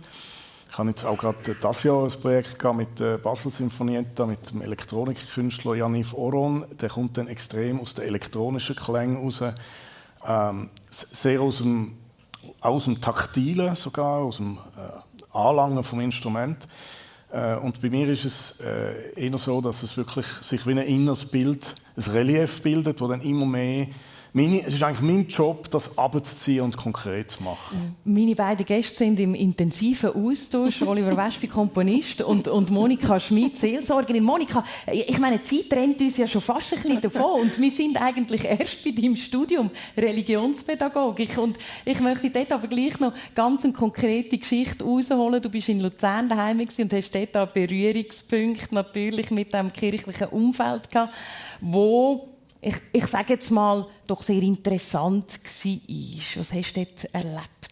Ich 0.78 0.80
habe 0.80 0.90
jetzt 0.92 1.06
auch 1.06 1.18
gerade 1.18 1.56
das 1.60 1.82
Jahr 1.82 2.04
ein 2.04 2.22
Projekt 2.22 2.64
mit 2.76 3.00
der 3.00 3.18
Basel 3.18 3.52
Sinfonietta, 3.52 4.28
mit 4.28 4.52
dem 4.52 4.62
Elektronikkünstler 4.62 5.74
Janif 5.74 6.14
Oron. 6.14 6.66
Der 6.80 6.90
kommt 6.90 7.18
dann 7.18 7.28
extrem 7.28 7.80
aus 7.80 7.96
den 7.96 8.06
elektronischen 8.06 8.76
Klängen 8.76 9.18
raus. 9.18 9.42
Ähm, 10.28 10.70
sehr 10.92 11.42
aus 11.42 11.64
dem, 11.64 11.98
aus 12.62 12.84
dem 12.84 13.02
Taktilen 13.02 13.76
sogar, 13.76 14.20
aus 14.20 14.38
dem 14.38 14.60
äh, 14.78 15.36
Anlangen 15.36 15.82
vom 15.82 16.00
Instrument. 16.00 16.68
Äh, 17.32 17.56
und 17.56 17.82
bei 17.82 17.90
mir 17.90 18.08
ist 18.10 18.26
es 18.26 18.60
äh, 18.60 19.14
eher 19.16 19.38
so, 19.40 19.60
dass 19.62 19.82
es 19.82 19.98
wirklich 19.98 20.28
sich 20.42 20.68
wie 20.68 20.74
ein 20.74 20.78
inneres 20.78 21.26
Bild, 21.26 21.74
ein 21.96 22.04
Relief 22.12 22.62
bildet, 22.62 23.02
das 23.02 23.10
dann 23.10 23.22
immer 23.22 23.48
mehr 23.48 23.88
meine, 24.38 24.66
es 24.66 24.76
ist 24.76 24.84
eigentlich 24.84 25.02
mein 25.02 25.28
Job, 25.28 25.70
das 25.72 25.98
abzuziehen 25.98 26.64
und 26.64 26.78
konkret 26.78 27.32
zu 27.32 27.44
machen. 27.44 27.96
Meine 28.06 28.36
beiden 28.36 28.66
Gäste 28.66 28.96
sind 28.96 29.20
im 29.20 29.34
intensiven 29.34 30.12
Austausch. 30.12 30.82
Oliver 30.84 31.18
Wespi, 31.18 31.48
Komponist, 31.48 32.22
und, 32.22 32.48
und 32.48 32.70
Monika 32.70 33.20
Schmidt, 33.20 33.58
Seelsorgerin. 33.58 34.24
Monika, 34.24 34.64
ich 34.92 35.18
meine, 35.20 35.40
die 35.40 35.44
Zeit 35.44 35.72
trennt 35.72 36.00
uns 36.02 36.18
ja 36.18 36.28
schon 36.28 36.42
fast 36.42 36.74
ein 36.74 36.82
bisschen 36.82 37.02
davon. 37.02 37.42
Und 37.42 37.60
wir 37.60 37.72
sind 37.72 38.00
eigentlich 38.00 38.46
erst 38.46 38.84
bei 38.84 38.92
deinem 38.92 39.16
Studium 39.16 39.72
Religionspädagogik. 39.98 41.38
Und 41.40 41.58
ich 41.84 42.00
möchte 42.00 42.30
dort 42.30 42.52
aber 42.52 42.68
gleich 42.68 43.00
noch 43.00 43.14
ganz 43.34 43.64
eine 43.64 43.74
konkrete 43.74 44.38
Geschichte 44.38 44.84
rausholen. 44.84 45.42
Du 45.42 45.50
bist 45.50 45.70
in 45.70 45.82
Luzern 45.82 46.30
daheim 46.30 46.60
und 46.60 46.94
hast 46.94 47.16
dort 47.16 47.38
auch 47.38 47.48
Berührungspunkte 47.48 48.76
natürlich 48.76 49.32
mit 49.32 49.54
dem 49.54 49.74
kirchlichen 49.74 50.28
Umfeld 50.28 50.92
gehabt, 50.92 51.14
wo 51.60 52.37
ich, 52.62 52.76
ich 52.92 53.08
sage 53.08 53.34
jetzt 53.34 53.52
mal, 53.52 53.88
doch 54.08 54.24
sehr 54.24 54.42
interessant 54.42 55.40
war. 55.44 56.36
Was 56.36 56.54
hast 56.54 56.76
du 56.76 56.84
dort 56.84 57.06
erlebt? 57.14 57.68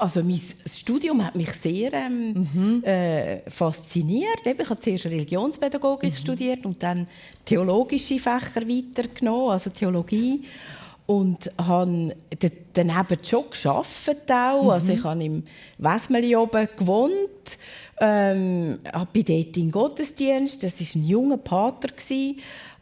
Also 0.00 0.22
mein 0.22 0.40
Studium 0.64 1.22
hat 1.22 1.34
mich 1.34 1.52
sehr 1.52 1.92
ähm, 1.92 2.48
mhm. 2.54 2.84
äh, 2.84 3.40
fasziniert. 3.50 4.40
Ich 4.46 4.70
habe 4.70 4.80
zuerst 4.80 5.04
Religionspädagogik 5.04 6.12
mhm. 6.12 6.16
studiert 6.16 6.64
und 6.64 6.82
dann 6.82 7.06
theologische 7.44 8.18
Fächer 8.18 8.66
weitergenommen, 8.66 9.50
also 9.50 9.68
Theologie. 9.68 10.42
Und 11.04 11.50
habe 11.58 12.14
daneben 12.72 13.18
schon 13.22 13.44
gearbeitet 13.50 14.30
auch. 14.30 14.62
Mhm. 14.62 14.70
Also 14.70 14.92
ich 14.92 15.04
habe 15.04 15.24
im 15.24 15.42
Wesmeli 15.76 16.34
oben 16.34 16.68
gewohnt, 16.76 17.58
ähm, 18.00 18.78
bin 19.12 19.24
dort 19.24 19.56
im 19.58 19.70
Gottesdienst. 19.70 20.62
Das 20.62 20.80
war 20.80 20.86
ein 20.94 21.04
junger 21.04 21.36
Pater. 21.36 21.88
Gewesen 21.88 22.40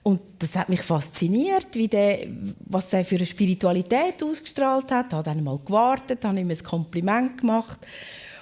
und 0.09 0.23
das 0.39 0.57
hat 0.57 0.71
mich 0.71 0.81
fasziniert, 0.81 1.67
wie 1.75 1.87
der, 1.87 2.29
was 2.61 2.91
er 2.95 3.05
für 3.05 3.17
eine 3.17 3.27
Spiritualität 3.27 4.23
ausgestrahlt 4.23 4.91
hat. 4.91 5.09
Ich 5.09 5.13
habe 5.13 5.23
dann 5.23 5.45
mal 5.45 5.59
gewartet, 5.63 6.25
habe 6.25 6.41
ihm 6.41 6.49
ein 6.49 6.63
Kompliment 6.63 7.37
gemacht. 7.37 7.79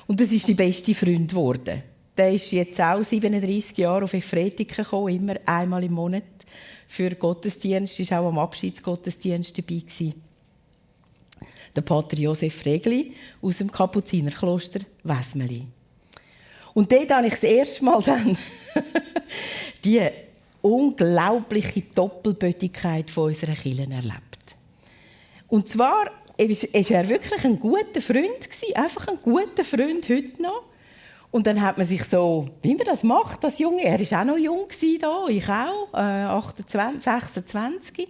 Und 0.06 0.20
das 0.20 0.30
ist 0.30 0.46
die 0.46 0.54
beste 0.54 0.94
Freund 0.94 1.28
geworden. 1.28 1.82
Der 2.16 2.32
ist 2.32 2.52
jetzt 2.52 2.80
auch 2.80 3.02
37 3.02 3.78
Jahre 3.78 4.04
auf 4.04 4.14
Efretiken 4.14 4.84
gekommen, 4.84 5.12
immer 5.12 5.34
einmal 5.44 5.82
im 5.82 5.94
Monat 5.94 6.22
für 6.86 7.10
Gottesdienst. 7.10 7.98
Ist 7.98 8.12
auch 8.12 8.28
am 8.28 8.38
Abschiedsgottesdienst 8.38 9.58
dabei 9.58 9.80
gewesen. 9.80 10.14
Der 11.74 11.82
Pater 11.82 12.16
Josef 12.16 12.64
Regli 12.64 13.12
aus 13.42 13.58
dem 13.58 13.72
Kapuzinerkloster 13.72 14.82
Wesmeli. 15.02 15.66
Und 16.74 16.92
dort 16.92 17.10
habe 17.10 17.26
ich 17.26 17.32
das 17.32 17.42
erste 17.42 17.84
Mal 17.84 18.00
dann 18.04 18.38
die 19.84 20.00
unglaubliche 20.66 21.82
Doppelbötigkeit 21.94 23.10
von 23.10 23.28
unserer 23.28 23.54
Kirche 23.54 23.82
erlebt. 23.82 24.56
Und 25.48 25.68
zwar 25.68 26.06
war 26.38 26.90
er 26.90 27.08
wirklich 27.08 27.44
ein 27.44 27.58
guter 27.58 28.00
Freund, 28.00 28.48
einfach 28.74 29.08
ein 29.08 29.18
guter 29.22 29.64
Freund 29.64 30.08
heute 30.08 30.42
noch. 30.42 30.64
Und 31.30 31.46
dann 31.46 31.60
hat 31.60 31.76
man 31.76 31.86
sich 31.86 32.04
so, 32.04 32.48
wie 32.62 32.74
man 32.74 32.86
das 32.86 33.02
macht, 33.02 33.44
das 33.44 33.58
Junge, 33.58 33.84
er 33.84 33.98
war 33.98 34.20
auch 34.20 34.24
noch 34.24 34.38
jung 34.38 34.66
da, 35.00 35.26
ich 35.28 35.48
auch, 35.48 35.92
äh, 35.92 35.96
28, 35.96 37.02
26. 37.02 38.08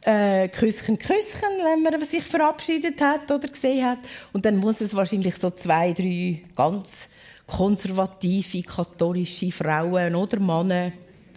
Äh, 0.00 0.48
Küsschen, 0.48 0.98
Küsschen, 0.98 1.50
wenn 1.64 1.82
man 1.82 2.02
sich 2.04 2.22
verabschiedet 2.22 3.00
hat 3.00 3.30
oder 3.30 3.48
gesehen 3.48 3.84
hat. 3.84 3.98
Und 4.32 4.44
dann 4.44 4.56
muss 4.56 4.80
es 4.80 4.94
wahrscheinlich 4.94 5.34
so 5.34 5.50
zwei, 5.50 5.92
drei 5.92 6.42
ganz 6.56 7.08
konservative 7.46 8.62
katholische 8.62 9.50
Frauen 9.50 10.14
oder 10.14 10.38
Männer 10.38 10.92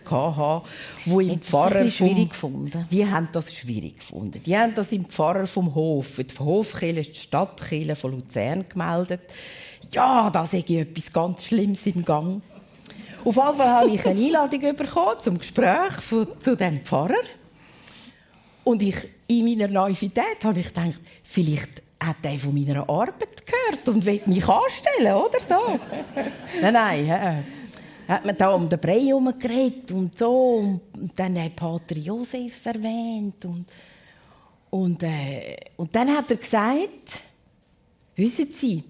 hatte, 0.10 0.66
wo 1.06 1.20
im 1.20 1.32
Hat 1.32 1.46
Pfarrer 1.46 1.88
schwierig 1.88 2.30
gefunden. 2.30 2.88
Die 2.92 3.06
haben 3.06 3.30
das 3.32 3.54
schwierig 3.54 3.98
gefunden. 3.98 4.42
Die 4.44 4.58
haben 4.58 4.74
das 4.74 4.92
im 4.92 5.06
Pfarrer 5.06 5.48
vom 5.48 5.74
Hof, 5.76 6.18
die 6.18 6.40
Hofkirche, 6.40 7.12
die 7.12 7.20
Stadtkirche 7.20 7.96
von 7.96 8.12
Luzern 8.12 8.66
gemeldet. 8.68 9.22
Ja, 9.92 10.30
da 10.30 10.46
sehe 10.46 10.64
ich 10.66 10.72
etwas 10.72 11.12
ganz 11.12 11.46
Schlimmes 11.46 11.86
im 11.86 12.06
Gang. 12.06 12.42
Auf 13.24 13.36
jeden 13.36 13.56
Fall 13.56 13.70
habe 13.70 13.90
ich 13.90 14.06
eine 14.06 14.20
Einladung 14.26 14.76
bekommen 14.76 15.20
zum 15.20 15.38
Gespräch 15.38 15.94
zu 16.40 16.56
dem 16.56 16.82
Pfarrer. 16.82 17.24
Und 18.64 18.82
ich, 18.82 18.96
in 19.28 19.46
meiner 19.46 19.68
Naivität 19.68 20.44
habe 20.44 20.60
ich 20.60 20.68
gedacht, 20.68 21.02
vielleicht 21.24 21.82
hat 22.00 22.18
er 22.24 22.38
von 22.38 22.54
meiner 22.54 22.88
Arbeit 22.90 23.46
gehört 23.46 23.88
und 23.90 24.06
will 24.06 24.22
mich 24.26 24.48
anstellen, 24.48 25.16
oder 25.16 25.40
so? 25.40 25.80
nein, 26.62 26.74
nein 26.74 27.61
hat 28.08 28.26
man 28.26 28.38
da 28.38 28.52
um 28.52 28.68
den 28.68 28.80
Brei 28.80 29.00
herum 29.00 29.34
geredet 29.38 29.92
und 29.92 30.18
so. 30.18 30.80
Und 30.98 31.12
dann 31.16 31.42
hat 31.42 31.56
Pater 31.56 31.98
Josef 31.98 32.66
erwähnt. 32.66 33.46
Und, 33.46 33.66
und, 34.70 35.04
äh, 35.04 35.58
und 35.78 35.96
dann 35.96 36.10
hat 36.10 36.32
er 36.32 36.38
gesagt, 36.38 37.22
wissen 38.16 38.52
Sie, 38.52 38.84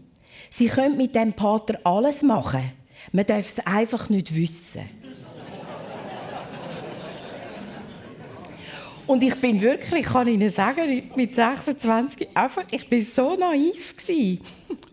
Sie 0.50 0.68
können 0.68 0.98
mit 0.98 1.16
dem 1.16 1.34
Pater 1.34 1.80
alles 1.84 2.22
machen. 2.24 2.72
Man 3.12 3.26
darf 3.26 3.48
es 3.48 3.60
einfach 3.66 4.10
nicht 4.10 4.36
wissen. 4.36 5.01
Und 9.12 9.22
ich 9.24 9.36
bin 9.36 9.60
wirklich, 9.60 10.06
kann 10.06 10.26
Ihnen 10.26 10.50
sagen, 10.50 11.04
mit 11.18 11.36
26 11.36 12.30
einfach, 12.34 12.64
ich 12.72 12.88
bin 12.88 13.04
so 13.04 13.36
naiv 13.36 13.98
gewesen. 13.98 14.40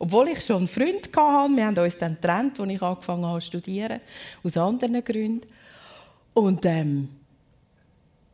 Obwohl 0.01 0.31
ich 0.31 0.45
schon 0.45 0.57
einen 0.57 0.67
Freund 0.67 1.09
hatte, 1.17 1.57
wir 1.57 1.67
haben 1.67 1.79
uns 1.79 1.99
dann 1.99 2.17
getrennt, 2.17 2.59
als 2.59 2.69
ich 2.69 2.83
angefangen 2.83 3.25
habe 3.25 3.39
zu 3.39 3.47
studieren, 3.47 4.01
aus 4.43 4.57
anderen 4.57 5.05
Gründen. 5.05 5.47
Und 6.35 6.67
ähm, 6.67 7.11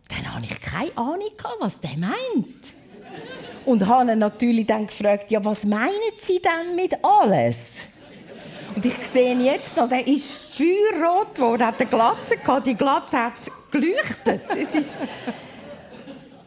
dann 0.09 0.35
hatte 0.35 0.47
ich 0.47 0.59
keine 0.59 0.97
Ahnung, 0.97 1.29
was 1.61 1.79
der 1.81 1.99
meint. 1.99 2.75
Und 3.67 3.87
habe 3.87 4.11
ihn 4.11 4.19
natürlich 4.19 4.65
dann 4.65 4.87
gefragt, 4.87 5.31
ja, 5.33 5.45
was 5.45 5.67
meinen 5.67 5.93
Sie 6.17 6.41
denn 6.41 6.77
mit 6.77 6.95
alles? 7.05 7.89
Und 8.75 8.87
ich 8.87 8.95
sehe 9.07 9.37
jetzt 9.37 9.77
noch, 9.77 9.91
der 9.91 10.07
ist 10.07 10.31
feuerrot 10.57 11.35
geworden, 11.35 11.67
hat 11.67 11.79
eine 11.79 11.91
Glatze 11.91 12.39
gehabt, 12.39 12.67
die 12.67 12.75
Glatze 12.75 13.19
hat 13.19 13.35
geleuchtet. 13.71 14.41
Es 14.57 14.75
ist 14.75 14.97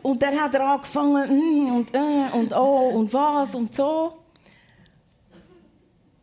und 0.08 0.24
dann 0.24 0.40
hat 0.40 0.54
er 0.54 0.66
angefangen 0.66 1.68
mm, 1.68 1.76
und 1.76 1.94
äh, 1.94 2.30
und 2.32 2.54
oh 2.54 2.92
und 2.94 3.14
was 3.14 3.54
und 3.56 3.76
so. 3.76 4.24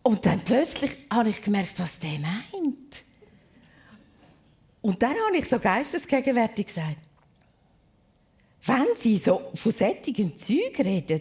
Und 0.03 0.24
dann 0.24 0.41
plötzlich 0.41 0.97
habe 1.12 1.28
ich 1.28 1.43
gemerkt, 1.43 1.78
was 1.78 1.99
der 1.99 2.18
meint. 2.18 3.05
Und 4.80 5.03
dann 5.03 5.14
habe 5.26 5.37
ich 5.37 5.47
so 5.47 5.59
geistesgegenwärtig 5.59 6.66
gesagt, 6.66 6.97
wenn 8.64 8.97
Sie 8.97 9.18
so 9.18 9.51
von 9.55 9.72
sättigen 9.72 10.39
Zeug 10.39 10.78
reden, 10.78 11.20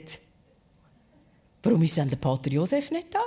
warum 1.63 1.83
ist 1.83 1.97
dann 1.97 2.09
der 2.09 2.15
Pater 2.15 2.49
Josef 2.49 2.91
nicht 2.91 3.13
da? 3.13 3.23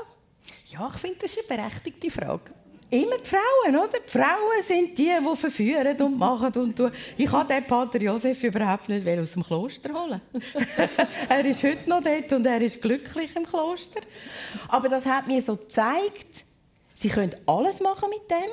Ja, 0.69 0.91
ich 0.95 0.99
finde, 0.99 1.19
das 1.21 1.37
ist 1.37 1.51
eine 1.51 1.59
berechtigte 1.59 2.11
Frage. 2.11 2.53
Immer 2.89 3.19
die 3.19 3.29
Frauen, 3.29 3.77
oder? 3.77 3.99
Die 3.99 4.11
Frauen 4.11 4.63
sind 4.63 4.97
die, 4.97 5.11
die 5.19 5.37
verführen 5.37 6.01
und 6.01 6.19
machen 6.19 6.53
und 6.55 6.77
tun. 6.77 6.93
Ich 7.17 7.29
kann 7.29 7.49
den 7.49 7.67
Pater 7.67 8.01
Josef 8.01 8.45
überhaupt 8.45 8.89
nicht 8.89 9.07
aus 9.07 9.33
dem 9.33 9.43
Kloster 9.43 9.91
holen. 9.93 10.21
er 11.29 11.45
ist 11.45 11.65
heute 11.65 11.89
noch 11.91 12.01
dort 12.01 12.33
und 12.33 12.47
er 12.47 12.61
ist 12.61 12.81
glücklich 12.81 13.35
im 13.35 13.45
Kloster. 13.45 14.01
Aber 14.69 14.89
das 14.89 15.05
hat 15.05 15.27
mir 15.27 15.41
so 15.41 15.57
gezeigt, 15.57 16.45
sie 16.95 17.09
können 17.09 17.35
alles 17.45 17.81
machen 17.81 18.09
mit 18.09 18.31
dem. 18.31 18.51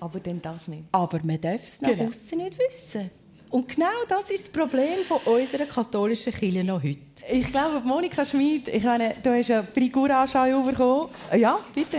Aber 0.00 0.18
dann 0.18 0.40
das 0.40 0.68
nicht. 0.68 0.84
Aber 0.92 1.20
man 1.22 1.40
darf 1.40 1.62
es 1.62 1.82
nach 1.82 1.90
genau. 1.90 2.08
außen 2.08 2.38
nicht 2.38 2.58
wissen. 2.58 3.10
Und 3.50 3.68
genau 3.68 3.86
das 4.08 4.30
ist 4.30 4.46
das 4.46 4.52
Problem 4.52 4.98
von 5.06 5.18
unserer 5.24 5.64
katholischen 5.64 6.32
Kirche 6.32 6.64
noch 6.64 6.82
heute. 6.82 7.00
Ich 7.30 7.50
glaube, 7.50 7.80
Monika 7.80 8.24
Schmid, 8.24 8.68
ich 8.68 8.84
meine, 8.84 9.16
du 9.22 9.30
hast 9.30 9.72
Prix 9.72 9.92
Courage 9.92 10.62
bekommen. 10.64 11.08
Ja, 11.36 11.58
bitte. 11.74 11.98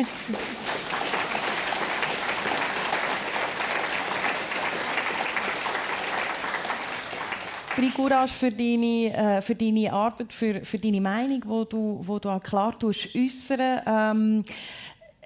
Courage 7.87 8.33
für 8.33 8.51
deine, 8.51 9.13
äh, 9.13 9.41
für 9.41 9.55
deine 9.55 9.91
Arbeit, 9.91 10.33
für, 10.33 10.63
für 10.65 10.77
deine 10.77 11.01
Meinung, 11.01 11.41
wo 11.45 11.63
du, 11.63 11.99
wo 12.01 12.19
du 12.19 12.29
auch 12.29 12.43
klar 12.43 12.75
äußern 12.83 13.81
ähm, 13.85 14.43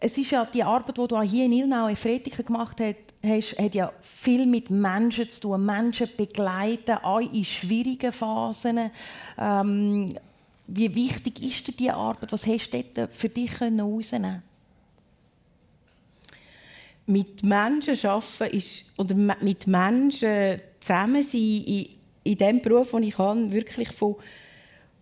es 0.06 0.18
ist 0.18 0.32
ja 0.32 0.46
die 0.46 0.64
Arbeit, 0.64 0.98
die 0.98 1.08
du 1.08 1.16
auch 1.16 1.24
hier 1.24 1.46
in 1.46 1.54
Ilnau 1.54 1.88
in 1.88 1.96
Fretiken 1.96 2.46
gemacht 2.46 2.82
hast, 2.82 3.58
hat 3.58 3.74
ja 3.74 3.94
viel 4.02 4.46
mit 4.46 4.70
Menschen 4.70 5.30
zu 5.30 5.40
tun. 5.40 5.66
Menschen 5.66 6.10
begleiten, 6.18 6.98
auch 6.98 7.22
in 7.22 7.46
schwierigen 7.46 8.12
Phasen. 8.12 8.92
Ähm, 9.38 10.14
wie 10.68 10.94
wichtig 10.94 11.42
ist 11.42 11.68
dir 11.68 11.74
diese 11.74 11.94
Arbeit? 11.94 12.34
Was 12.34 12.46
hast 12.46 12.72
du 12.72 12.84
dort 12.84 13.14
für 13.14 13.30
dich 13.30 13.58
herausnehmen 13.62 14.44
Mit 17.06 17.44
Menschen 17.46 17.98
arbeiten 18.06 18.58
ist, 18.58 18.92
oder 18.98 19.16
mit 19.16 19.68
Menschen 19.68 20.62
zusammen 20.82 21.24
sein 21.24 21.64
in 21.66 21.88
dem 22.26 22.62
Beruf, 22.62 22.92
den 22.92 23.04
ich 23.04 23.18
habe, 23.18 23.52
wirklich 23.52 23.90
von, 23.90 24.16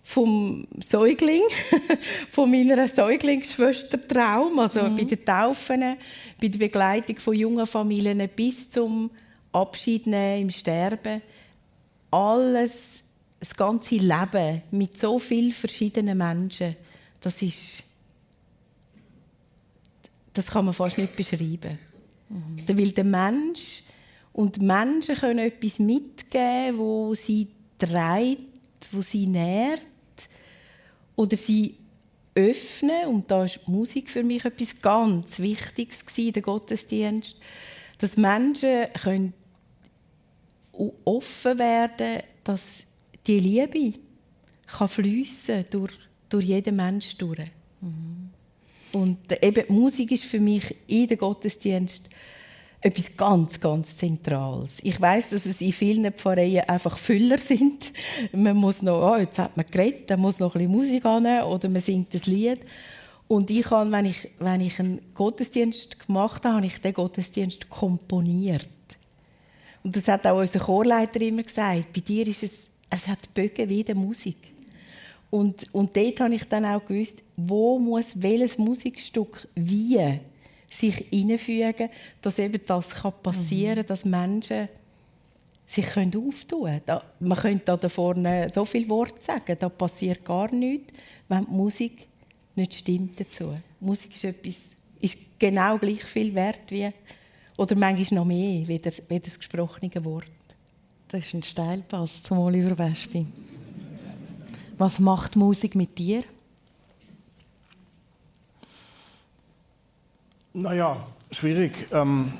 vom 0.03 0.67
Säugling, 0.83 1.43
von 2.29 2.49
meiner 2.49 2.87
Säuglingsschwester 2.87 4.07
Traum, 4.07 4.59
also 4.59 4.83
mhm. 4.83 4.95
bei 4.95 5.03
den 5.03 5.23
Taufen, 5.23 5.81
bei 6.41 6.47
der 6.47 6.59
Begleitung 6.59 7.17
von 7.19 7.35
jungen 7.35 7.67
Familien 7.67 8.27
bis 8.35 8.69
zum 8.69 9.11
Abschied 9.51 10.07
nehmen, 10.07 10.43
im 10.43 10.49
Sterben. 10.49 11.21
alles, 12.09 13.03
das 13.39 13.55
ganze 13.55 13.95
Leben 13.95 14.61
mit 14.71 14.99
so 14.99 15.17
vielen 15.17 15.51
verschiedenen 15.51 16.17
Menschen, 16.17 16.75
das 17.19 17.41
ist, 17.41 17.83
das 20.33 20.47
kann 20.47 20.65
man 20.65 20.73
fast 20.73 20.97
nicht 20.97 21.15
beschreiben. 21.15 21.79
Mhm. 22.29 22.63
Weil 22.67 22.91
der 22.91 23.03
Mensch 23.03 23.83
und 24.33 24.61
Menschen 24.61 25.15
können 25.15 25.39
etwas 25.39 25.79
mitgeben, 25.79 26.77
wo 26.77 27.13
sie 27.15 27.47
treibt, 27.77 28.47
wo 28.91 29.01
sie 29.01 29.27
nährt 29.27 29.81
oder 31.15 31.35
sie 31.35 31.75
öffnen. 32.33 33.07
Und 33.07 33.29
da 33.29 33.43
ist 33.43 33.67
Musik 33.67 34.09
für 34.09 34.23
mich 34.23 34.45
etwas 34.45 34.81
ganz 34.81 35.39
Wichtiges 35.39 36.05
gewesen, 36.05 36.33
der 36.33 36.41
Gottesdienst, 36.41 37.37
dass 37.97 38.17
Menschen 38.17 38.87
können 39.01 39.33
offen 41.05 41.59
werden, 41.59 42.23
dass 42.43 42.85
die 43.27 43.39
Liebe 43.39 43.93
kann 44.65 44.87
fließen 44.87 45.65
durch 45.69 45.93
durch 46.31 46.45
jeden 46.45 46.75
Mensch 46.75 47.15
durch. 47.17 47.39
Mhm. 47.81 48.29
Und 48.93 49.17
eben 49.41 49.73
Musik 49.73 50.11
ist 50.11 50.25
für 50.25 50.39
mich 50.39 50.75
in 50.87 51.07
den 51.07 51.17
Gottesdienst 51.17 52.09
etwas 52.81 53.15
ganz, 53.15 53.59
ganz 53.59 53.95
Zentrales. 53.95 54.79
Ich 54.81 54.99
weiß, 54.99 55.29
dass 55.29 55.45
es 55.45 55.61
in 55.61 55.71
vielen 55.71 56.11
Pfarreien 56.11 56.67
einfach 56.67 56.97
Füller 56.97 57.37
sind. 57.37 57.93
Man 58.33 58.57
muss 58.57 58.81
noch, 58.81 59.13
oh, 59.13 59.17
jetzt 59.17 59.37
hat 59.37 59.55
man 59.55 59.67
geredet, 59.69 60.09
dann 60.09 60.19
muss 60.19 60.39
noch 60.39 60.55
ein 60.55 60.61
bisschen 60.61 60.71
Musik 60.71 61.05
an 61.05 61.25
oder 61.43 61.69
man 61.69 61.81
singt 61.81 62.13
das 62.13 62.25
Lied. 62.25 62.59
Und 63.27 63.49
ich 63.49 63.69
habe, 63.69 63.89
wenn 63.91 64.05
ich, 64.05 64.29
wenn 64.39 64.61
ich 64.61 64.79
einen 64.79 64.99
Gottesdienst 65.13 66.05
gemacht 66.05 66.43
habe, 66.43 66.55
habe 66.55 66.65
ich 66.65 66.81
den 66.81 66.93
Gottesdienst 66.93 67.69
komponiert. 67.69 68.67
Und 69.83 69.95
das 69.95 70.07
hat 70.07 70.27
auch 70.27 70.39
unser 70.39 70.59
Chorleiter 70.59 71.21
immer 71.21 71.43
gesagt. 71.43 71.93
Bei 71.93 72.01
dir 72.01 72.27
ist 72.27 72.43
es, 72.43 72.69
es 72.89 73.07
hat 73.07 73.33
Bögen 73.33 73.69
wie 73.69 73.83
die 73.83 73.93
Musik. 73.93 74.37
Und, 75.29 75.73
und 75.73 75.95
dort 75.95 76.19
habe 76.19 76.35
ich 76.35 76.43
dann 76.49 76.65
auch 76.65 76.85
gewusst, 76.85 77.23
wo 77.37 77.79
muss 77.79 78.21
welches 78.21 78.57
Musikstück 78.57 79.47
wie 79.55 80.19
sich 80.71 81.05
einfügen, 81.13 81.89
dass 82.21 82.39
eben 82.39 82.61
das 82.65 82.91
kann 82.91 83.13
passieren 83.21 83.75
kann, 83.75 83.83
mhm. 83.83 83.87
dass 83.87 84.05
Menschen 84.05 84.69
sich 85.67 85.85
können 85.85 86.15
auftun 86.15 86.63
können. 86.63 86.81
Da, 86.85 87.03
man 87.19 87.37
könnte 87.37 87.77
da 87.77 87.89
vorne 87.89 88.49
so 88.49 88.65
viel 88.65 88.89
Wort 88.89 89.23
sagen, 89.23 89.55
da 89.59 89.69
passiert 89.69 90.25
gar 90.25 90.51
nichts, 90.53 90.93
wenn 91.27 91.45
die 91.45 91.51
Musik 91.51 92.07
nicht 92.55 92.75
stimmt 92.75 93.19
dazu. 93.19 93.55
Musik 93.79 94.15
ist, 94.15 94.23
etwas, 94.25 94.71
ist 94.99 95.17
genau 95.39 95.77
gleich 95.77 96.03
viel 96.03 96.33
wert 96.35 96.69
wie, 96.69 96.89
oder 97.57 97.75
manchmal 97.75 98.19
noch 98.19 98.25
mehr, 98.25 98.67
wie 98.67 98.79
das, 98.79 99.01
wie 99.07 99.19
das 99.19 99.37
gesprochene 99.37 100.03
Wort. 100.03 100.31
Das 101.07 101.25
ist 101.25 101.33
ein 101.33 101.43
Steilpass 101.43 102.23
zum 102.23 102.39
Oliver 102.39 102.77
Wespi. 102.77 103.25
Was 104.77 104.99
macht 104.99 105.35
Musik 105.35 105.75
mit 105.75 105.97
dir? 105.97 106.23
Naja, 110.53 110.97
schwierig. 111.31 111.87
Ähm, 111.91 112.33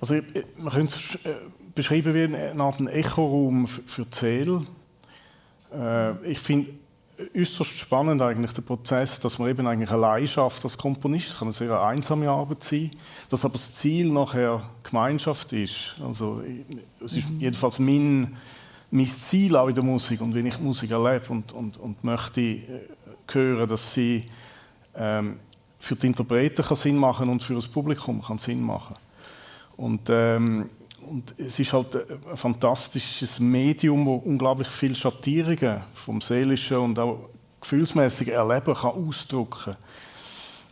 also, 0.00 0.14
man 0.56 0.72
könnte 0.72 0.96
es 0.96 1.14
äh, 1.26 1.34
beschreiben 1.74 2.14
wie 2.14 2.22
eine 2.22 2.62
Art 2.62 2.80
Echoraum 2.80 3.66
für 3.66 4.06
Seele. 4.10 4.62
Äh, 5.72 6.26
ich 6.26 6.38
finde 6.38 6.72
äußerst 7.36 7.76
spannend 7.76 8.22
eigentlich 8.22 8.52
der 8.52 8.62
Prozess, 8.62 9.20
dass 9.20 9.38
man 9.38 9.50
eben 9.50 9.66
eigentlich 9.66 9.90
allein 9.90 10.26
schafft 10.26 10.64
als 10.64 10.78
Komponist. 10.78 11.28
Es 11.28 11.38
kann 11.38 11.48
eine 11.48 11.52
sehr 11.52 11.78
einsame 11.78 12.30
Arbeit 12.30 12.64
sein, 12.64 12.92
dass 13.28 13.44
aber 13.44 13.54
das 13.54 13.74
Ziel 13.74 14.10
nachher 14.10 14.62
Gemeinschaft 14.82 15.52
ist. 15.52 15.96
Also 16.02 16.42
es 17.04 17.14
ist 17.14 17.28
mhm. 17.28 17.40
jedenfalls 17.40 17.78
mein 17.78 18.36
mein 18.90 19.06
Ziel 19.06 19.54
auch 19.54 19.68
in 19.68 19.74
der 19.74 19.84
Musik 19.84 20.20
und 20.20 20.34
wenn 20.34 20.46
ich 20.46 20.58
Musik 20.58 20.90
erlebe 20.90 21.28
und, 21.28 21.52
und, 21.52 21.76
und 21.76 22.02
möchte 22.02 22.40
äh, 22.40 22.80
hören, 23.30 23.68
dass 23.68 23.94
sie 23.94 24.24
ähm, 24.96 25.38
für 25.80 25.96
die 25.96 26.06
Interpreten 26.06 26.64
kann 26.64 26.76
Sinn 26.76 26.96
machen 26.96 27.28
und 27.28 27.42
für 27.42 27.54
das 27.54 27.66
Publikum 27.66 28.22
kann 28.22 28.38
Sinn 28.38 28.62
machen. 28.62 28.94
Und, 29.76 30.08
ähm, 30.10 30.68
und 31.08 31.34
es 31.38 31.58
ist 31.58 31.72
halt 31.72 31.96
ein 31.96 32.36
fantastisches 32.36 33.40
Medium, 33.40 34.04
wo 34.04 34.16
unglaublich 34.16 34.68
viele 34.68 34.94
Schattierungen 34.94 35.80
vom 35.94 36.20
seelischen 36.20 36.76
und 36.76 36.98
auch 36.98 37.30
gefühlsmäßigen 37.60 38.34
Erleben 38.34 38.74
kann 38.74 38.90
ausdrücken. 38.90 39.74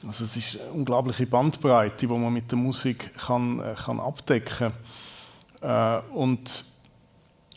Also 0.07 0.25
es 0.25 0.37
ist 0.37 0.61
eine 0.61 0.71
unglaubliche 0.73 1.27
Bandbreite, 1.27 2.07
die 2.07 2.13
man 2.13 2.33
mit 2.33 2.51
der 2.51 2.59
Musik 2.59 3.11
kann, 3.17 3.61
äh, 3.61 3.75
kann 3.75 3.99
abdecken. 3.99 4.73
Äh, 5.63 5.99
und 6.13 6.65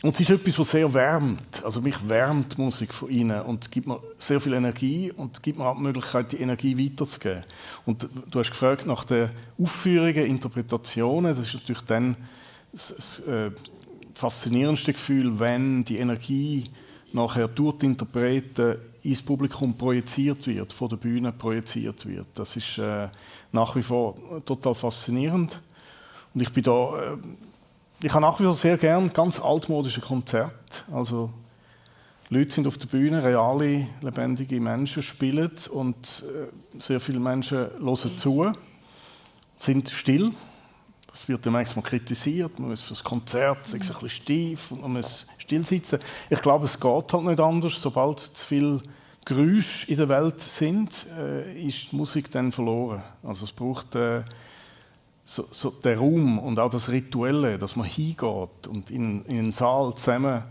und 0.02 0.14
es 0.14 0.20
ist 0.20 0.30
etwas, 0.30 0.58
was 0.58 0.70
sehr 0.70 0.92
wärmt. 0.92 1.64
Also 1.64 1.80
mich 1.80 1.96
wärmt 2.08 2.58
Musik 2.58 2.92
von 2.92 3.08
innen 3.08 3.40
und 3.42 3.70
gibt 3.70 3.86
mir 3.86 4.00
sehr 4.18 4.40
viel 4.40 4.52
Energie 4.54 5.12
und 5.12 5.40
gibt 5.44 5.58
mir 5.58 5.66
auch 5.66 5.76
die 5.76 5.82
Möglichkeit, 5.82 6.32
die 6.32 6.40
Energie 6.40 6.76
weiterzugeben. 6.76 7.44
Und 7.86 8.08
du 8.28 8.38
hast 8.40 8.50
gefragt 8.50 8.84
nach 8.84 9.04
den 9.04 9.30
Aufführungen, 9.60 10.26
Interpretationen. 10.26 11.36
Das 11.36 11.46
ist 11.46 11.54
natürlich 11.54 11.82
dann 11.82 12.16
das, 12.72 12.94
das 12.96 13.20
äh, 13.20 13.52
faszinierendste 14.14 14.92
Gefühl, 14.92 15.38
wenn 15.38 15.84
die 15.84 15.98
Energie 15.98 16.64
nachher 17.12 17.46
durch 17.46 17.78
die 17.78 17.86
Interpreten 17.86 18.78
ins 19.04 19.22
Publikum 19.22 19.76
projiziert 19.76 20.46
wird, 20.48 20.72
von 20.72 20.88
der 20.88 20.96
Bühne 20.96 21.30
projiziert 21.30 22.06
wird. 22.06 22.26
Das 22.34 22.56
ist 22.56 22.76
äh, 22.78 23.08
nach 23.52 23.76
wie 23.76 23.82
vor 23.82 24.16
total 24.44 24.74
faszinierend. 24.74 25.60
Und 26.34 26.40
ich 26.40 26.52
bin 26.52 26.64
da 26.64 27.12
äh, 27.12 27.16
ich 28.02 28.12
habe 28.12 28.22
nach 28.22 28.38
wie 28.40 28.44
vor 28.44 28.54
sehr 28.54 28.76
gern 28.76 29.12
ganz 29.12 29.38
altmodische 29.40 30.00
Konzerte. 30.00 30.52
Also 30.92 31.30
Leute 32.30 32.50
sind 32.50 32.66
auf 32.66 32.76
der 32.76 32.88
Bühne, 32.88 33.22
reale, 33.22 33.86
lebendige 34.00 34.60
Menschen 34.60 35.02
spielen 35.02 35.52
und 35.70 36.24
äh, 36.26 36.78
sehr 36.78 36.98
viele 36.98 37.20
Menschen 37.20 37.58
hören 37.78 38.16
zu, 38.16 38.52
sind 39.56 39.88
still. 39.90 40.32
Das 41.12 41.28
wird 41.28 41.46
ja 41.46 41.52
manchmal 41.52 41.84
kritisiert. 41.84 42.58
Man 42.58 42.70
muss 42.70 42.80
für 42.80 42.94
das 42.94 43.04
Konzert 43.04 43.72
ein 43.72 43.78
bisschen 43.78 44.08
steif 44.08 44.72
und 44.72 44.80
man 44.80 44.94
muss 44.94 45.26
still 45.38 45.62
sitzen. 45.62 46.00
Ich 46.30 46.42
glaube, 46.42 46.64
es 46.64 46.80
geht 46.80 47.12
halt 47.12 47.24
nicht 47.24 47.40
anders. 47.40 47.80
Sobald 47.80 48.18
zu 48.18 48.46
viel 48.46 48.80
Geräusche 49.24 49.86
in 49.88 49.98
der 49.98 50.08
Welt 50.08 50.40
sind, 50.40 51.06
äh, 51.16 51.66
ist 51.68 51.92
die 51.92 51.96
Musik 51.96 52.30
dann 52.32 52.50
verloren. 52.50 53.02
Also 53.22 53.44
es 53.44 53.52
braucht 53.52 53.94
äh, 53.94 54.22
so, 55.24 55.46
so 55.50 55.70
der 55.70 55.98
Raum 55.98 56.38
und 56.38 56.58
auch 56.58 56.70
das 56.70 56.88
Rituelle, 56.90 57.58
dass 57.58 57.76
man 57.76 57.86
hingeht 57.86 58.66
und 58.68 58.90
in, 58.90 59.24
in 59.24 59.38
einen 59.38 59.52
Saal 59.52 59.94
zusammen 59.94 60.42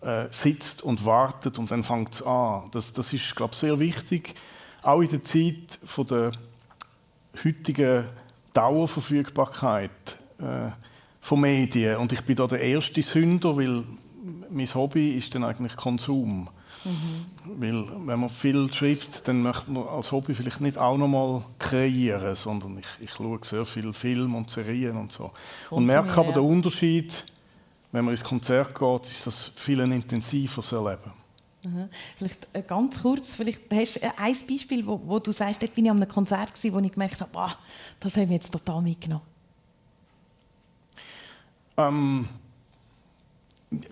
äh, 0.00 0.26
sitzt 0.30 0.82
und 0.82 1.04
wartet 1.04 1.58
und 1.58 1.70
dann 1.70 1.82
fängt 1.82 2.14
es 2.14 2.22
an. 2.22 2.68
Das, 2.70 2.92
das 2.92 3.12
ist, 3.12 3.34
glaube 3.34 3.52
ich, 3.52 3.58
sehr 3.58 3.78
wichtig, 3.78 4.34
auch 4.82 5.00
in 5.00 5.08
der 5.08 5.24
Zeit 5.24 5.78
von 5.84 6.06
der 6.06 6.30
heutigen 7.44 8.04
Dauerverfügbarkeit 8.52 9.90
äh, 10.38 10.70
von 11.20 11.40
Medien. 11.40 11.96
Und 11.96 12.12
ich 12.12 12.22
bin 12.22 12.36
da 12.36 12.46
der 12.46 12.60
erste 12.60 13.02
Sünder, 13.02 13.56
weil 13.56 13.84
mein 14.48 14.74
Hobby 14.74 15.16
ist 15.16 15.34
dann 15.34 15.44
eigentlich 15.44 15.76
Konsum. 15.76 16.48
Mhm. 16.86 17.60
Weil 17.60 18.06
wenn 18.06 18.20
man 18.20 18.30
viel 18.30 18.72
schreibt, 18.72 19.26
dann 19.26 19.42
möchte 19.42 19.70
man 19.70 19.86
als 19.88 20.12
Hobby 20.12 20.34
vielleicht 20.34 20.60
nicht 20.60 20.78
auch 20.78 20.96
noch 20.96 21.08
mal 21.08 21.44
kreieren, 21.58 22.36
sondern 22.36 22.78
ich, 22.78 22.86
ich 23.00 23.10
schaue 23.10 23.40
sehr 23.42 23.64
viel 23.64 23.92
Film 23.92 24.34
und 24.34 24.50
Serien 24.50 24.96
und 24.96 25.10
so. 25.10 25.32
Und 25.70 25.86
merke 25.86 26.12
aber 26.12 26.28
ja. 26.28 26.34
den 26.34 26.44
Unterschied, 26.44 27.24
wenn 27.92 28.04
man 28.04 28.12
ins 28.12 28.24
Konzert 28.24 28.78
geht, 28.78 29.10
ist 29.10 29.26
das 29.26 29.52
viel 29.56 29.80
ein 29.80 29.92
intensiveres 29.92 30.72
Erleben. 30.72 31.12
Mhm. 31.64 31.88
Vielleicht 32.16 32.46
äh, 32.52 32.62
ganz 32.62 33.02
kurz, 33.02 33.34
vielleicht 33.34 33.62
hast 33.72 33.96
du 33.96 34.02
äh, 34.02 34.10
ein 34.16 34.36
Beispiel, 34.48 34.86
wo, 34.86 35.00
wo, 35.04 35.18
du 35.18 35.32
sagst, 35.32 35.62
dort 35.62 35.74
bin 35.74 35.86
ich 35.86 35.90
an 35.90 35.96
einem 35.96 36.08
Konzert 36.08 36.54
gewesen, 36.54 36.74
wo 36.74 36.78
ich 36.78 36.92
gemerkt 36.92 37.20
habe, 37.20 37.30
boah, 37.32 37.56
das 37.98 38.16
haben 38.16 38.28
wir 38.28 38.36
jetzt 38.36 38.50
total 38.50 38.80
mitgenommen. 38.80 39.24
Ähm, 41.76 42.28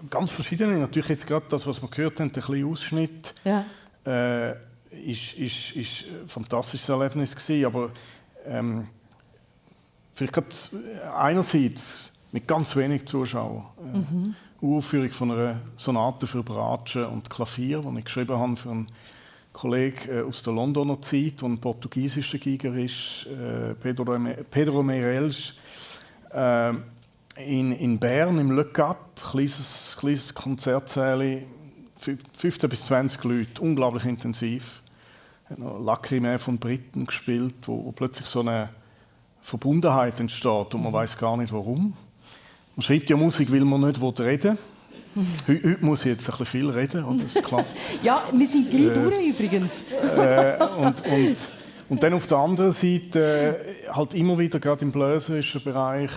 Ganz 0.08 0.30
verschiedene. 0.32 0.78
Natürlich 0.78 1.08
jetzt 1.08 1.26
gerade 1.26 1.46
das, 1.48 1.66
was 1.66 1.82
wir 1.82 1.88
gehört 1.88 2.20
haben, 2.20 2.32
der 2.32 2.42
kleine 2.42 2.66
Ausschnitt, 2.66 3.34
ja. 3.44 3.64
äh, 4.06 4.52
ist, 5.10 5.34
ist, 5.34 5.72
ist 5.72 6.04
ein 6.04 6.28
fantastisches 6.28 6.88
Erlebnis 6.88 7.34
gewesen, 7.34 7.66
aber 7.66 7.90
ähm, 8.46 8.86
vielleicht 10.14 10.70
einerseits 11.16 12.12
mit 12.30 12.46
ganz 12.46 12.76
wenig 12.76 13.06
Zuschauern. 13.06 13.64
Äh, 13.78 13.98
mhm. 13.98 14.34
Aufführung 14.62 15.10
von 15.10 15.30
einer 15.32 15.60
Sonate 15.76 16.26
für 16.26 16.42
Bratsche 16.42 17.06
und 17.08 17.28
Klavier, 17.28 17.80
die 17.80 17.98
ich 17.98 18.04
geschrieben 18.04 18.38
habe 18.38 18.56
für 18.56 18.70
einen 18.70 18.86
Kollegen 19.52 20.10
äh, 20.10 20.22
aus 20.22 20.42
der 20.42 20.52
Londoner 20.52 21.00
Zeit, 21.00 21.40
der 21.40 21.48
ein 21.48 21.58
portugiesischer 21.58 22.38
Giger 22.38 22.74
ist, 22.74 23.26
äh, 23.26 23.74
Pedro, 23.74 24.18
Pedro 24.50 24.82
Meirelles. 24.82 25.54
Äh, 26.30 26.74
in, 27.36 27.72
in 27.72 27.98
Bern 27.98 28.38
im 28.38 28.50
Le 28.52 28.64
Cap, 28.64 29.20
kleines, 29.32 29.96
kleines 29.98 30.34
Konzertsäle, 30.34 31.42
15 31.98 32.68
bis 32.68 32.84
20 32.86 33.24
Leute, 33.24 33.62
unglaublich 33.62 34.04
intensiv. 34.04 34.82
Hat 35.48 35.58
noch 35.58 35.78
Lacrimae 35.78 36.38
von 36.38 36.58
Briten 36.58 37.06
gespielt, 37.06 37.54
wo, 37.62 37.84
wo, 37.84 37.92
plötzlich 37.92 38.26
so 38.26 38.40
eine 38.40 38.70
Verbundenheit 39.40 40.20
entsteht 40.20 40.74
und 40.74 40.82
man 40.82 40.92
mhm. 40.92 40.96
weiß 40.96 41.18
gar 41.18 41.36
nicht 41.36 41.52
warum. 41.52 41.94
Man 42.76 42.82
schreibt 42.82 43.10
ja 43.10 43.16
Musik, 43.16 43.52
weil 43.52 43.60
man 43.60 43.82
nicht 43.82 44.00
reden 44.20 44.58
will. 44.58 44.58
Heute, 45.46 45.76
muss 45.80 46.00
ich 46.00 46.12
jetzt 46.12 46.28
ein 46.28 46.38
bisschen 46.38 46.46
viel 46.46 46.70
reden, 46.70 47.04
oder? 47.04 47.22
Das 47.22 47.42
klar. 47.42 47.64
ja, 48.02 48.24
wir 48.32 48.46
sind 48.46 48.70
gleich 48.70 48.86
äh, 48.86 48.94
durch 48.94 49.26
übrigens. 49.28 49.92
äh, 49.92 50.58
und, 50.76 51.06
und, 51.06 51.36
und 51.88 52.02
dann 52.02 52.14
auf 52.14 52.26
der 52.26 52.38
anderen 52.38 52.72
Seite 52.72 53.58
äh, 53.84 53.88
halt 53.90 54.14
immer 54.14 54.38
wieder, 54.38 54.58
gerade 54.58 54.84
im 54.84 54.90
bläserischen 54.90 55.62
Bereich, 55.62 56.10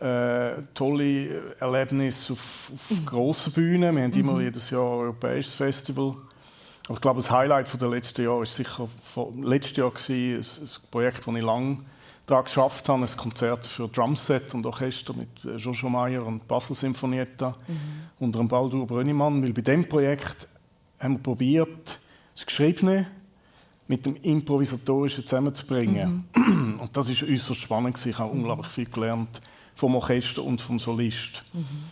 äh, 0.00 0.62
tolle 0.72 1.56
Erlebnisse 1.60 2.32
auf, 2.32 2.72
auf 2.74 2.90
mhm. 2.90 3.06
grossen 3.06 3.52
Bühnen. 3.52 3.96
Wir 3.96 4.02
haben 4.02 4.10
mhm. 4.10 4.20
immer 4.20 4.40
jedes 4.40 4.70
Jahr 4.70 4.82
ein 4.82 5.00
europäisches 5.00 5.54
Festival. 5.54 6.16
Aber 6.86 6.94
ich 6.94 7.00
glaube, 7.00 7.20
das 7.20 7.30
Highlight 7.30 7.80
der 7.80 7.88
letzten 7.88 8.22
Jahr 8.22 8.38
war 8.38 8.46
sicher 8.46 8.88
letztes 9.42 9.76
Jahr 9.76 9.90
gewesen, 9.90 10.36
ein, 10.36 10.64
ein 10.64 10.90
Projekt, 10.90 11.26
das 11.26 11.34
ich 11.34 11.42
lange 11.42 11.78
daran 12.26 12.44
geschafft 12.44 12.88
habe, 12.88 13.04
ein 13.04 13.16
Konzert 13.16 13.66
für 13.66 13.88
Drumset 13.88 14.54
und 14.54 14.64
Orchester 14.64 15.12
mit 15.12 15.28
äh, 15.44 15.56
Jojo 15.56 15.90
Meyer 15.90 16.24
und 16.24 16.48
Basel 16.48 16.74
Sinfonietta 16.74 17.50
mhm. 17.50 17.76
unter 18.20 18.38
dem 18.38 18.48
Baldur 18.48 18.86
Brönnimann. 18.86 19.42
Weil 19.42 19.52
bei 19.52 19.62
diesem 19.62 19.88
Projekt 19.88 20.48
haben 20.98 21.14
wir 21.14 21.22
probiert, 21.22 22.00
das 22.34 22.46
Geschriebene 22.46 23.06
mit 23.86 24.06
dem 24.06 24.16
Improvisatorischen 24.16 25.26
zusammenzubringen. 25.26 26.24
Mhm. 26.34 26.80
Und 26.80 26.96
das 26.96 27.08
ist 27.08 27.22
äußerst 27.22 27.60
spannend. 27.60 28.04
Ich 28.06 28.18
habe 28.18 28.30
unglaublich 28.30 28.68
viel 28.68 28.86
gelernt 28.86 29.42
vom 29.74 29.94
Orchester 29.94 30.44
und 30.44 30.60
vom 30.60 30.78
Solist. 30.78 31.42
Mhm 31.52 31.90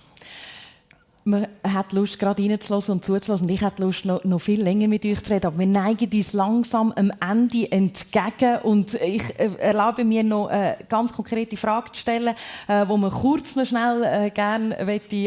man 1.29 1.47
hat 1.63 1.93
Lust, 1.93 2.19
gerade 2.19 2.43
reinzulassen 2.43 2.93
und 2.93 3.05
zuzulassen. 3.05 3.47
Und 3.47 3.53
ich 3.53 3.61
hätte 3.61 3.83
Lust, 3.83 4.05
noch, 4.05 4.25
noch, 4.25 4.41
viel 4.41 4.63
länger 4.63 4.89
mit 4.89 5.05
euch 5.05 5.23
zu 5.23 5.33
reden. 5.33 5.47
Aber 5.47 5.59
wir 5.59 5.67
neigen 5.67 6.11
uns 6.13 6.33
langsam 6.33 6.93
am 6.93 7.13
Ende 7.21 7.71
entgegen. 7.71 8.59
Und 8.63 8.95
ich 8.95 9.39
äh, 9.39 9.51
erlaube 9.59 10.05
mir 10.05 10.25
noch 10.25 10.49
eine 10.49 10.79
ganz 10.89 11.13
konkrete 11.13 11.57
Frage 11.57 11.93
zu 11.93 12.01
stellen, 12.01 12.35
äh, 12.67 12.89
wo 12.89 12.97
man 12.97 13.11
kurz 13.11 13.57
noch 13.57 13.67
schnell 13.67 14.03
äh, 14.05 14.31
gerne 14.31 14.77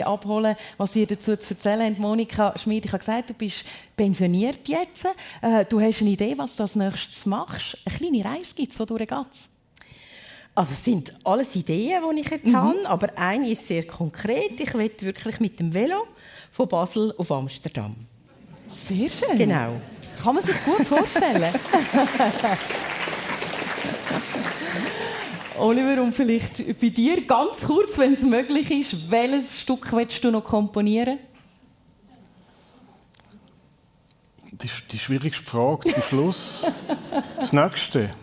abholen 0.05 0.55
was 0.77 0.95
ihr 0.95 1.07
dazu 1.07 1.37
zu 1.37 1.53
erzählen 1.53 1.91
habt. 1.91 1.99
Monika 1.99 2.57
Schmid, 2.57 2.85
ich 2.85 2.91
habe 2.91 2.99
gesagt, 2.99 3.29
du 3.29 3.33
bist 3.33 3.63
pensioniert 3.95 4.67
jetzt. 4.67 5.07
Äh, 5.41 5.65
du 5.65 5.79
hast 5.79 6.01
eine 6.01 6.11
Idee, 6.11 6.33
was 6.37 6.55
du 6.55 6.63
als 6.63 6.75
nächstes 6.75 7.25
machst. 7.25 7.77
Eine 7.85 7.95
kleine 7.95 8.25
Reise 8.25 8.55
gibt 8.55 8.73
es, 8.73 8.77
geht 8.77 9.11
es? 9.31 9.49
Also 10.53 10.73
es 10.73 10.83
sind 10.83 11.13
alles 11.23 11.55
Ideen, 11.55 12.03
die 12.13 12.19
ich 12.21 12.29
jetzt 12.29 12.47
mhm. 12.47 12.55
habe, 12.55 12.89
aber 12.89 13.17
eine 13.17 13.49
ist 13.49 13.65
sehr 13.65 13.87
konkret. 13.87 14.59
Ich 14.59 14.73
will 14.73 14.91
wirklich 14.99 15.39
mit 15.39 15.59
dem 15.59 15.73
Velo 15.73 16.07
von 16.51 16.67
Basel 16.67 17.13
auf 17.17 17.31
Amsterdam. 17.31 17.95
Sehr 18.67 19.09
schön. 19.09 19.37
Genau. 19.37 19.79
Kann 20.21 20.35
man 20.35 20.43
sich 20.43 20.61
gut 20.63 20.85
vorstellen. 20.85 21.53
Oliver, 25.57 26.01
und 26.01 26.13
vielleicht 26.13 26.57
bei 26.79 26.89
dir 26.89 27.25
ganz 27.25 27.65
kurz, 27.65 27.97
wenn 27.97 28.13
es 28.13 28.23
möglich 28.23 28.71
ist, 28.71 29.09
welches 29.09 29.61
Stück 29.61 29.91
willst 29.93 30.23
du 30.23 30.31
noch 30.31 30.43
komponieren? 30.43 31.19
Die, 34.51 34.69
die 34.91 34.99
schwierigste 34.99 35.45
Frage 35.45 35.93
zum 35.93 36.03
Schluss. 36.03 36.67
Das 37.37 37.53
nächste. 37.53 38.13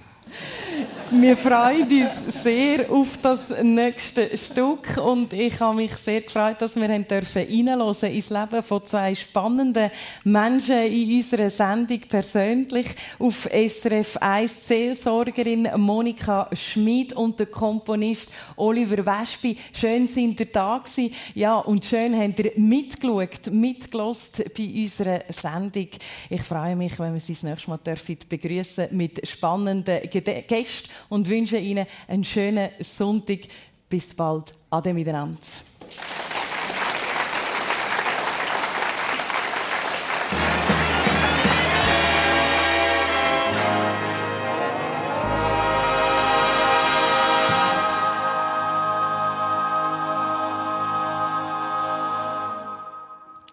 Wir 1.11 1.39
freuen 1.39 1.89
uns 2.03 2.43
sehr 2.43 2.91
auf 2.91 3.19
das 3.23 3.49
nächste 3.63 4.37
Stück 4.37 4.99
und 4.99 5.33
ich 5.33 5.59
habe 5.59 5.77
mich 5.77 5.97
sehr 5.97 6.21
gefreut, 6.21 6.61
dass 6.61 6.77
wir 6.77 6.87
reinhören 6.87 7.95
ins 8.13 8.29
Leben 8.29 8.63
von 8.63 8.85
zwei 8.85 9.15
spannenden 9.15 9.91
Menschen 10.25 10.83
in 10.83 11.17
unserer 11.17 11.49
Sendung 11.49 12.01
persönlich 12.01 12.89
auf 13.19 13.49
SRF 13.51 14.19
1 14.19 14.69
Seelsorgerin 14.69 15.71
Monika 15.77 16.51
Schmid 16.53 17.15
und 17.15 17.39
der 17.39 17.47
Komponist 17.47 18.31
Oliver 18.57 19.07
Wespi. 19.07 19.57
Schön 19.73 20.09
sind 20.09 20.39
ihr 20.41 20.47
da 20.53 20.77
gewesen. 20.77 21.15
Ja, 21.35 21.57
und 21.57 21.87
schön 21.87 22.21
habt 22.21 22.39
ihr 22.41 22.53
mitgeschaut, 22.57 23.51
mitgelost 23.51 24.45
bei 24.55 24.83
unserer 24.83 25.21
Sendung. 25.31 25.89
Ich 26.29 26.43
freue 26.43 26.77
mich, 26.77 26.99
wenn 26.99 27.15
wir 27.15 27.21
Sie 27.21 27.33
das 27.33 27.45
nächste 27.45 27.71
Mal 27.71 27.81
begrüßen 28.29 28.89
mit 28.91 29.27
spannenden 29.27 30.03
Gästen 30.11 30.98
und 31.09 31.29
wünsche 31.29 31.59
Ihnen 31.59 31.87
einen 32.07 32.25
schönen 32.25 32.71
Sonntag. 32.81 33.41
Bis 33.89 34.15
bald. 34.15 34.55
Ade 34.71 34.93
miteinander. 34.93 35.39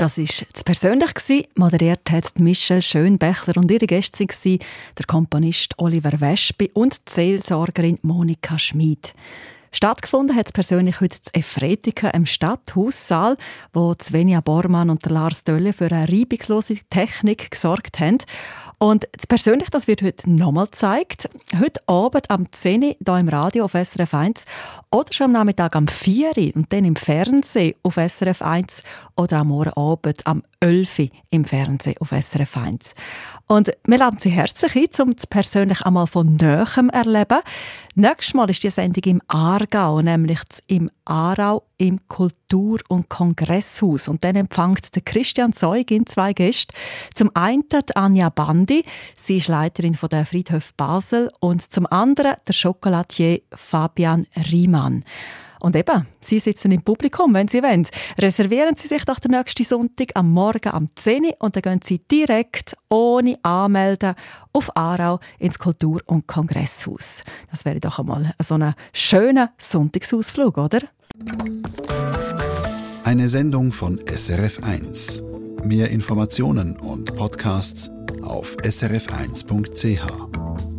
Das 0.06 0.20
war 0.20 0.26
zu 0.28 0.64
persönlich. 0.64 1.48
Moderiert 1.56 2.12
hat 2.12 2.38
Michelle 2.38 2.84
Schönbächler 2.84 3.58
und 3.58 3.72
ihre 3.72 3.88
Gäste 3.88 4.28
waren 4.28 4.60
der 5.00 5.06
Komponist 5.08 5.74
Oliver 5.80 6.22
Wespi 6.22 6.70
und 6.76 6.96
die 7.08 7.12
Seelsorgerin 7.12 7.98
Monika 8.04 8.60
Schmid. 8.60 9.16
Stattgefunden 9.72 10.36
hat 10.36 10.46
es 10.46 10.52
persönlich 10.52 11.02
heute 11.02 11.20
zu 11.20 11.34
Efretika 11.34 12.12
im 12.12 12.28
Stadthaussaal, 12.28 13.36
wo 13.74 13.96
Svenja 14.00 14.42
Bormann 14.42 14.92
und 14.92 15.04
Lars 15.08 15.44
Dölle 15.44 15.74
für 15.74 15.92
eine 15.92 16.08
reibungslose 16.08 16.76
Technik 16.88 17.50
gesorgt 17.50 18.00
haben. 18.00 18.20
Und 18.78 19.08
das 19.14 19.28
persönlich, 19.28 19.70
das 19.70 19.88
wird 19.88 20.02
heute 20.02 20.30
nochmal 20.30 20.66
gezeigt. 20.66 21.30
Heute 21.60 21.82
Abend 21.88 22.30
am 22.30 22.52
10 22.52 22.84
Uhr 22.84 22.96
hier 23.06 23.18
im 23.18 23.30
Radio 23.30 23.66
auf 23.66 23.72
SRF 23.74 24.14
1 24.14 24.46
oder 24.92 25.14
schon 25.14 25.26
am 25.26 25.32
Nachmittag 25.32 25.76
am 25.76 25.88
4 25.88 26.32
Uhr 26.38 26.56
und 26.56 26.74
dann 26.74 26.86
im 26.86 26.96
Fernsehen 26.96 27.76
auf 27.84 27.96
SRF 27.96 28.42
1 28.42 28.84
oder 29.16 29.38
am 29.38 29.48
Morgen 29.48 29.74
Abend 29.74 30.26
am 30.26 30.44
11 30.60 31.00
Uhr 31.00 31.08
im 31.30 31.46
Fernsehen 31.46 31.96
auf 32.00 32.10
SRF 32.10 32.58
1. 32.58 32.96
Und 33.48 33.72
wir 33.86 33.98
laden 34.00 34.20
Sie 34.20 34.30
herzlich 34.30 34.76
ein, 34.76 35.04
um 35.04 35.14
es 35.16 35.28
persönlich 35.28 35.82
einmal 35.82 36.08
von 36.08 36.36
Nähem 36.36 36.90
erleben. 36.90 37.42
Nächstes 37.94 38.34
Mal 38.34 38.50
ist 38.50 38.64
die 38.64 38.72
Sendung 38.72 39.04
im 39.04 39.22
Aargau, 39.28 40.00
nämlich 40.00 40.40
im 40.66 40.90
Aarau 41.06 41.64
im 41.78 42.08
Kultur- 42.08 42.82
und 42.88 43.08
Kongresshaus. 43.08 44.08
Und 44.08 44.24
dann 44.24 44.36
empfängt 44.36 44.96
der 44.96 45.04
Christian 45.04 45.54
Zeugin 45.54 46.08
zwei 46.08 46.34
Gäste. 46.34 46.74
Zum 47.14 47.30
einen 47.36 47.64
die 47.70 47.96
Anja 47.96 48.30
Bandi, 48.30 48.84
sie 49.16 49.38
ist 49.38 49.48
Leiterin 49.48 49.98
der 50.12 50.26
Friedhof 50.26 50.74
Basel, 50.74 51.30
und 51.40 51.62
zum 51.62 51.86
anderen 51.86 52.36
der 52.48 52.56
Chocolatier 52.56 53.42
Fabian 53.54 54.26
Riemann. 54.52 55.04
Und 55.66 55.76
eben, 55.76 56.06
Sie 56.22 56.38
sitzen 56.38 56.72
im 56.74 56.84
Publikum, 56.84 57.34
wenn 57.34 57.48
Sie 57.48 57.64
wollen. 57.64 57.88
Reservieren 58.20 58.76
Sie 58.76 58.88
sich 58.88 59.04
doch 59.04 59.18
den 59.18 59.32
nächsten 59.32 59.64
Sonntag 59.64 60.12
am 60.14 60.30
Morgen 60.30 60.70
am 60.70 60.90
10 60.94 61.24
Uhr 61.24 61.34
und 61.40 61.56
dann 61.56 61.64
gehen 61.64 61.80
Sie 61.84 61.98
direkt, 61.98 62.78
ohne 62.88 63.40
Anmelden, 63.42 64.14
auf 64.54 64.78
Aarau 64.78 65.20
ins 65.40 65.58
Kultur- 65.58 66.04
und 66.06 66.28
Kongresshaus. 66.28 67.24
Das 67.50 67.66
wäre 67.66 67.80
doch 67.80 67.98
einmal 67.98 68.36
so 68.38 68.54
ein 68.54 68.76
schöner 68.94 69.54
Sonntagsausflug, 69.58 70.60
oder? 70.60 70.82
Eine 73.04 73.28
Sendung 73.28 73.72
von 73.72 74.00
SRF1. 74.02 75.66
Mehr 75.66 75.90
Informationen 75.90 76.78
und 76.78 77.16
Podcasts 77.16 77.90
auf 78.22 78.56
srf1.ch. 78.58 80.75